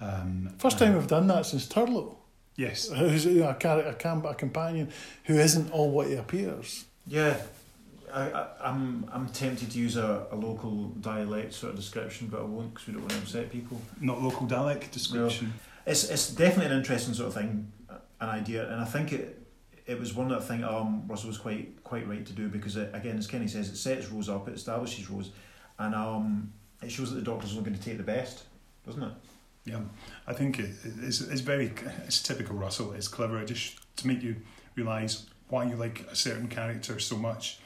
Um, 0.00 0.54
First 0.58 0.78
time 0.78 0.94
we've 0.94 1.06
done 1.06 1.26
that 1.26 1.44
since 1.44 1.66
Turlough. 1.66 2.16
Yes. 2.56 2.88
Who's 2.88 3.26
you 3.26 3.44
a, 3.44 3.54
char- 3.60 3.80
a, 3.80 3.92
cam- 3.94 4.24
a 4.24 4.34
companion 4.34 4.88
who 5.24 5.34
isn't 5.38 5.70
all 5.72 5.90
what 5.90 6.06
he 6.08 6.14
appears. 6.14 6.86
Yeah, 7.06 7.36
I, 8.12 8.30
I, 8.30 8.46
I'm 8.64 9.08
I'm 9.12 9.28
tempted 9.28 9.70
to 9.70 9.78
use 9.78 9.96
a, 9.96 10.26
a 10.30 10.36
local 10.36 10.88
dialect 11.00 11.54
sort 11.54 11.70
of 11.70 11.76
description, 11.76 12.28
but 12.28 12.40
I 12.40 12.44
won't 12.44 12.74
because 12.74 12.86
we 12.86 12.92
don't 12.94 13.02
want 13.02 13.12
to 13.12 13.18
upset 13.18 13.50
people. 13.50 13.80
Not 14.00 14.22
local 14.22 14.46
dialect 14.46 14.90
description. 14.92 15.52
It's 15.86 16.04
it's 16.04 16.30
definitely 16.30 16.72
an 16.72 16.78
interesting 16.78 17.14
sort 17.14 17.28
of 17.28 17.34
thing, 17.34 17.72
an 18.20 18.28
idea, 18.28 18.70
and 18.70 18.80
I 18.80 18.84
think 18.84 19.12
it 19.12 19.38
it 19.86 19.98
was 19.98 20.14
one 20.14 20.28
that 20.28 20.38
I 20.38 20.42
think 20.42 20.62
um, 20.64 21.04
Russell 21.08 21.28
was 21.28 21.38
quite 21.38 21.82
quite 21.82 22.06
right 22.06 22.24
to 22.24 22.32
do 22.32 22.48
because 22.48 22.76
it, 22.76 22.90
again, 22.92 23.16
as 23.16 23.26
Kenny 23.26 23.48
says, 23.48 23.70
it 23.70 23.76
sets 23.76 24.10
Rose 24.10 24.28
up, 24.28 24.46
it 24.48 24.54
establishes 24.54 25.10
Rose, 25.10 25.30
and 25.78 25.94
um, 25.94 26.52
it 26.82 26.90
shows 26.90 27.10
that 27.10 27.16
the 27.16 27.22
Doctor's 27.22 27.52
only 27.52 27.64
going 27.70 27.78
to 27.78 27.84
take 27.84 27.96
the 27.96 28.04
best, 28.04 28.44
doesn't 28.86 29.02
it? 29.02 29.12
Yeah, 29.64 29.80
I 30.26 30.32
think 30.34 30.58
it, 30.58 30.70
it's, 31.02 31.20
it's 31.20 31.40
very 31.40 31.72
it's 32.06 32.22
typical 32.22 32.56
Russell. 32.56 32.92
It's 32.92 33.08
clever 33.08 33.42
just 33.44 33.78
to 33.96 34.06
make 34.06 34.22
you 34.22 34.36
realise 34.74 35.26
why 35.48 35.64
you 35.64 35.76
like 35.76 36.06
a 36.10 36.16
certain 36.16 36.48
character 36.48 36.98
so 36.98 37.16
much. 37.16 37.58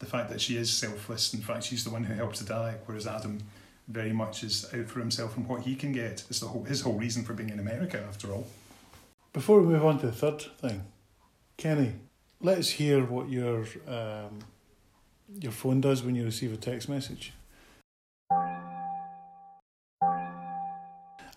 The 0.00 0.06
fact 0.06 0.30
that 0.30 0.40
she 0.40 0.56
is 0.56 0.72
selfless. 0.72 1.32
In 1.32 1.40
fact, 1.40 1.64
she's 1.64 1.84
the 1.84 1.90
one 1.90 2.04
who 2.04 2.14
helps 2.14 2.40
the 2.40 2.52
Dalek, 2.52 2.78
whereas 2.86 3.06
Adam 3.06 3.38
very 3.86 4.12
much 4.12 4.42
is 4.42 4.66
out 4.74 4.86
for 4.86 5.00
himself 5.00 5.36
and 5.36 5.46
what 5.46 5.62
he 5.62 5.74
can 5.76 5.92
get. 5.92 6.24
It's 6.28 6.40
the 6.40 6.48
whole, 6.48 6.64
his 6.64 6.80
whole 6.80 6.94
reason 6.94 7.24
for 7.24 7.34
being 7.34 7.50
in 7.50 7.58
America, 7.58 8.02
after 8.08 8.32
all. 8.32 8.46
Before 9.32 9.60
we 9.60 9.72
move 9.72 9.84
on 9.84 9.98
to 10.00 10.06
the 10.06 10.12
third 10.12 10.40
thing, 10.40 10.84
Kenny, 11.56 11.92
let 12.40 12.58
us 12.58 12.70
hear 12.70 13.04
what 13.04 13.28
your 13.28 13.66
um, 13.86 14.40
your 15.38 15.52
phone 15.52 15.80
does 15.80 16.02
when 16.02 16.14
you 16.14 16.24
receive 16.24 16.52
a 16.52 16.56
text 16.56 16.88
message. 16.88 17.32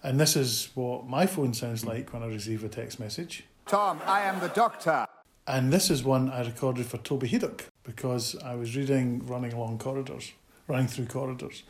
And 0.02 0.19
this 0.19 0.36
is 0.36 0.69
what 0.73 1.08
my 1.08 1.26
phone 1.26 1.54
sounds 1.54 1.86
like 1.86 2.12
when 2.12 2.23
I 2.23 2.28
receive 2.28 2.63
a 2.63 2.69
text 2.69 2.99
message. 2.99 3.45
Tom, 3.67 4.02
I 4.06 4.21
am 4.21 4.39
the 4.39 4.49
doctor. 4.49 5.06
And 5.47 5.71
this 5.71 5.89
is 5.89 6.04
one 6.04 6.30
I 6.30 6.45
recorded 6.45 6.86
for 6.86 6.97
Toby 6.97 7.30
Hadoke 7.30 7.65
because 7.84 8.36
I 8.43 8.56
was 8.56 8.76
reading 8.76 9.26
Running 9.26 9.54
Along 9.54 9.78
Corridors, 9.78 10.32
running 10.67 10.88
through 10.88 11.06
corridors. 11.08 11.63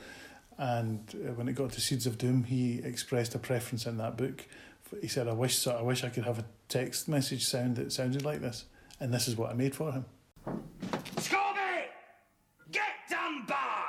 And 0.58 1.00
uh, 1.16 1.34
when 1.34 1.48
it 1.48 1.54
got 1.54 1.72
to 1.72 1.82
Seeds 1.82 2.06
of 2.06 2.18
Doom, 2.18 2.44
he 2.44 2.80
expressed 2.80 3.34
a 3.36 3.40
preference 3.40 3.86
in 3.86 3.98
that 3.98 4.18
book. 4.18 4.46
He 5.02 5.08
said, 5.08 5.28
I 5.28 5.34
wish, 5.34 5.58
so, 5.58 5.76
I 5.76 5.82
wish 5.82 6.04
I 6.04 6.10
could 6.10 6.26
have 6.26 6.40
a 6.40 6.46
text 6.70 7.08
message 7.08 7.46
sound 7.46 7.78
that 7.78 7.92
sounded 7.92 8.24
like 8.24 8.42
this. 8.42 8.66
And 9.00 9.12
this 9.14 9.28
is 9.28 9.36
what 9.36 9.50
I 9.50 9.54
made 9.54 9.76
for 9.76 9.92
him. 9.92 10.06
Scorby! 11.16 11.86
Get 12.72 12.84
down, 13.10 13.46
bar! 13.48 13.86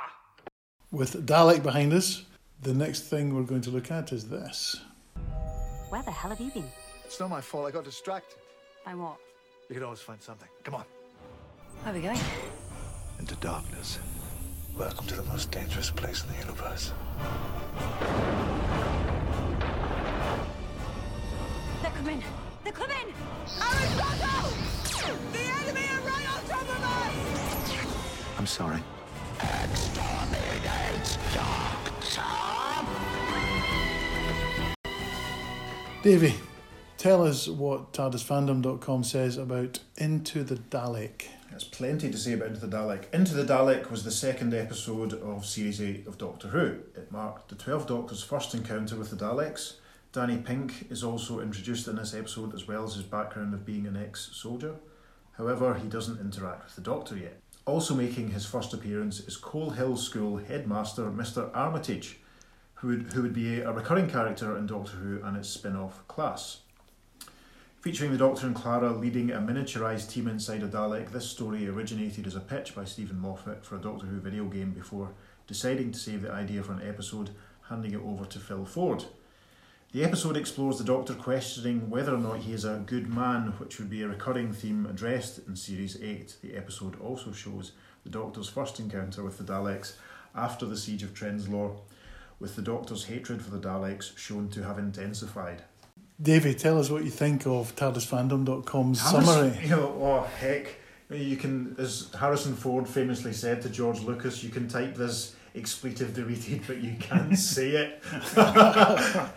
With 0.91 1.25
Dalek 1.25 1.61
behind 1.61 1.93
us, 1.93 2.23
the 2.61 2.73
next 2.73 3.01
thing 3.01 3.35
we're 3.35 3.43
going 3.43 3.61
to 3.61 3.69
look 3.69 3.91
at 3.91 4.11
is 4.11 4.27
this. 4.27 4.81
Where 5.89 6.01
the 6.01 6.11
hell 6.11 6.31
have 6.31 6.39
you 6.39 6.49
been? 6.49 6.71
It's 7.05 7.19
not 7.19 7.29
my 7.29 7.41
fault. 7.41 7.67
I 7.67 7.71
got 7.71 7.83
distracted. 7.83 8.39
By 8.83 8.95
what? 8.95 9.17
You 9.69 9.75
can 9.75 9.83
always 9.83 9.99
find 9.99 10.21
something. 10.21 10.49
Come 10.63 10.75
on. 10.75 10.85
Where 11.83 11.93
are 11.93 11.97
we 11.97 12.01
going? 12.01 12.19
Into 13.19 13.35
darkness. 13.35 13.99
Welcome 14.77 15.07
to 15.07 15.15
the 15.15 15.23
most 15.23 15.51
dangerous 15.51 15.89
place 15.91 16.23
in 16.23 16.29
the 16.33 16.39
universe. 16.39 16.91
They're 21.81 21.91
coming! 21.91 22.23
They're 22.63 22.73
coming! 22.73 23.13
Aristotle! 23.61 24.51
The 25.31 25.39
enemy 25.39 25.87
are 25.87 26.01
right 26.01 26.27
on 26.35 26.43
top 26.47 26.63
of 26.63 26.83
us! 26.83 28.37
I'm 28.37 28.47
sorry. 28.47 28.81
Exterminate 29.39 31.17
Doctor! 31.33 32.23
Davey, 36.03 36.35
tell 36.97 37.25
us 37.25 37.47
what 37.47 37.93
TARDISfandom.com 37.93 39.03
says 39.03 39.37
about 39.37 39.79
Into 39.97 40.43
the 40.43 40.55
Dalek. 40.55 41.27
There's 41.55 41.63
plenty 41.63 42.11
to 42.11 42.17
say 42.17 42.33
about 42.33 42.49
Into 42.49 42.67
the 42.67 42.77
Dalek. 42.77 43.05
Into 43.13 43.33
the 43.33 43.45
Dalek 43.45 43.89
was 43.89 44.03
the 44.03 44.11
second 44.11 44.53
episode 44.53 45.13
of 45.13 45.45
Series 45.45 45.81
8 45.81 46.05
of 46.05 46.17
Doctor 46.17 46.49
Who. 46.49 46.79
It 46.99 47.13
marked 47.13 47.47
the 47.47 47.55
12th 47.55 47.87
Doctor's 47.87 48.21
first 48.21 48.53
encounter 48.53 48.97
with 48.97 49.09
the 49.09 49.15
Daleks. 49.15 49.75
Danny 50.11 50.35
Pink 50.35 50.87
is 50.89 51.01
also 51.01 51.39
introduced 51.39 51.87
in 51.87 51.95
this 51.95 52.13
episode 52.13 52.53
as 52.53 52.67
well 52.67 52.83
as 52.83 52.95
his 52.95 53.03
background 53.03 53.53
of 53.53 53.65
being 53.65 53.87
an 53.87 53.95
ex 53.95 54.31
soldier. 54.33 54.75
However, 55.37 55.75
he 55.75 55.87
doesn't 55.87 56.19
interact 56.19 56.65
with 56.65 56.75
the 56.75 56.81
Doctor 56.81 57.15
yet. 57.15 57.39
Also 57.65 57.95
making 57.95 58.31
his 58.31 58.45
first 58.45 58.73
appearance 58.73 59.21
is 59.21 59.37
Coal 59.37 59.69
Hill 59.69 59.95
School 59.95 60.35
headmaster 60.35 61.03
Mr. 61.03 61.49
Armitage, 61.55 62.19
who 62.73 62.89
would, 62.89 63.13
who 63.13 63.21
would 63.21 63.33
be 63.33 63.61
a 63.61 63.71
recurring 63.71 64.09
character 64.09 64.57
in 64.57 64.67
Doctor 64.67 64.97
Who 64.97 65.23
and 65.23 65.37
its 65.37 65.47
spin 65.47 65.77
off 65.77 66.05
Class. 66.09 66.63
Featuring 67.85 68.11
the 68.11 68.17
Doctor 68.17 68.47
and 68.47 68.55
Clara 68.55 68.91
leading 68.91 69.29
a 69.29 69.37
miniaturised 69.39 70.09
team 70.09 70.27
inside 70.27 70.63
a 70.63 70.67
Dalek, 70.67 71.11
this 71.11 71.29
story 71.29 71.67
originated 71.67 72.25
as 72.25 72.35
a 72.35 72.39
pitch 72.39 72.73
by 72.73 72.83
Steven 72.83 73.19
Moffat 73.19 73.63
for 73.63 73.75
a 73.75 73.79
Doctor 73.79 74.07
Who 74.07 74.19
video 74.19 74.45
game 74.45 74.71
before 74.71 75.11
deciding 75.45 75.91
to 75.91 75.99
save 75.99 76.23
the 76.23 76.31
idea 76.31 76.63
for 76.63 76.73
an 76.73 76.81
episode, 76.81 77.29
handing 77.69 77.93
it 77.93 78.01
over 78.03 78.25
to 78.25 78.39
Phil 78.39 78.65
Ford. 78.65 79.05
The 79.91 80.03
episode 80.03 80.35
explores 80.35 80.79
the 80.79 80.83
Doctor 80.83 81.13
questioning 81.13 81.91
whether 81.91 82.15
or 82.15 82.17
not 82.17 82.39
he 82.39 82.53
is 82.53 82.65
a 82.65 82.81
good 82.87 83.07
man, 83.07 83.53
which 83.59 83.77
would 83.77 83.91
be 83.91 84.01
a 84.01 84.07
recurring 84.07 84.51
theme 84.51 84.87
addressed 84.87 85.47
in 85.47 85.55
Series 85.55 86.01
8. 86.01 86.37
The 86.41 86.55
episode 86.55 86.99
also 86.99 87.33
shows 87.33 87.73
the 88.03 88.09
Doctor's 88.09 88.49
first 88.49 88.79
encounter 88.79 89.23
with 89.23 89.37
the 89.37 89.43
Daleks 89.43 89.93
after 90.33 90.65
the 90.65 90.75
Siege 90.75 91.03
of 91.03 91.13
Trenzalore, 91.13 91.77
with 92.39 92.55
the 92.55 92.63
Doctor's 92.63 93.05
hatred 93.05 93.43
for 93.43 93.51
the 93.51 93.59
Daleks 93.59 94.17
shown 94.17 94.49
to 94.49 94.63
have 94.63 94.79
intensified. 94.79 95.61
Davey, 96.21 96.53
tell 96.53 96.79
us 96.79 96.89
what 96.89 97.03
you 97.03 97.09
think 97.11 97.45
of 97.45 97.75
TARDISFandom.com's 97.75 99.01
Harris- 99.01 99.25
summary. 99.25 99.59
You 99.63 99.69
know, 99.69 99.97
oh 100.01 100.21
heck, 100.39 100.75
you 101.09 101.35
can, 101.37 101.75
as 101.77 102.09
Harrison 102.17 102.55
Ford 102.55 102.87
famously 102.87 103.33
said 103.33 103.61
to 103.63 103.69
George 103.69 103.99
Lucas, 104.01 104.43
you 104.43 104.49
can 104.49 104.67
type 104.67 104.95
this 104.95 105.35
expletive 105.55 106.13
deleted, 106.13 106.61
but 106.67 106.77
you 106.77 106.95
can't 106.99 107.37
say 107.55 107.71
it. 107.71 108.03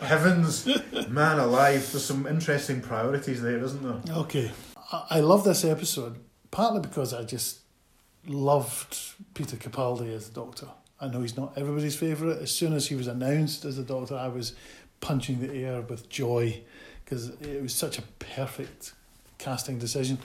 Heavens, 0.01 0.67
man 1.09 1.39
alive! 1.39 1.91
There's 1.91 2.05
some 2.05 2.27
interesting 2.27 2.81
priorities 2.81 3.43
there, 3.43 3.59
isn't 3.59 3.83
there? 3.83 4.17
Okay. 4.17 4.51
I 4.93 5.07
I 5.11 5.21
love 5.21 5.45
this 5.45 5.65
episode, 5.65 6.17
partly 6.51 6.81
because 6.81 7.13
I 7.13 7.25
just 7.25 7.61
loved 8.27 8.97
Peter 9.35 9.57
Capaldi 9.57 10.15
as 10.15 10.29
the 10.29 10.41
Doctor. 10.41 10.69
I 11.01 11.07
know 11.09 11.21
he's 11.23 11.37
not 11.37 11.57
everybody's 11.57 11.97
favourite. 11.97 12.39
As 12.43 12.51
soon 12.51 12.73
as 12.73 12.89
he 12.89 12.95
was 12.97 13.07
announced 13.07 13.65
as 13.65 13.77
the 13.77 13.83
Doctor, 13.85 14.17
I 14.17 14.29
was 14.29 14.55
punching 15.01 15.41
the 15.41 15.53
air 15.53 15.81
with 15.81 16.09
joy 16.09 16.63
because 17.05 17.31
it 17.41 17.63
was 17.63 17.75
such 17.75 17.99
a 17.99 18.03
perfect 18.19 18.93
casting 19.39 19.79
decision. 19.79 20.19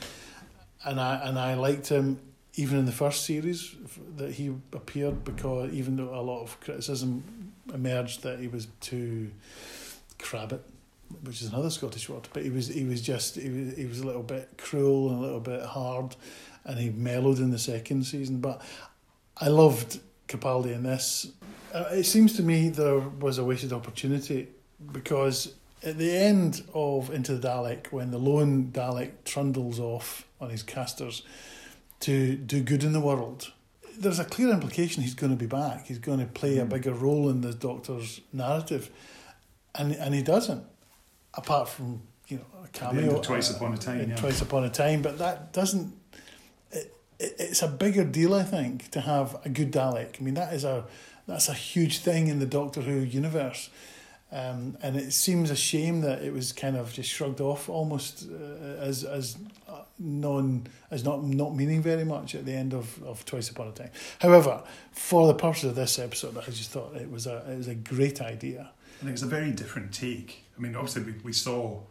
And 0.83 0.99
I 0.99 1.15
and 1.27 1.39
I 1.39 1.53
liked 1.53 1.87
him 1.87 2.19
even 2.55 2.79
in 2.79 2.85
the 2.85 2.91
first 2.91 3.25
series 3.25 3.75
that 4.17 4.33
he 4.33 4.53
appeared 4.73 5.23
because 5.23 5.71
even 5.73 5.95
though 5.95 6.13
a 6.13 6.21
lot 6.21 6.41
of 6.41 6.59
criticism 6.59 7.23
emerged 7.73 8.23
that 8.23 8.39
he 8.39 8.47
was 8.47 8.67
too 8.79 9.31
crabbit, 10.19 10.63
which 11.23 11.41
is 11.41 11.49
another 11.49 11.69
Scottish 11.69 12.09
word, 12.09 12.27
but 12.33 12.43
he 12.43 12.49
was 12.49 12.67
he 12.67 12.83
was 12.83 13.01
just 13.01 13.35
he 13.35 13.49
was, 13.49 13.77
he 13.77 13.85
was 13.85 13.99
a 14.01 14.05
little 14.05 14.23
bit 14.23 14.49
cruel 14.57 15.09
and 15.09 15.19
a 15.19 15.21
little 15.21 15.39
bit 15.39 15.63
hard, 15.63 16.15
and 16.65 16.79
he 16.79 16.89
mellowed 16.89 17.39
in 17.39 17.51
the 17.51 17.59
second 17.59 18.03
season. 18.03 18.39
But 18.39 18.61
I 19.37 19.47
loved 19.47 19.99
Capaldi 20.27 20.73
in 20.73 20.83
this. 20.83 21.31
Uh, 21.73 21.85
it 21.91 22.03
seems 22.03 22.33
to 22.33 22.43
me 22.43 22.69
there 22.69 22.99
was 22.99 23.37
a 23.39 23.43
wasted 23.43 23.73
opportunity 23.73 24.49
because 24.91 25.53
at 25.83 25.97
the 25.97 26.11
end 26.15 26.63
of 26.73 27.09
Into 27.09 27.35
the 27.35 27.47
Dalek, 27.47 27.91
when 27.91 28.11
the 28.11 28.17
lone 28.17 28.71
Dalek 28.71 29.11
trundles 29.25 29.79
off 29.79 30.27
on 30.39 30.49
his 30.49 30.63
casters 30.63 31.23
to 32.01 32.35
do 32.35 32.61
good 32.61 32.83
in 32.83 32.93
the 32.93 32.99
world, 32.99 33.51
there's 33.97 34.19
a 34.19 34.25
clear 34.25 34.49
implication 34.49 35.03
he's 35.03 35.13
going 35.13 35.31
to 35.31 35.37
be 35.37 35.45
back. 35.45 35.87
He's 35.87 35.99
going 35.99 36.19
to 36.19 36.25
play 36.25 36.57
a 36.57 36.65
mm. 36.65 36.69
bigger 36.69 36.93
role 36.93 37.29
in 37.29 37.41
the 37.41 37.53
Doctor's 37.53 38.21
narrative, 38.31 38.89
and 39.75 39.93
and 39.93 40.13
he 40.13 40.21
doesn't, 40.21 40.63
apart 41.33 41.69
from 41.69 42.01
you 42.27 42.37
know 42.37 42.45
a 42.61 42.63
At 42.63 42.73
the 42.73 42.85
end 42.85 42.97
cameo. 42.97 43.21
Twice 43.21 43.51
uh, 43.51 43.55
Upon 43.55 43.73
a 43.73 43.77
Time, 43.77 44.09
yeah. 44.09 44.15
Twice 44.15 44.41
Upon 44.41 44.63
a 44.63 44.69
Time, 44.69 45.01
but 45.01 45.17
that 45.19 45.53
doesn't. 45.53 45.93
It, 46.71 46.93
it, 47.19 47.35
it's 47.37 47.61
a 47.61 47.67
bigger 47.67 48.03
deal, 48.03 48.33
I 48.33 48.43
think, 48.43 48.89
to 48.91 49.01
have 49.01 49.37
a 49.45 49.49
good 49.49 49.71
Dalek. 49.71 50.19
I 50.19 50.23
mean, 50.23 50.33
that 50.35 50.53
is 50.53 50.63
a 50.63 50.85
that's 51.27 51.49
a 51.49 51.53
huge 51.53 51.99
thing 51.99 52.27
in 52.27 52.39
the 52.39 52.45
Doctor 52.45 52.81
Who 52.81 52.99
universe. 52.99 53.69
Um, 54.33 54.79
and 54.81 54.95
it 54.95 55.13
seems 55.13 55.51
a 55.51 55.55
shame 55.55 56.01
that 56.01 56.23
it 56.23 56.33
was 56.33 56.53
kind 56.53 56.75
of 56.75 56.91
just 56.91 57.07
shrugged 57.07 57.39
off 57.39 57.69
almost 57.69 58.27
uh, 58.31 58.81
as 58.81 59.03
as 59.03 59.37
uh, 59.69 59.83
non 59.99 60.65
as 60.89 61.03
not 61.03 61.23
not 61.23 61.55
meaning 61.55 61.83
very 61.83 62.03
much 62.03 62.33
at 62.33 62.43
the 62.43 62.53
end 62.53 62.73
of, 62.73 63.01
of 63.03 63.23
Twice 63.25 63.49
Upon 63.49 63.67
a 63.67 63.71
Time. 63.71 63.91
However, 64.19 64.63
for 64.91 65.27
the 65.27 65.35
purpose 65.35 65.65
of 65.65 65.75
this 65.75 65.99
episode, 65.99 66.35
I 66.35 66.45
just 66.45 66.71
thought 66.71 66.95
it 66.95 67.11
was 67.11 67.27
a 67.27 67.45
it 67.47 67.57
was 67.57 67.67
a 67.67 67.75
great 67.75 68.21
idea. 68.21 68.71
And 69.01 69.09
it's 69.11 69.21
a 69.21 69.27
very 69.27 69.51
different 69.51 69.93
take. 69.93 70.43
I 70.57 70.61
mean, 70.61 70.75
obviously, 70.75 71.03
we, 71.03 71.13
we 71.23 71.33
saw 71.33 71.81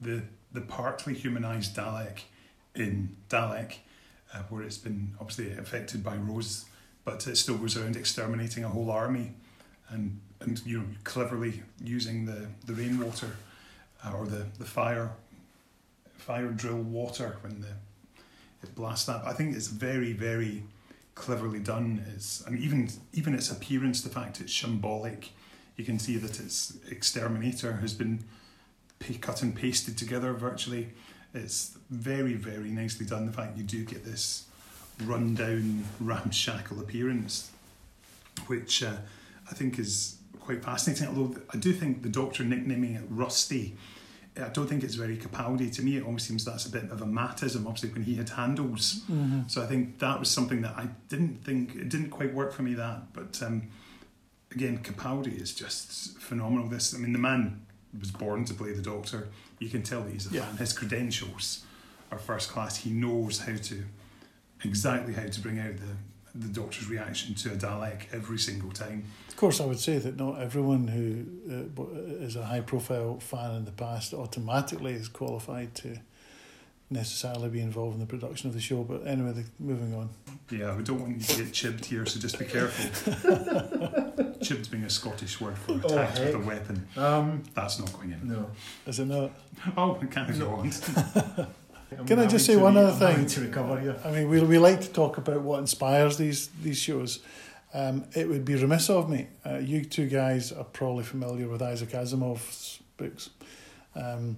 the 0.00 0.24
the 0.52 0.60
partly 0.60 1.14
humanized 1.14 1.76
Dalek 1.76 2.22
in 2.74 3.16
Dalek, 3.28 3.74
uh, 4.34 4.42
where 4.50 4.64
it's 4.64 4.78
been 4.78 5.14
obviously 5.20 5.52
affected 5.52 6.02
by 6.02 6.16
Rose, 6.16 6.64
but 7.04 7.28
it 7.28 7.36
still 7.36 7.58
goes 7.58 7.76
around 7.76 7.94
exterminating 7.94 8.64
a 8.64 8.68
whole 8.68 8.90
army, 8.90 9.34
and 9.88 10.20
and 10.44 10.60
you 10.66 10.78
know 10.78 10.84
cleverly 11.04 11.62
using 11.82 12.26
the 12.26 12.46
the 12.66 12.72
rainwater 12.72 13.36
uh, 14.04 14.12
or 14.12 14.26
the 14.26 14.46
the 14.58 14.64
fire 14.64 15.12
fire 16.16 16.48
drill 16.48 16.76
water 16.76 17.36
when 17.42 17.60
the 17.60 17.68
it 18.62 18.74
blasts 18.74 19.06
that. 19.06 19.22
I 19.26 19.32
think 19.32 19.56
it's 19.56 19.66
very 19.68 20.12
very 20.12 20.62
cleverly 21.14 21.58
done. 21.58 22.04
It's 22.14 22.42
and 22.46 22.58
even 22.58 22.90
even 23.12 23.34
its 23.34 23.50
appearance, 23.50 24.02
the 24.02 24.10
fact 24.10 24.40
it's 24.40 24.54
symbolic, 24.54 25.30
you 25.76 25.84
can 25.84 25.98
see 25.98 26.16
that 26.18 26.40
its 26.40 26.76
exterminator 26.90 27.74
has 27.74 27.92
been 27.94 28.24
cut 29.20 29.42
and 29.42 29.54
pasted 29.54 29.98
together 29.98 30.32
virtually. 30.32 30.88
It's 31.34 31.76
very 31.90 32.34
very 32.34 32.70
nicely 32.70 33.06
done. 33.06 33.26
The 33.26 33.32
fact 33.32 33.56
you 33.56 33.64
do 33.64 33.84
get 33.84 34.04
this 34.04 34.46
rundown 35.04 35.84
ramshackle 36.00 36.78
appearance, 36.80 37.50
which 38.46 38.82
uh, 38.82 38.96
I 39.50 39.54
think 39.54 39.78
is 39.78 40.16
quite 40.42 40.62
fascinating. 40.62 41.08
Although 41.08 41.40
I 41.52 41.56
do 41.56 41.72
think 41.72 42.02
the 42.02 42.08
Doctor 42.08 42.44
nicknaming 42.44 42.94
it 42.94 43.04
Rusty. 43.08 43.76
I 44.40 44.48
don't 44.48 44.66
think 44.66 44.82
it's 44.82 44.94
very 44.94 45.16
Capaldi. 45.18 45.70
To 45.74 45.82
me, 45.82 45.98
it 45.98 46.04
almost 46.04 46.26
seems 46.26 46.44
that's 46.44 46.64
a 46.64 46.70
bit 46.70 46.84
of 46.90 47.02
a 47.02 47.04
Mattism, 47.04 47.66
obviously, 47.66 47.90
when 47.90 48.02
he 48.02 48.14
had 48.14 48.30
handles. 48.30 49.02
Mhm. 49.10 49.50
So 49.50 49.62
I 49.62 49.66
think 49.66 49.98
that 49.98 50.18
was 50.18 50.30
something 50.30 50.62
that 50.62 50.74
I 50.76 50.88
didn't 51.08 51.44
think, 51.44 51.74
it 51.76 51.88
didn't 51.90 52.10
quite 52.10 52.32
work 52.32 52.52
for 52.54 52.62
me 52.62 52.72
that. 52.74 53.12
But 53.12 53.42
um, 53.42 53.68
again, 54.50 54.78
Capaldi 54.82 55.38
is 55.38 55.54
just 55.54 56.18
phenomenal. 56.18 56.66
This, 56.68 56.94
I 56.94 56.98
mean, 56.98 57.12
the 57.12 57.18
man 57.18 57.60
was 57.98 58.10
born 58.10 58.46
to 58.46 58.54
play 58.54 58.72
the 58.72 58.80
Doctor. 58.82 59.28
You 59.58 59.68
can 59.68 59.82
tell 59.82 60.02
that 60.02 60.12
he's 60.12 60.30
a 60.30 60.34
Yeah. 60.34 60.46
fan. 60.46 60.56
His 60.56 60.72
credentials 60.72 61.64
are 62.10 62.18
first 62.18 62.48
class. 62.48 62.78
He 62.78 62.90
knows 62.90 63.40
how 63.40 63.54
to, 63.56 63.84
exactly 64.64 65.12
how 65.12 65.26
to 65.26 65.40
bring 65.42 65.58
out 65.58 65.76
the, 65.76 65.96
the 66.34 66.48
Doctor's 66.48 66.88
reaction 66.88 67.34
to 67.34 67.52
a 67.52 67.56
Dalek 67.56 68.12
every 68.12 68.38
single 68.38 68.70
time. 68.70 69.04
Of 69.28 69.36
course, 69.36 69.60
I 69.60 69.66
would 69.66 69.80
say 69.80 69.98
that 69.98 70.16
not 70.16 70.40
everyone 70.40 70.88
who 70.88 71.26
uh, 71.78 72.24
is 72.24 72.36
a 72.36 72.44
high 72.44 72.60
profile 72.60 73.18
fan 73.20 73.54
in 73.54 73.64
the 73.64 73.72
past 73.72 74.14
automatically 74.14 74.92
is 74.92 75.08
qualified 75.08 75.74
to 75.76 75.98
necessarily 76.92 77.48
be 77.48 77.60
involved 77.60 77.94
in 77.94 78.00
the 78.00 78.06
production 78.06 78.48
of 78.48 78.54
the 78.54 78.60
show. 78.60 78.82
But 78.84 79.06
anyway, 79.06 79.32
the, 79.32 79.44
moving 79.58 79.94
on. 79.94 80.10
Yeah, 80.50 80.76
we 80.76 80.82
don't 80.82 81.00
want 81.00 81.16
you 81.16 81.22
to 81.22 81.44
get 81.44 81.52
chibbed 81.52 81.84
here, 81.86 82.04
so 82.06 82.20
just 82.20 82.38
be 82.38 82.44
careful. 82.44 83.12
chibbed 84.42 84.70
being 84.70 84.84
a 84.84 84.90
Scottish 84.90 85.40
word 85.40 85.56
for 85.58 85.72
Oh, 85.72 85.76
attacked 85.76 86.18
with 86.20 86.34
a 86.34 86.38
weapon. 86.38 86.86
Um, 86.96 87.42
That's 87.54 87.78
not 87.78 87.92
going 87.92 88.12
in. 88.12 88.28
No. 88.28 88.50
Is 88.86 88.98
it 89.00 89.06
not? 89.06 89.32
Oh, 89.76 89.98
we 90.00 90.08
can't 90.08 90.38
go 90.38 90.48
on. 90.50 90.70
Can 92.06 92.18
I 92.18 92.26
just 92.26 92.46
say 92.46 92.56
one 92.56 92.74
re- 92.74 92.82
other 92.82 93.06
I'm 93.06 93.14
thing? 93.16 93.26
to 93.26 93.40
recover 93.40 93.80
here. 93.80 93.96
I 94.04 94.10
mean, 94.10 94.28
we 94.28 94.40
we 94.40 94.58
like 94.58 94.80
to 94.82 94.88
talk 94.90 95.18
about 95.18 95.42
what 95.42 95.58
inspires 95.60 96.16
these 96.16 96.48
these 96.62 96.78
shows. 96.78 97.20
Um, 97.74 98.04
it 98.14 98.28
would 98.28 98.44
be 98.44 98.54
remiss 98.56 98.90
of 98.90 99.08
me. 99.08 99.28
Uh, 99.46 99.58
you 99.58 99.84
two 99.84 100.06
guys 100.06 100.52
are 100.52 100.64
probably 100.64 101.04
familiar 101.04 101.48
with 101.48 101.62
Isaac 101.62 101.90
Asimov's 101.90 102.80
books. 102.96 103.30
Um, 103.94 104.36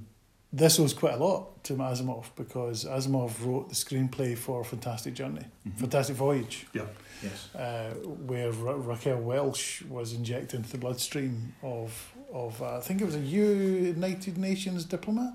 this 0.52 0.78
owes 0.78 0.94
quite 0.94 1.14
a 1.14 1.16
lot 1.24 1.64
to 1.64 1.74
Asimov 1.74 2.26
because 2.36 2.84
Asimov 2.84 3.44
wrote 3.44 3.68
the 3.70 3.74
screenplay 3.74 4.38
for 4.38 4.62
Fantastic 4.62 5.14
Journey, 5.14 5.44
Fantastic 5.76 6.14
Voyage. 6.14 6.66
Yeah. 6.72 6.82
Yes. 7.22 7.54
Uh, 7.54 7.94
where 8.26 8.52
Ra- 8.52 8.76
Raquel 8.76 9.18
Welch 9.18 9.82
was 9.88 10.12
injected 10.12 10.54
into 10.60 10.70
the 10.70 10.78
bloodstream 10.78 11.54
of 11.62 12.12
of 12.32 12.60
uh, 12.62 12.76
I 12.76 12.80
think 12.80 13.00
it 13.00 13.04
was 13.04 13.16
a 13.16 13.20
United 13.20 14.38
Nations 14.38 14.84
diplomat, 14.84 15.32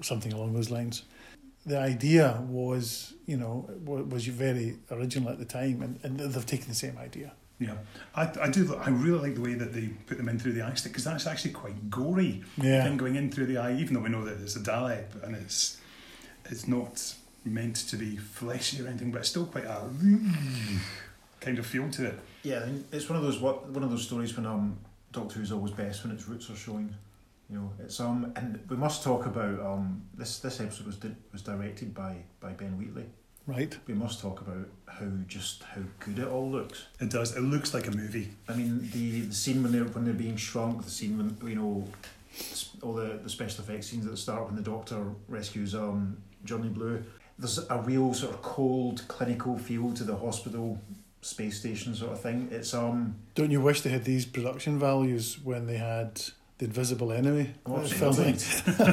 something 0.00 0.32
along 0.32 0.54
those 0.54 0.70
lines. 0.70 1.02
The 1.64 1.78
idea 1.78 2.42
was, 2.48 3.14
you 3.26 3.36
know, 3.36 3.68
wa- 3.84 4.02
was 4.02 4.26
very 4.26 4.78
original 4.90 5.30
at 5.30 5.38
the 5.38 5.44
time, 5.44 5.80
and, 5.82 6.00
and 6.02 6.18
they've 6.18 6.46
taken 6.46 6.68
the 6.68 6.74
same 6.74 6.98
idea. 6.98 7.32
Yeah, 7.58 7.74
I, 8.16 8.28
I 8.40 8.48
do. 8.50 8.74
I 8.74 8.88
really 8.90 9.20
like 9.28 9.34
the 9.36 9.40
way 9.40 9.54
that 9.54 9.72
they 9.72 9.88
put 10.06 10.16
them 10.16 10.28
in 10.28 10.38
through 10.38 10.54
the 10.54 10.62
eye 10.62 10.74
stick 10.74 10.90
because 10.92 11.04
that's 11.04 11.28
actually 11.28 11.52
quite 11.52 11.88
gory. 11.88 12.42
Yeah. 12.56 12.82
Them 12.82 12.96
going 12.96 13.14
in 13.14 13.30
through 13.30 13.46
the 13.46 13.58
eye, 13.58 13.74
even 13.74 13.94
though 13.94 14.00
we 14.00 14.08
know 14.08 14.24
that 14.24 14.40
it's 14.40 14.56
a 14.56 14.60
Dalek 14.60 15.22
and 15.22 15.36
it's 15.36 15.76
it's 16.50 16.66
not 16.66 17.14
meant 17.44 17.76
to 17.76 17.96
be 17.96 18.16
fleshy 18.16 18.82
or 18.82 18.88
anything, 18.88 19.12
but 19.12 19.18
it's 19.20 19.28
still 19.28 19.46
quite 19.46 19.64
a 19.64 19.88
kind 21.40 21.58
of 21.58 21.66
feel 21.66 21.88
to 21.90 22.06
it. 22.06 22.18
Yeah, 22.42 22.66
it's 22.90 23.08
one 23.08 23.16
of 23.16 23.22
those 23.22 23.38
what 23.38 23.68
one 23.70 23.84
of 23.84 23.90
those 23.90 24.02
stories 24.04 24.36
when 24.36 24.46
um 24.46 24.76
Doctor 25.12 25.38
Who's 25.38 25.52
always 25.52 25.72
best 25.72 26.02
when 26.04 26.12
its 26.12 26.26
roots 26.26 26.50
are 26.50 26.56
showing. 26.56 26.94
You 27.52 27.58
know, 27.58 27.72
it's 27.84 28.00
um 28.00 28.32
and 28.34 28.58
we 28.70 28.76
must 28.76 29.02
talk 29.02 29.26
about 29.26 29.60
um 29.60 30.02
this 30.14 30.38
this 30.38 30.58
episode 30.58 30.86
was 30.86 30.96
di- 30.96 31.14
was 31.32 31.42
directed 31.42 31.92
by 31.92 32.16
by 32.40 32.52
Ben 32.52 32.78
Wheatley. 32.78 33.04
Right. 33.46 33.76
We 33.86 33.92
must 33.92 34.20
talk 34.20 34.40
about 34.40 34.68
how 34.86 35.06
just 35.26 35.62
how 35.64 35.82
good 36.00 36.18
it 36.18 36.28
all 36.28 36.50
looks. 36.50 36.86
It 36.98 37.10
does. 37.10 37.36
It 37.36 37.42
looks 37.42 37.74
like 37.74 37.88
a 37.88 37.90
movie. 37.90 38.30
I 38.48 38.54
mean, 38.54 38.88
the 38.92 39.20
the 39.20 39.34
scene 39.34 39.62
when 39.62 39.72
they're 39.72 39.84
when 39.84 40.06
they're 40.06 40.14
being 40.14 40.36
shrunk, 40.36 40.82
the 40.82 40.90
scene 40.90 41.18
when 41.18 41.50
you 41.50 41.56
know 41.56 41.86
all 42.80 42.94
the, 42.94 43.20
the 43.22 43.28
special 43.28 43.62
effects 43.62 43.88
scenes 43.88 44.06
at 44.06 44.12
the 44.12 44.16
start 44.16 44.46
when 44.46 44.56
the 44.56 44.62
Doctor 44.62 45.04
rescues 45.28 45.74
um 45.74 46.16
Journey 46.46 46.70
Blue. 46.70 47.02
There's 47.38 47.58
a 47.68 47.78
real 47.82 48.14
sort 48.14 48.32
of 48.32 48.40
cold 48.40 49.06
clinical 49.08 49.58
feel 49.58 49.92
to 49.92 50.04
the 50.04 50.16
hospital 50.16 50.78
space 51.20 51.60
station 51.60 51.94
sort 51.94 52.12
of 52.12 52.20
thing. 52.20 52.48
It's 52.50 52.72
um 52.72 53.16
Don't 53.34 53.50
you 53.50 53.60
wish 53.60 53.82
they 53.82 53.90
had 53.90 54.04
these 54.04 54.24
production 54.24 54.78
values 54.78 55.38
when 55.44 55.66
they 55.66 55.76
had 55.76 56.22
the 56.62 56.68
Invisible 56.68 57.12
Enemy 57.12 57.50
Oh, 57.66 57.76
uh, 57.76 57.84
filming? 57.86 58.36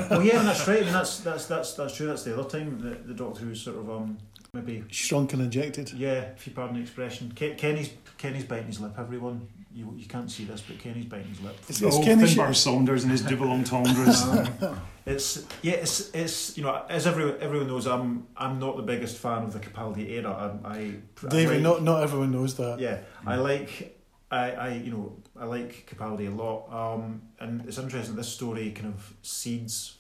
well, 0.09 0.24
yeah, 0.24 0.39
and 0.39 0.47
that's 0.47 0.67
right. 0.67 0.82
I 0.82 0.84
mean, 0.86 0.93
that's 0.93 1.20
that's 1.20 1.45
that's 1.45 1.74
that's 1.74 1.95
true. 1.95 2.07
That's 2.07 2.24
the 2.24 2.38
other 2.38 2.49
time 2.49 2.80
that 2.80 3.07
the 3.07 3.13
Doctor 3.13 3.41
Who 3.45 3.53
sort 3.55 3.78
of 3.78 3.89
um 3.89 4.17
maybe 4.53 4.84
shrunk 4.89 5.34
and 5.34 5.41
injected. 5.43 5.93
Yeah, 5.93 6.32
if 6.36 6.47
you 6.47 6.53
pardon 6.53 6.76
the 6.78 6.82
expression. 6.82 7.32
Ke- 7.32 7.57
Kenny's 7.57 7.91
Kenny's 8.17 8.45
biting 8.45 8.67
his 8.67 8.80
lip. 8.80 8.93
Everyone, 8.97 9.47
you 9.74 9.93
you 9.97 10.07
can't 10.07 10.32
see 10.32 10.45
this, 10.45 10.61
but 10.61 10.80
Kenny's 10.80 11.05
biting 11.05 11.28
his 11.28 11.41
lip. 11.41 11.55
It's- 11.70 11.82
it's 11.82 11.99
Kenny 12.03 12.24
Finbar 12.24 12.53
Sh- 12.53 12.57
Saunders 12.57 13.03
and 13.03 13.11
his 13.11 13.22
double 13.22 13.51
entendres. 13.51 14.24
It's 15.05 15.43
yeah, 15.63 15.74
it's 15.74 16.11
it's 16.13 16.55
you 16.57 16.63
know 16.63 16.84
as 16.88 17.07
everyone 17.07 17.38
everyone 17.41 17.67
knows, 17.67 17.88
I'm 17.88 18.28
I'm 18.38 18.59
not 18.59 18.78
the 18.78 18.84
biggest 18.84 19.17
fan 19.17 19.41
of 19.43 19.53
the 19.53 19.59
Capaldi 19.59 20.09
era. 20.11 20.59
I, 20.63 20.67
I 20.67 20.78
I 20.78 21.30
David, 21.30 21.53
like- 21.55 21.61
not 21.63 21.84
not 21.84 22.03
everyone 22.03 22.32
knows 22.32 22.55
that. 22.57 22.80
Yeah, 22.80 22.97
I 23.26 23.36
like 23.38 23.99
I, 24.32 24.52
I 24.52 24.74
you 24.74 24.92
know 24.92 25.16
I 25.40 25.46
like 25.46 25.90
Capaldi 25.90 26.28
a 26.28 26.32
lot. 26.32 26.72
Um, 26.72 27.22
and 27.40 27.68
it's 27.68 27.78
interesting. 27.78 28.16
This 28.16 28.30
story 28.30 28.72
kind 28.72 28.94
of 28.94 29.14
seeds 29.22 29.96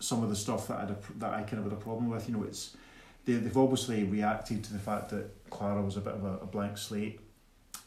some 0.00 0.22
of 0.22 0.30
the 0.30 0.36
stuff 0.36 0.68
that 0.68 0.78
I 0.78 0.86
that 1.18 1.32
I 1.32 1.42
kind 1.42 1.58
of 1.58 1.64
had 1.64 1.72
a 1.72 1.76
problem 1.76 2.08
with. 2.08 2.28
You 2.28 2.36
know, 2.36 2.44
it's 2.44 2.76
they 3.24 3.34
they've 3.34 3.56
obviously 3.56 4.04
reacted 4.04 4.64
to 4.64 4.72
the 4.72 4.78
fact 4.78 5.10
that 5.10 5.50
Clara 5.50 5.82
was 5.82 5.96
a 5.96 6.00
bit 6.00 6.14
of 6.14 6.24
a, 6.24 6.38
a 6.38 6.46
blank 6.46 6.78
slate 6.78 7.20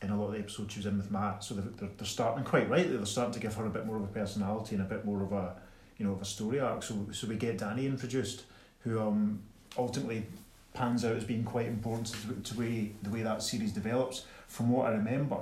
in 0.01 0.09
a 0.09 0.19
lot 0.19 0.27
of 0.27 0.33
the 0.33 0.39
episodes 0.39 0.73
she 0.73 0.79
was 0.79 0.85
in 0.85 0.97
with 0.97 1.09
Matt. 1.11 1.43
So 1.43 1.55
they're, 1.55 1.87
they're, 1.87 2.05
starting 2.05 2.43
quite 2.43 2.69
right. 2.69 2.89
They're 2.89 3.05
starting 3.05 3.33
to 3.33 3.39
give 3.39 3.55
her 3.55 3.65
a 3.65 3.69
bit 3.69 3.85
more 3.85 3.95
of 3.95 4.03
a 4.03 4.07
personality 4.07 4.75
and 4.75 4.83
a 4.83 4.87
bit 4.87 5.05
more 5.05 5.23
of 5.23 5.31
a 5.31 5.55
you 5.97 6.05
know 6.05 6.13
of 6.13 6.21
a 6.21 6.25
story 6.25 6.59
arc. 6.59 6.83
So 6.83 7.07
so 7.11 7.27
we 7.27 7.35
get 7.35 7.57
Danny 7.57 7.87
introduced, 7.87 8.43
who 8.79 9.01
um 9.01 9.41
ultimately 9.77 10.25
pans 10.73 11.05
out 11.05 11.15
as 11.15 11.23
being 11.23 11.43
quite 11.43 11.67
important 11.67 12.07
to, 12.07 12.53
to 12.53 12.59
way 12.59 12.91
the 13.01 13.09
way 13.09 13.23
that 13.23 13.41
series 13.41 13.71
develops. 13.71 14.25
From 14.53 14.69
what 14.69 14.85
I 14.85 14.91
remember, 14.91 15.37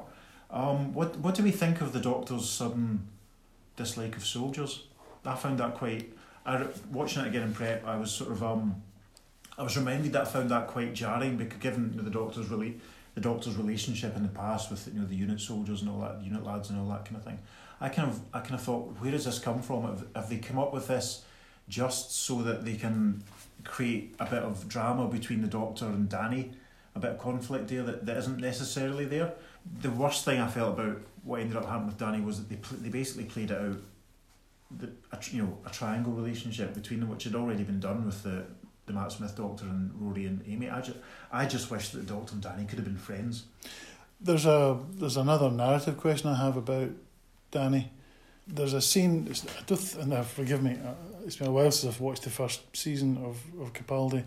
um, 0.49 0.93
what 0.93 1.17
what 1.17 1.35
do 1.35 1.43
we 1.43 1.51
think 1.51 1.81
of 1.81 1.91
the 1.91 1.99
Doctor's 1.99 2.49
sudden 2.49 3.07
dislike 3.75 4.15
of 4.15 4.25
soldiers? 4.25 4.85
I 5.25 5.35
found 5.35 5.59
that 5.59 5.75
quite. 5.75 6.13
I 6.45 6.65
watching 6.93 7.25
it 7.25 7.27
again 7.27 7.41
in 7.43 7.53
prep, 7.53 7.85
I 7.85 7.97
was 7.97 8.09
sort 8.09 8.31
of 8.31 8.41
um, 8.41 8.81
I 9.57 9.63
was 9.63 9.75
reminded 9.75 10.13
that 10.13 10.21
I 10.21 10.25
found 10.25 10.49
that 10.51 10.67
quite 10.67 10.93
jarring 10.93 11.35
because 11.35 11.59
given 11.59 11.99
the 12.01 12.09
Doctor's 12.09 12.47
really 12.47 12.79
the 13.13 13.19
Doctor's 13.19 13.57
relationship 13.57 14.15
in 14.15 14.23
the 14.23 14.29
past 14.29 14.71
with 14.71 14.87
you 14.87 15.01
know 15.01 15.05
the 15.05 15.15
unit 15.15 15.41
soldiers 15.41 15.81
and 15.81 15.91
all 15.91 15.99
that 15.99 16.23
unit 16.23 16.45
lads 16.45 16.69
and 16.69 16.79
all 16.79 16.87
that 16.87 17.03
kind 17.03 17.17
of 17.17 17.25
thing, 17.25 17.39
I 17.81 17.89
kind 17.89 18.09
of 18.09 18.21
I 18.33 18.39
kind 18.39 18.53
of 18.53 18.61
thought 18.61 18.95
where 19.01 19.11
does 19.11 19.25
this 19.25 19.39
come 19.39 19.61
from? 19.61 19.81
Have, 19.83 20.05
have 20.15 20.29
they 20.29 20.37
come 20.37 20.57
up 20.57 20.71
with 20.71 20.87
this 20.87 21.25
just 21.67 22.15
so 22.15 22.43
that 22.43 22.63
they 22.63 22.75
can 22.75 23.23
create 23.65 24.15
a 24.21 24.25
bit 24.25 24.41
of 24.41 24.69
drama 24.69 25.09
between 25.09 25.41
the 25.41 25.47
Doctor 25.49 25.85
and 25.85 26.07
Danny, 26.07 26.53
bit 27.01 27.11
of 27.11 27.19
conflict 27.19 27.67
there 27.69 27.83
that, 27.83 28.05
that 28.05 28.17
isn't 28.17 28.39
necessarily 28.39 29.05
there. 29.05 29.33
The 29.81 29.91
worst 29.91 30.25
thing 30.25 30.39
I 30.39 30.47
felt 30.47 30.79
about 30.79 30.97
what 31.23 31.39
ended 31.41 31.57
up 31.57 31.65
happening 31.65 31.87
with 31.87 31.97
Danny 31.97 32.21
was 32.21 32.37
that 32.39 32.49
they 32.49 32.55
pl- 32.55 32.77
they 32.81 32.89
basically 32.89 33.25
played 33.25 33.51
it 33.51 33.57
out, 33.61 33.77
the, 34.79 34.89
a, 35.11 35.17
you 35.31 35.43
know 35.43 35.57
a 35.65 35.69
triangle 35.69 36.13
relationship 36.13 36.73
between 36.73 36.99
them, 36.99 37.09
which 37.09 37.23
had 37.25 37.35
already 37.35 37.63
been 37.63 37.79
done 37.79 38.05
with 38.05 38.23
the 38.23 38.43
the 38.87 38.93
Matt 38.93 39.11
Smith 39.11 39.35
Doctor 39.35 39.65
and 39.65 39.91
Rory 39.95 40.25
and 40.25 40.41
Amy. 40.47 40.69
I 40.69 40.81
just 40.81 40.97
I 41.31 41.45
just 41.45 41.69
wish 41.69 41.89
that 41.89 41.99
the 42.07 42.13
Doctor 42.13 42.33
and 42.33 42.41
Danny 42.41 42.65
could 42.65 42.79
have 42.79 42.85
been 42.85 42.97
friends. 42.97 43.43
There's 44.19 44.45
a 44.45 44.79
there's 44.93 45.17
another 45.17 45.51
narrative 45.51 45.97
question 45.97 46.29
I 46.29 46.35
have 46.37 46.57
about 46.57 46.89
Danny. 47.51 47.91
There's 48.47 48.73
a 48.73 48.81
scene. 48.81 49.29
I 49.31 49.61
don't. 49.67 49.77
th- 49.79 50.05
Now, 50.07 50.23
forgive 50.23 50.63
me. 50.63 50.71
uh, 50.83 50.93
It's 51.25 51.35
been 51.37 51.47
a 51.47 51.51
while 51.51 51.71
since 51.71 51.93
I've 51.93 52.01
watched 52.01 52.23
the 52.23 52.29
first 52.31 52.61
season 52.75 53.17
of 53.17 53.37
of 53.61 53.73
Capaldi, 53.73 54.23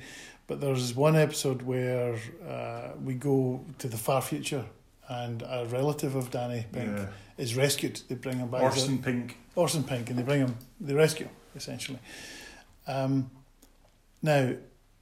but 0.46 0.60
there's 0.60 0.94
one 0.94 1.16
episode 1.16 1.62
where 1.62 2.16
uh, 2.48 2.90
we 3.02 3.14
go 3.14 3.64
to 3.78 3.88
the 3.88 3.96
far 3.96 4.20
future, 4.22 4.64
and 5.08 5.42
a 5.42 5.66
relative 5.66 6.14
of 6.14 6.30
Danny 6.30 6.66
Pink 6.72 6.90
Yeah. 6.96 7.06
is 7.38 7.54
rescued. 7.56 8.00
They 8.08 8.14
bring 8.14 8.38
him 8.38 8.48
back. 8.48 8.62
Orson 8.62 8.98
Pink. 9.02 9.36
Orson 9.54 9.84
Pink, 9.84 10.10
and 10.10 10.18
they 10.18 10.22
bring 10.22 10.40
him. 10.40 10.56
They 10.80 10.94
rescue 10.94 11.28
essentially. 11.56 11.98
Um, 12.86 13.30
now, 14.22 14.54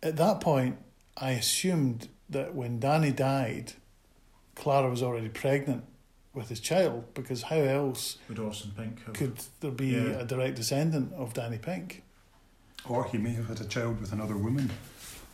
at 0.03 0.17
that 0.17 0.41
point, 0.41 0.77
I 1.17 1.31
assumed 1.33 2.09
that 2.29 2.55
when 2.55 2.79
Danny 2.81 3.11
died, 3.13 3.73
Clara 4.55 4.91
was 4.91 5.03
already 5.03 5.29
pregnant 5.29 5.85
with 6.35 6.49
his 6.49 6.61
child 6.61 7.05
because 7.15 7.43
how 7.43 7.57
else 7.57 8.19
Would 8.29 8.39
Orson 8.39 8.73
Pink 8.77 9.05
have, 9.07 9.15
could 9.15 9.39
there 9.61 9.71
be 9.71 9.89
Yeah. 9.89 10.21
a 10.21 10.25
direct 10.25 10.57
descendant 10.57 11.13
of 11.15 11.35
Danny 11.35 11.59
Pink? 11.59 12.03
Or 12.89 13.05
he 13.05 13.17
may 13.19 13.31
have 13.31 13.49
had 13.49 13.61
a 13.61 13.65
child 13.67 14.01
with 14.01 14.13
another 14.13 14.37
woman. 14.37 14.71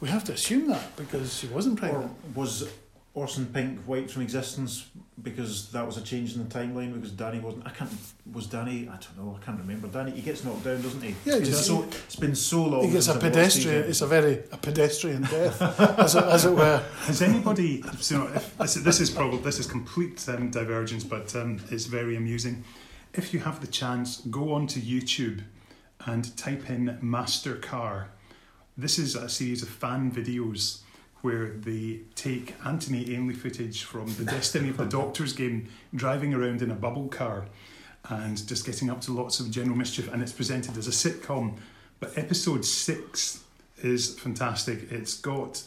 We 0.00 0.08
have 0.08 0.24
to 0.24 0.32
assume 0.32 0.68
that 0.68 0.96
because 0.96 1.38
she 1.38 1.46
wasn't 1.48 1.78
or 1.78 1.80
pregnant. 1.80 2.12
was 2.34 2.68
Orson 3.14 3.46
Pink 3.46 3.80
wiped 3.86 4.10
from 4.10 4.22
existence 4.22 4.88
because 5.22 5.72
that 5.72 5.84
was 5.84 5.96
a 5.96 6.02
change 6.02 6.36
in 6.36 6.48
the 6.48 6.54
timeline 6.54 6.94
because 6.94 7.10
Danny 7.10 7.40
wasn't. 7.40 7.66
I 7.66 7.70
can't. 7.70 7.90
Was 8.32 8.46
Danny? 8.46 8.88
I 8.88 8.92
don't 8.92 9.18
know. 9.18 9.38
I 9.40 9.44
can't 9.44 9.58
remember. 9.58 9.88
Danny. 9.88 10.12
He 10.12 10.22
gets 10.22 10.44
knocked 10.44 10.62
down, 10.62 10.80
doesn't 10.82 11.02
he? 11.02 11.16
Yeah, 11.24 11.34
he 11.34 11.40
it's, 11.40 11.50
does. 11.50 11.66
so, 11.66 11.82
it's 11.82 12.14
been 12.14 12.36
so 12.36 12.64
long. 12.64 12.84
He 12.84 12.92
gets 12.92 13.08
a 13.08 13.12
since 13.12 13.16
I've 13.16 13.22
watched 13.22 13.34
pedestrian. 13.34 13.84
It's 13.84 14.00
a 14.00 14.06
very 14.06 14.44
a 14.52 14.56
pedestrian 14.56 15.22
death, 15.30 15.60
as 15.98 16.14
it, 16.14 16.24
as 16.24 16.44
it 16.44 16.52
were. 16.52 16.82
Has 17.06 17.22
anybody? 17.22 17.82
So 17.98 18.28
if, 18.28 18.56
this, 18.58 18.74
this 18.74 19.00
is 19.00 19.10
probably 19.10 19.38
this 19.38 19.58
is 19.58 19.66
complete 19.66 20.24
um, 20.28 20.50
divergence, 20.50 21.02
but 21.02 21.34
um, 21.34 21.60
it's 21.70 21.86
very 21.86 22.14
amusing. 22.14 22.62
If 23.14 23.34
you 23.34 23.40
have 23.40 23.60
the 23.60 23.66
chance, 23.66 24.20
go 24.30 24.52
onto 24.52 24.80
YouTube 24.80 25.42
and 26.06 26.36
type 26.36 26.70
in 26.70 26.98
Master 27.02 27.56
Car. 27.56 28.10
This 28.80 28.96
is 28.96 29.16
a 29.16 29.28
series 29.28 29.64
of 29.64 29.68
fan 29.68 30.12
videos 30.12 30.82
where 31.22 31.48
they 31.48 32.02
take 32.14 32.54
Anthony 32.64 33.12
Ainley 33.12 33.34
footage 33.34 33.82
from 33.82 34.14
the 34.14 34.24
Destiny 34.24 34.68
of 34.68 34.76
the 34.76 34.84
Doctors 34.98 35.32
game, 35.32 35.68
driving 35.92 36.32
around 36.32 36.62
in 36.62 36.70
a 36.70 36.76
bubble 36.76 37.08
car 37.08 37.46
and 38.08 38.46
just 38.46 38.64
getting 38.64 38.88
up 38.88 39.00
to 39.00 39.12
lots 39.12 39.40
of 39.40 39.50
general 39.50 39.76
mischief, 39.76 40.08
and 40.12 40.22
it's 40.22 40.30
presented 40.30 40.76
as 40.76 40.86
a 40.86 40.92
sitcom. 40.92 41.56
But 41.98 42.16
episode 42.16 42.64
six 42.64 43.42
is 43.82 44.16
fantastic. 44.16 44.92
It's 44.92 45.20
got 45.20 45.64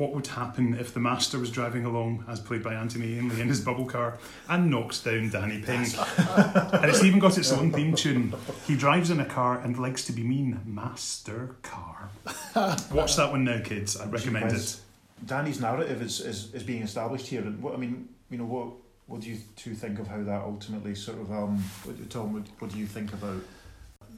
what 0.00 0.14
would 0.14 0.26
happen 0.26 0.74
if 0.74 0.94
the 0.94 0.98
Master 0.98 1.38
was 1.38 1.50
driving 1.50 1.84
along, 1.84 2.24
as 2.26 2.40
played 2.40 2.62
by 2.62 2.72
Anthony 2.72 3.18
Ainley, 3.18 3.42
in 3.42 3.48
his 3.48 3.60
bubble 3.60 3.84
car 3.84 4.16
and 4.48 4.70
knocks 4.70 5.02
down 5.02 5.28
Danny 5.28 5.60
Pink. 5.60 5.94
and 6.18 6.86
it's 6.86 7.04
even 7.04 7.20
got 7.20 7.36
its 7.36 7.52
own 7.52 7.70
theme 7.70 7.94
tune. 7.94 8.32
He 8.66 8.76
drives 8.76 9.10
in 9.10 9.20
a 9.20 9.26
car 9.26 9.60
and 9.60 9.78
likes 9.78 10.06
to 10.06 10.12
be 10.12 10.22
mean. 10.22 10.58
Master 10.64 11.56
Car. 11.60 12.08
Watch 12.90 13.16
that 13.16 13.30
one 13.30 13.44
now, 13.44 13.60
kids. 13.60 14.00
I 14.00 14.06
recommend 14.06 14.52
it. 14.52 14.80
Danny's 15.26 15.60
narrative 15.60 16.00
is, 16.00 16.20
is, 16.20 16.54
is 16.54 16.62
being 16.62 16.82
established 16.82 17.26
here, 17.26 17.42
and 17.42 17.62
what 17.62 17.74
I 17.74 17.76
mean, 17.76 18.08
you 18.30 18.38
know, 18.38 18.46
what 18.46 18.72
what 19.06 19.20
do 19.20 19.28
you 19.28 19.38
two 19.56 19.74
think 19.74 19.98
of 19.98 20.06
how 20.06 20.22
that 20.22 20.40
ultimately 20.42 20.94
sort 20.94 21.20
of 21.20 21.30
um, 21.30 21.58
what, 21.84 22.08
Tom, 22.08 22.32
what, 22.32 22.44
what 22.58 22.70
do 22.70 22.78
you 22.78 22.86
think 22.86 23.12
about? 23.12 23.42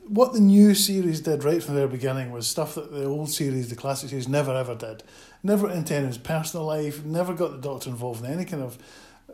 what 0.09 0.33
the 0.33 0.41
new 0.41 0.75
series 0.75 1.21
did 1.21 1.45
right 1.45 1.63
from 1.63 1.75
the 1.75 1.81
very 1.81 1.93
beginning 1.93 2.33
was 2.33 2.47
stuff 2.47 2.75
that 2.75 2.91
the 2.93 3.05
old 3.05 3.31
series, 3.31 3.71
the 3.71 3.77
classic 3.77 4.11
series, 4.11 4.29
never 4.29 4.55
ever 4.55 4.75
did. 4.75 5.03
Never 5.43 5.71
intended 5.71 6.09
his 6.09 6.19
personal 6.19 6.67
life, 6.67 7.05
never 7.05 7.35
got 7.35 7.53
the 7.53 7.59
Doctor 7.59 7.91
involved 7.91 8.25
in 8.25 8.31
any 8.31 8.45
kind 8.45 8.63
of, 8.63 8.79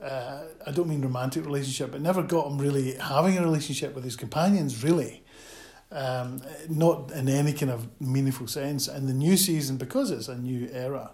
uh, 0.03 0.45
I 0.67 0.71
don't 0.71 0.89
mean 0.89 1.03
romantic 1.03 1.45
relationship, 1.45 1.93
but 1.93 2.01
never 2.01 2.23
got 2.23 2.47
him 2.47 2.59
really 2.59 2.95
having 2.95 3.37
a 3.37 3.43
relationship 3.43 3.95
with 3.95 4.05
his 4.05 4.17
companions, 4.17 4.83
really. 4.83 5.23
Um, 5.91 6.43
not 6.69 7.13
in 7.13 7.29
any 7.29 7.55
kind 7.55 7.73
of 7.73 7.89
meaningful 8.01 8.47
sense. 8.47 8.89
And 8.89 9.09
the 9.09 9.15
new 9.15 9.37
season, 9.39 9.79
because 9.79 10.11
it's 10.11 10.29
a 10.29 10.37
new 10.37 10.69
era, 10.71 11.13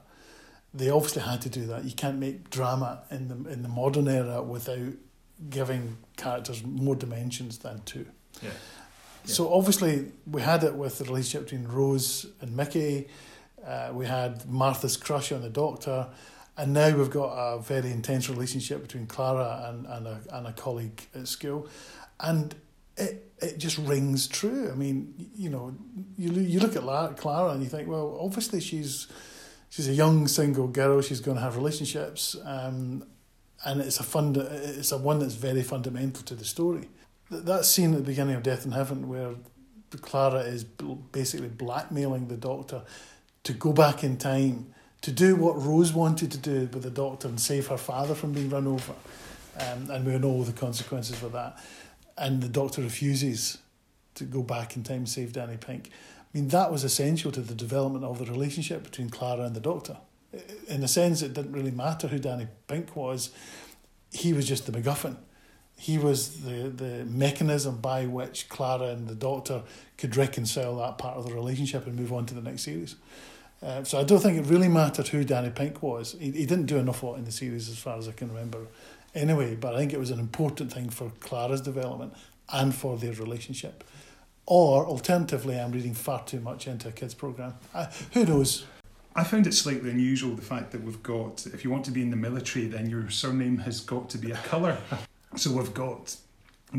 they 0.72 0.90
obviously 0.90 1.22
had 1.22 1.40
to 1.42 1.48
do 1.48 1.66
that. 1.66 1.84
You 1.84 1.92
can't 1.92 2.18
make 2.18 2.50
drama 2.50 3.04
in 3.10 3.28
the 3.28 3.50
in 3.52 3.62
the 3.62 3.68
modern 3.68 4.08
era 4.08 4.42
without 4.42 4.94
giving 5.48 5.98
characters 6.16 6.64
more 6.64 6.96
dimensions 6.96 7.58
than 7.58 7.82
two. 7.84 8.06
Yeah. 8.42 8.50
So 9.24 9.54
obviously 9.54 10.12
we 10.26 10.42
had 10.42 10.64
it 10.64 10.74
with 10.74 10.98
the 10.98 11.04
relationship 11.04 11.48
between 11.48 11.68
Rose 11.68 12.26
and 12.40 12.56
Mickey. 12.56 13.06
Uh, 13.66 13.90
we 13.92 14.06
had 14.06 14.46
Martha's 14.48 14.96
crush 14.96 15.32
on 15.32 15.42
the 15.42 15.50
Doctor, 15.50 16.08
and 16.56 16.72
now 16.72 16.96
we've 16.96 17.10
got 17.10 17.32
a 17.32 17.58
very 17.60 17.90
intense 17.90 18.28
relationship 18.28 18.82
between 18.82 19.06
Clara 19.06 19.66
and 19.68 19.86
and 19.86 20.06
a 20.06 20.20
and 20.32 20.46
a 20.46 20.52
colleague 20.52 21.06
at 21.14 21.28
school, 21.28 21.68
and 22.20 22.54
it 22.96 23.32
it 23.40 23.58
just 23.58 23.78
rings 23.78 24.28
true. 24.28 24.70
I 24.70 24.74
mean, 24.74 25.30
you 25.34 25.50
know, 25.50 25.74
you 26.16 26.30
you 26.32 26.60
look 26.60 26.76
at 26.76 27.16
Clara 27.16 27.52
and 27.52 27.62
you 27.62 27.68
think, 27.68 27.88
well, 27.88 28.18
obviously 28.20 28.60
she's 28.60 29.08
she's 29.68 29.88
a 29.88 29.92
young 29.92 30.28
single 30.28 30.68
girl. 30.68 31.00
She's 31.02 31.20
going 31.20 31.36
to 31.36 31.42
have 31.42 31.56
relationships, 31.56 32.36
um, 32.44 33.04
and 33.64 33.80
it's 33.80 33.98
a 33.98 34.04
fund. 34.04 34.36
It's 34.36 34.92
a 34.92 34.98
one 34.98 35.18
that's 35.18 35.34
very 35.34 35.62
fundamental 35.62 36.22
to 36.24 36.34
the 36.34 36.44
story. 36.44 36.88
Th- 37.30 37.42
That 37.42 37.64
scene 37.64 37.92
at 37.92 37.98
the 37.98 38.04
beginning 38.04 38.36
of 38.36 38.42
Death 38.42 38.64
in 38.64 38.72
Heaven, 38.72 39.08
where 39.08 39.34
Clara 40.02 40.40
is 40.40 40.64
basically 40.64 41.48
blackmailing 41.48 42.28
the 42.28 42.36
Doctor 42.36 42.82
to 43.44 43.52
go 43.52 43.72
back 43.72 44.02
in 44.02 44.16
time 44.16 44.74
to 45.02 45.12
do 45.12 45.36
what 45.36 45.60
Rose 45.60 45.92
wanted 45.92 46.32
to 46.32 46.38
do 46.38 46.60
with 46.72 46.82
the 46.82 46.90
Doctor 46.90 47.28
and 47.28 47.38
save 47.38 47.66
her 47.68 47.76
father 47.76 48.14
from 48.14 48.32
being 48.32 48.48
run 48.48 48.66
over, 48.66 48.94
um, 49.60 49.90
and 49.90 50.06
we 50.06 50.18
know 50.18 50.42
the 50.42 50.52
consequences 50.52 51.16
for 51.16 51.28
that. 51.28 51.62
And 52.16 52.42
the 52.42 52.48
Doctor 52.48 52.80
refuses 52.80 53.58
to 54.14 54.24
go 54.24 54.42
back 54.42 54.76
in 54.76 54.82
time 54.82 54.98
and 54.98 55.08
save 55.08 55.32
Danny 55.34 55.58
Pink. 55.58 55.90
I 55.92 56.38
mean, 56.38 56.48
that 56.48 56.72
was 56.72 56.84
essential 56.84 57.30
to 57.32 57.40
the 57.40 57.54
development 57.54 58.04
of 58.04 58.18
the 58.18 58.24
relationship 58.24 58.82
between 58.82 59.10
Clara 59.10 59.42
and 59.44 59.54
the 59.54 59.60
Doctor. 59.60 59.98
In 60.68 60.82
a 60.82 60.88
sense, 60.88 61.22
it 61.22 61.34
didn't 61.34 61.52
really 61.52 61.70
matter 61.70 62.08
who 62.08 62.18
Danny 62.18 62.48
Pink 62.66 62.96
was. 62.96 63.30
He 64.10 64.32
was 64.32 64.48
just 64.48 64.66
the 64.66 64.72
MacGuffin. 64.72 65.16
He 65.76 65.98
was 65.98 66.40
the, 66.44 66.70
the 66.70 67.04
mechanism 67.04 67.78
by 67.78 68.06
which 68.06 68.48
Clara 68.48 68.88
and 68.88 69.06
the 69.06 69.14
Doctor 69.14 69.62
could 69.98 70.16
reconcile 70.16 70.76
that 70.76 70.98
part 70.98 71.16
of 71.16 71.26
the 71.26 71.34
relationship 71.34 71.86
and 71.86 71.94
move 71.94 72.12
on 72.12 72.26
to 72.26 72.34
the 72.34 72.40
next 72.40 72.62
series. 72.62 72.96
Uh, 73.64 73.82
so 73.82 73.98
I 73.98 74.04
don't 74.04 74.20
think 74.20 74.38
it 74.38 74.44
really 74.44 74.68
mattered 74.68 75.08
who 75.08 75.24
Danny 75.24 75.48
Pink 75.48 75.82
was. 75.82 76.16
He, 76.20 76.30
he 76.32 76.44
didn't 76.44 76.66
do 76.66 76.76
enough 76.76 77.02
in 77.02 77.24
the 77.24 77.32
series 77.32 77.70
as 77.70 77.78
far 77.78 77.96
as 77.96 78.06
I 78.06 78.12
can 78.12 78.28
remember. 78.28 78.66
Anyway, 79.14 79.54
but 79.54 79.74
I 79.74 79.78
think 79.78 79.94
it 79.94 79.98
was 79.98 80.10
an 80.10 80.18
important 80.18 80.72
thing 80.72 80.90
for 80.90 81.10
Clara's 81.20 81.62
development 81.62 82.12
and 82.52 82.74
for 82.74 82.98
their 82.98 83.12
relationship. 83.12 83.82
Or 84.44 84.84
alternatively, 84.84 85.58
I'm 85.58 85.72
reading 85.72 85.94
far 85.94 86.22
too 86.24 86.40
much 86.40 86.66
into 86.66 86.88
a 86.88 86.92
kids 86.92 87.14
program. 87.14 87.54
Who 88.12 88.26
knows? 88.26 88.66
I 89.16 89.24
found 89.24 89.46
it 89.46 89.54
slightly 89.54 89.90
unusual 89.90 90.34
the 90.34 90.42
fact 90.42 90.72
that 90.72 90.82
we've 90.82 91.02
got, 91.02 91.46
if 91.46 91.64
you 91.64 91.70
want 91.70 91.84
to 91.86 91.90
be 91.90 92.02
in 92.02 92.10
the 92.10 92.16
military, 92.16 92.66
then 92.66 92.90
your 92.90 93.08
surname 93.08 93.58
has 93.58 93.80
got 93.80 94.10
to 94.10 94.18
be 94.18 94.32
a 94.32 94.36
colour. 94.36 94.76
so 95.36 95.52
we've 95.52 95.72
got 95.72 96.16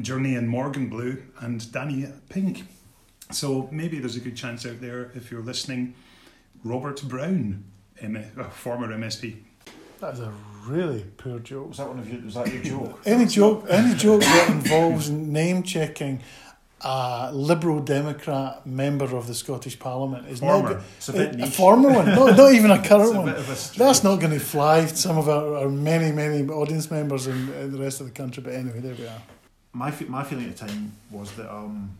Journey 0.01 0.35
and 0.35 0.47
Morgan 0.47 0.89
Blue 0.89 1.23
and 1.39 1.71
Danny 1.71 2.07
Pink. 2.29 2.63
So 3.31 3.67
maybe 3.71 3.97
there's 3.99 4.17
a 4.17 4.19
good 4.19 4.35
chance 4.35 4.65
out 4.67 4.81
there 4.81 5.11
if 5.15 5.31
you're 5.31 5.41
listening. 5.41 5.95
Robert 6.65 7.01
Brown, 7.07 7.63
M- 8.01 8.17
uh, 8.37 8.43
former 8.49 8.87
MSP. 8.89 9.35
That 10.01 10.13
is 10.15 10.19
a 10.19 10.33
really 10.67 11.05
poor 11.17 11.39
joke. 11.39 11.69
Was 11.69 11.77
that 11.77 11.87
one 11.87 11.99
of 11.99 12.11
you? 12.11 12.21
Was 12.25 12.33
that 12.33 12.51
your 12.51 12.63
joke? 12.63 12.99
Any 13.05 13.25
joke, 13.27 13.65
any 13.69 13.95
joke 13.95 14.21
that 14.21 14.49
involves 14.49 15.09
name 15.09 15.63
checking 15.63 16.21
a 16.81 17.29
Liberal 17.31 17.79
Democrat 17.79 18.65
member 18.67 19.05
of 19.15 19.27
the 19.27 19.33
Scottish 19.33 19.79
Parliament 19.79 20.27
is 20.27 20.39
Former. 20.39 20.73
not 20.75 20.83
It's 20.97 21.09
a 21.09 21.13
bit 21.13 21.39
a, 21.39 21.47
former 21.47 21.89
one, 21.89 22.07
no, 22.07 22.25
not 22.27 22.51
even 22.53 22.71
a 22.71 22.83
current 22.83 23.03
It's 23.09 23.13
a 23.13 23.17
one. 23.17 23.25
bit 23.27 23.37
of 23.37 23.49
a. 23.49 23.77
That's 23.77 24.03
not 24.03 24.19
going 24.19 24.33
to 24.33 24.39
fly 24.39 24.81
with 24.81 24.97
some 24.97 25.17
of 25.17 25.29
our, 25.29 25.55
our 25.55 25.69
many, 25.69 26.11
many 26.11 26.45
audience 26.49 26.91
members 26.91 27.27
in, 27.27 27.53
in 27.53 27.71
the 27.71 27.79
rest 27.79 28.01
of 28.01 28.07
the 28.07 28.11
country. 28.11 28.43
But 28.43 28.53
anyway, 28.53 28.79
there 28.81 28.95
we 28.95 29.07
are. 29.07 29.21
my 29.71 29.93
my 30.09 30.23
feeling 30.23 30.45
at 30.49 30.57
the 30.57 30.67
time 30.67 30.91
was 31.11 31.31
that 31.37 31.49
um, 31.51 31.95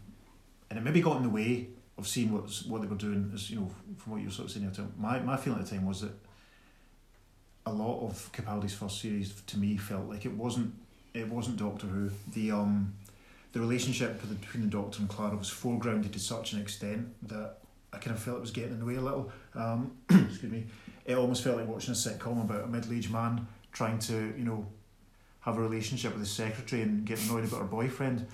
and 0.70 0.78
it 0.80 0.82
maybe 0.84 1.01
got 1.01 1.18
in 1.18 1.24
the 1.24 1.30
way 1.30 1.68
of 1.97 2.07
seeing 2.07 2.31
what's 2.33 2.65
what 2.65 2.81
they 2.81 2.87
were 2.87 2.95
doing 2.95 3.31
as 3.33 3.49
you 3.49 3.59
know 3.59 3.71
from 3.97 4.13
what 4.13 4.21
you 4.21 4.27
were 4.27 4.33
sort 4.33 4.47
of 4.47 4.51
saying. 4.51 4.93
My 4.97 5.19
my 5.19 5.37
feeling 5.37 5.59
at 5.59 5.65
the 5.65 5.75
time 5.75 5.85
was 5.85 6.01
that 6.01 6.13
a 7.65 7.71
lot 7.71 8.05
of 8.05 8.31
Capaldi's 8.31 8.73
first 8.73 9.01
series 9.01 9.41
to 9.47 9.57
me 9.57 9.77
felt 9.77 10.07
like 10.07 10.25
it 10.25 10.33
wasn't 10.33 10.73
it 11.13 11.27
wasn't 11.27 11.57
Doctor 11.57 11.87
Who. 11.87 12.09
The 12.33 12.51
um 12.51 12.93
the 13.53 13.59
relationship 13.59 14.21
between 14.21 14.63
the 14.63 14.69
Doctor 14.69 14.99
and 14.99 15.09
Clara 15.09 15.37
was 15.37 15.49
foregrounded 15.49 16.11
to 16.11 16.19
such 16.19 16.51
an 16.53 16.61
extent 16.61 17.07
that 17.29 17.59
I 17.93 17.97
kind 17.99 18.15
of 18.15 18.21
felt 18.21 18.37
it 18.37 18.41
was 18.41 18.51
getting 18.51 18.73
in 18.73 18.79
the 18.79 18.85
way 18.85 18.95
a 18.95 19.01
little. 19.01 19.31
Um, 19.53 19.95
excuse 20.09 20.51
me. 20.51 20.65
It 21.05 21.15
almost 21.15 21.43
felt 21.43 21.57
like 21.57 21.67
watching 21.67 21.91
a 21.91 21.95
sitcom 21.95 22.41
about 22.43 22.65
a 22.65 22.67
middle-aged 22.67 23.11
man 23.11 23.47
trying 23.71 23.99
to, 23.99 24.33
you 24.37 24.43
know, 24.43 24.65
have 25.39 25.57
a 25.57 25.61
relationship 25.61 26.11
with 26.11 26.21
his 26.21 26.31
secretary 26.31 26.81
and 26.81 27.05
get 27.05 27.23
annoyed 27.23 27.45
about 27.45 27.59
her 27.61 27.67
boyfriend. 27.67 28.27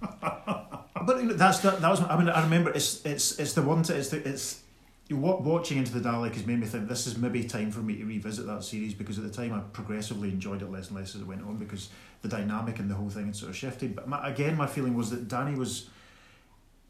But 0.00 1.38
that's 1.38 1.60
that, 1.60 1.80
that 1.80 1.90
was 1.90 2.00
I 2.00 2.16
mean 2.18 2.28
I 2.28 2.42
remember 2.42 2.70
it's 2.70 3.04
it's 3.04 3.38
it's 3.38 3.52
the 3.54 3.62
one 3.62 3.82
to, 3.84 3.96
it's 3.96 4.10
the 4.10 4.28
it's 4.28 4.62
watching 5.10 5.78
into 5.78 5.98
the 5.98 6.06
Dalek 6.06 6.34
has 6.34 6.46
made 6.46 6.60
me 6.60 6.66
think 6.66 6.88
this 6.88 7.06
is 7.06 7.16
maybe 7.16 7.42
time 7.44 7.70
for 7.70 7.80
me 7.80 7.96
to 7.96 8.04
revisit 8.04 8.46
that 8.46 8.62
series 8.62 8.92
because 8.92 9.18
at 9.18 9.24
the 9.24 9.30
time 9.30 9.54
I 9.54 9.60
progressively 9.72 10.28
enjoyed 10.28 10.60
it 10.60 10.70
less 10.70 10.88
and 10.88 10.96
less 10.96 11.14
as 11.14 11.22
it 11.22 11.26
went 11.26 11.42
on 11.42 11.56
because 11.56 11.88
the 12.20 12.28
dynamic 12.28 12.78
and 12.78 12.90
the 12.90 12.94
whole 12.94 13.08
thing 13.08 13.26
had 13.26 13.36
sort 13.36 13.50
of 13.50 13.56
shifted. 13.56 13.96
But 13.96 14.08
my, 14.08 14.28
again, 14.28 14.56
my 14.56 14.66
feeling 14.66 14.94
was 14.94 15.10
that 15.10 15.28
Danny 15.28 15.56
was 15.56 15.88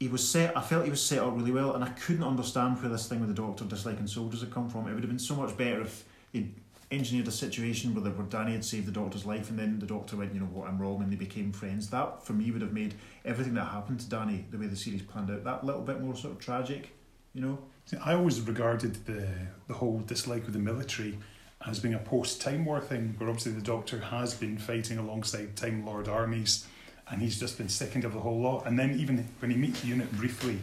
he 0.01 0.09
was 0.09 0.29
set. 0.29 0.57
I 0.57 0.63
felt 0.63 0.85
he 0.85 0.91
was 0.91 1.03
set 1.03 1.21
up 1.21 1.35
really 1.37 1.53
well, 1.53 1.75
and 1.75 1.85
I 1.85 1.91
couldn't 1.91 2.25
understand 2.25 2.81
where 2.81 2.91
this 2.91 3.09
thing 3.09 3.21
with 3.21 3.29
the 3.29 3.41
Doctor 3.41 3.65
disliking 3.65 4.07
soldiers 4.07 4.41
had 4.41 4.53
come 4.53 4.69
from. 4.69 4.89
It 4.89 4.95
would 4.95 5.03
have 5.03 5.11
been 5.11 5.19
so 5.19 5.35
much 5.35 5.57
better 5.57 5.83
if 5.83 6.05
he'd 6.33 6.55
engineered 6.91 7.29
a 7.29 7.33
situation 7.33 7.95
where, 7.95 8.11
where 8.13 8.27
Danny 8.27 8.53
had 8.53 8.65
saved 8.65 8.87
the 8.87 8.93
Doctor's 8.93 9.27
life, 9.27 9.51
and 9.51 9.59
then 9.59 9.79
the 9.79 9.87
Doctor 9.87 10.17
went, 10.17 10.33
you 10.33 10.41
know 10.41 10.47
what, 10.47 10.69
I'm 10.69 10.79
wrong, 10.79 11.03
and 11.03 11.13
they 11.13 11.17
became 11.17 11.53
friends. 11.53 11.91
That 11.91 12.25
for 12.25 12.33
me 12.33 12.51
would 12.51 12.63
have 12.63 12.73
made 12.73 12.95
everything 13.25 13.55
that 13.55 13.67
happened 13.67 14.01
to 14.01 14.09
Danny, 14.09 14.47
the 14.51 14.59
way 14.59 14.67
the 14.67 14.77
series 14.77 15.03
planned 15.03 15.31
out, 15.31 15.45
that 15.45 15.65
little 15.65 15.83
bit 15.83 16.01
more 16.01 16.17
sort 16.17 16.35
of 16.35 16.39
tragic. 16.39 16.91
You 17.35 17.43
know, 17.43 17.59
I 18.05 18.15
always 18.15 18.41
regarded 18.41 19.07
the 19.07 19.29
the 19.67 19.75
whole 19.75 20.01
dislike 20.01 20.47
of 20.47 20.53
the 20.53 20.59
military 20.59 21.19
as 21.67 21.79
being 21.81 21.95
a 21.95 21.99
post 21.99 22.41
Time 22.41 22.65
War 22.65 22.81
thing, 22.81 23.15
where 23.19 23.29
obviously 23.29 23.53
the 23.53 23.61
Doctor 23.61 23.99
has 23.99 24.35
been 24.35 24.59
fighting 24.59 24.99
alongside 24.99 25.57
Time 25.57 25.85
Lord 25.85 26.09
armies, 26.09 26.67
and 27.11 27.21
he's 27.21 27.39
just 27.39 27.59
been 27.59 27.69
sickened 27.69 28.05
of 28.05 28.13
the 28.13 28.21
whole 28.21 28.41
lot. 28.41 28.67
And 28.67 28.79
then 28.79 28.99
even 28.99 29.29
when 29.41 29.51
he 29.51 29.57
meets 29.57 29.81
the 29.81 29.89
unit 29.89 30.11
briefly 30.13 30.59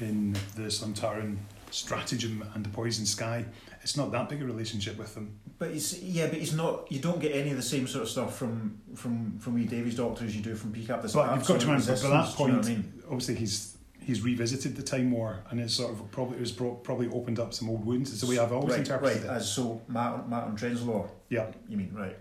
in 0.00 0.32
the 0.56 0.68
Sontaran 0.68 1.36
stratagem 1.70 2.44
and 2.54 2.64
the 2.64 2.70
Poison 2.70 3.06
Sky, 3.06 3.44
it's 3.84 3.98
not 3.98 4.10
that 4.12 4.30
big 4.30 4.40
a 4.40 4.46
relationship 4.46 4.96
with 4.96 5.14
them. 5.14 5.38
But 5.58 5.70
he's 5.70 6.02
yeah, 6.02 6.26
but 6.26 6.38
he's 6.38 6.54
not. 6.54 6.90
You 6.90 7.00
don't 7.00 7.20
get 7.20 7.32
any 7.32 7.50
of 7.50 7.56
the 7.56 7.62
same 7.62 7.86
sort 7.86 8.04
of 8.04 8.08
stuff 8.08 8.34
from 8.34 8.80
from 8.96 9.38
from 9.38 9.54
Wee 9.54 9.66
Davies 9.66 9.96
Doctor 9.96 10.24
as 10.24 10.34
you 10.34 10.42
do 10.42 10.54
from 10.56 10.72
PCAP. 10.72 11.02
This 11.02 11.12
But 11.12 11.36
you've 11.36 11.46
got 11.46 11.60
to 11.60 11.70
absolute 11.70 11.86
remember, 11.86 11.86
by 11.86 12.08
that 12.08 12.20
resistance, 12.20 12.34
do 12.36 12.42
you 12.42 12.48
know 12.48 12.54
point, 12.54 12.64
I 12.64 12.68
mean? 12.70 13.02
obviously 13.04 13.34
he's 13.34 13.76
he's 14.00 14.22
revisited 14.22 14.74
the 14.74 14.82
Time 14.82 15.10
War, 15.10 15.44
and 15.50 15.60
it's 15.60 15.74
sort 15.74 15.92
of 15.92 16.10
probably 16.10 16.38
it 16.38 16.40
was 16.40 16.50
pro- 16.52 16.74
probably 16.76 17.08
opened 17.08 17.38
up 17.38 17.52
some 17.52 17.68
old 17.68 17.84
wounds. 17.84 18.10
It's 18.10 18.22
the 18.22 18.26
way 18.26 18.38
I've 18.38 18.52
always 18.52 18.70
right, 18.70 18.78
interpreted 18.80 19.22
right. 19.24 19.32
it. 19.32 19.36
As 19.36 19.52
so, 19.52 19.82
Matt, 19.86 20.28
Matt 20.30 20.46
and 20.48 20.58
Trenzalore. 20.58 21.08
Yeah. 21.28 21.52
You 21.68 21.76
mean 21.76 21.92
right? 21.94 22.16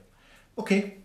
Okay, 0.57 0.97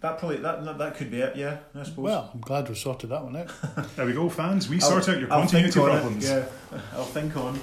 that 0.00 0.18
probably 0.18 0.36
that 0.36 0.62
that, 0.62 0.76
that 0.76 0.96
could 0.96 1.10
be 1.10 1.20
it. 1.22 1.36
Yeah, 1.36 1.60
I 1.74 1.84
suppose. 1.84 2.04
Well, 2.04 2.30
I'm 2.34 2.40
glad 2.42 2.68
we 2.68 2.74
sorted 2.74 3.08
that 3.10 3.24
one 3.24 3.36
out. 3.36 3.50
There 3.96 4.04
we 4.04 4.12
go, 4.12 4.28
fans. 4.28 4.68
We 4.68 4.76
I'll- 4.76 4.90
sort 4.90 5.08
out 5.08 5.18
your 5.20 5.28
continuity 5.28 5.72
think 5.72 5.88
on 5.88 5.96
it, 5.96 6.00
problems. 6.00 6.28
Yeah, 6.28 6.44
I'll 6.92 7.04
think 7.04 7.34
on. 7.34 7.58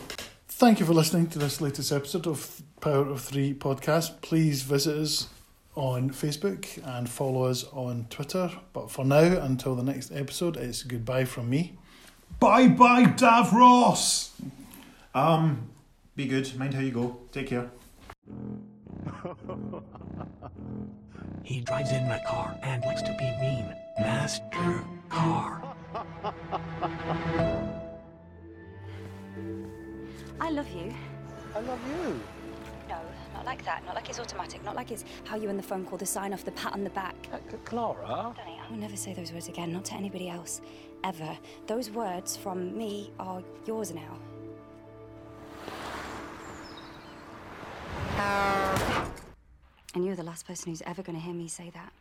Thank 0.60 0.82
you 0.82 0.86
for 0.86 0.94
listening 0.94 1.28
to 1.28 1.40
this 1.40 1.62
latest 1.62 1.90
episode 1.90 2.28
of 2.28 2.62
Power 2.82 3.08
of 3.08 3.22
Three 3.22 3.54
podcast. 3.54 4.20
Please 4.20 4.62
visit 4.62 4.98
us 4.98 5.30
on 5.76 6.10
Facebook 6.10 6.86
and 6.86 7.10
follow 7.10 7.44
us 7.44 7.64
on 7.72 8.08
Twitter. 8.10 8.52
But 8.74 8.92
for 8.92 9.06
now, 9.06 9.22
until 9.42 9.74
the 9.74 9.84
next 9.84 10.12
episode, 10.12 10.58
it's 10.58 10.84
goodbye 10.84 11.24
from 11.24 11.50
me. 11.50 11.78
Bye 12.42 12.68
bye, 12.68 13.06
Davros. 13.06 14.32
Um, 15.16 15.70
be 16.18 16.26
good. 16.28 16.54
Mind 16.60 16.74
how 16.74 16.82
you 16.82 16.92
go. 16.92 17.18
Take 17.32 17.48
care. 17.48 17.72
He 21.44 21.62
drives 21.62 21.94
in 21.94 22.06
my 22.10 22.20
car 22.28 22.60
and 22.64 22.84
likes 22.84 23.02
to 23.04 23.16
be 23.18 23.24
mean. 23.40 23.74
Master 23.98 24.84
car. 25.08 25.74
I 30.42 30.50
love 30.52 30.70
you. 30.70 30.94
I 31.56 31.60
love 31.60 31.80
you. 31.88 32.20
No, 32.88 32.98
not 33.34 33.46
like 33.46 33.64
that. 33.66 33.86
Not 33.86 33.96
like 33.96 34.10
it's 34.10 34.20
automatic. 34.20 34.64
Not 34.64 34.76
like 34.76 34.90
it's 34.92 35.04
how 35.26 35.36
you 35.36 35.50
and 35.50 35.60
the 35.60 35.64
phone 35.64 35.86
call 35.86 35.98
the 35.98 36.06
sign 36.06 36.34
off 36.34 36.44
the 36.46 36.52
pat 36.52 36.74
on 36.74 36.84
the 36.84 36.90
back. 36.90 37.16
Clara? 37.66 38.34
Danny, 38.36 38.60
I 38.60 38.70
will 38.72 38.78
never 38.78 38.96
say 38.96 39.14
those 39.14 39.32
words 39.32 39.48
again. 39.48 39.72
Not 39.72 39.86
to 39.86 39.96
anybody 39.96 40.30
else. 40.30 40.62
Ever. 41.04 41.38
Those 41.68 41.92
words 41.92 42.36
from 42.36 42.78
me 42.78 43.12
are 43.20 43.44
yours 43.66 43.94
now. 43.94 44.18
And 49.96 50.06
you're 50.06 50.16
the 50.16 50.24
last 50.24 50.46
person 50.48 50.72
who's 50.72 50.84
ever 50.84 51.02
going 51.02 51.18
to 51.18 51.24
hear 51.24 51.34
me 51.34 51.48
say 51.48 51.72
that. 51.72 51.92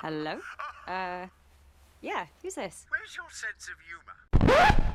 Hello? 0.00 0.40
Uh, 0.86 1.26
yeah, 2.04 2.26
who's 2.42 2.54
this? 2.54 2.86
Where's 2.90 3.16
your 3.16 3.30
sense 3.30 3.68
of 3.68 3.76
humour? 3.88 4.93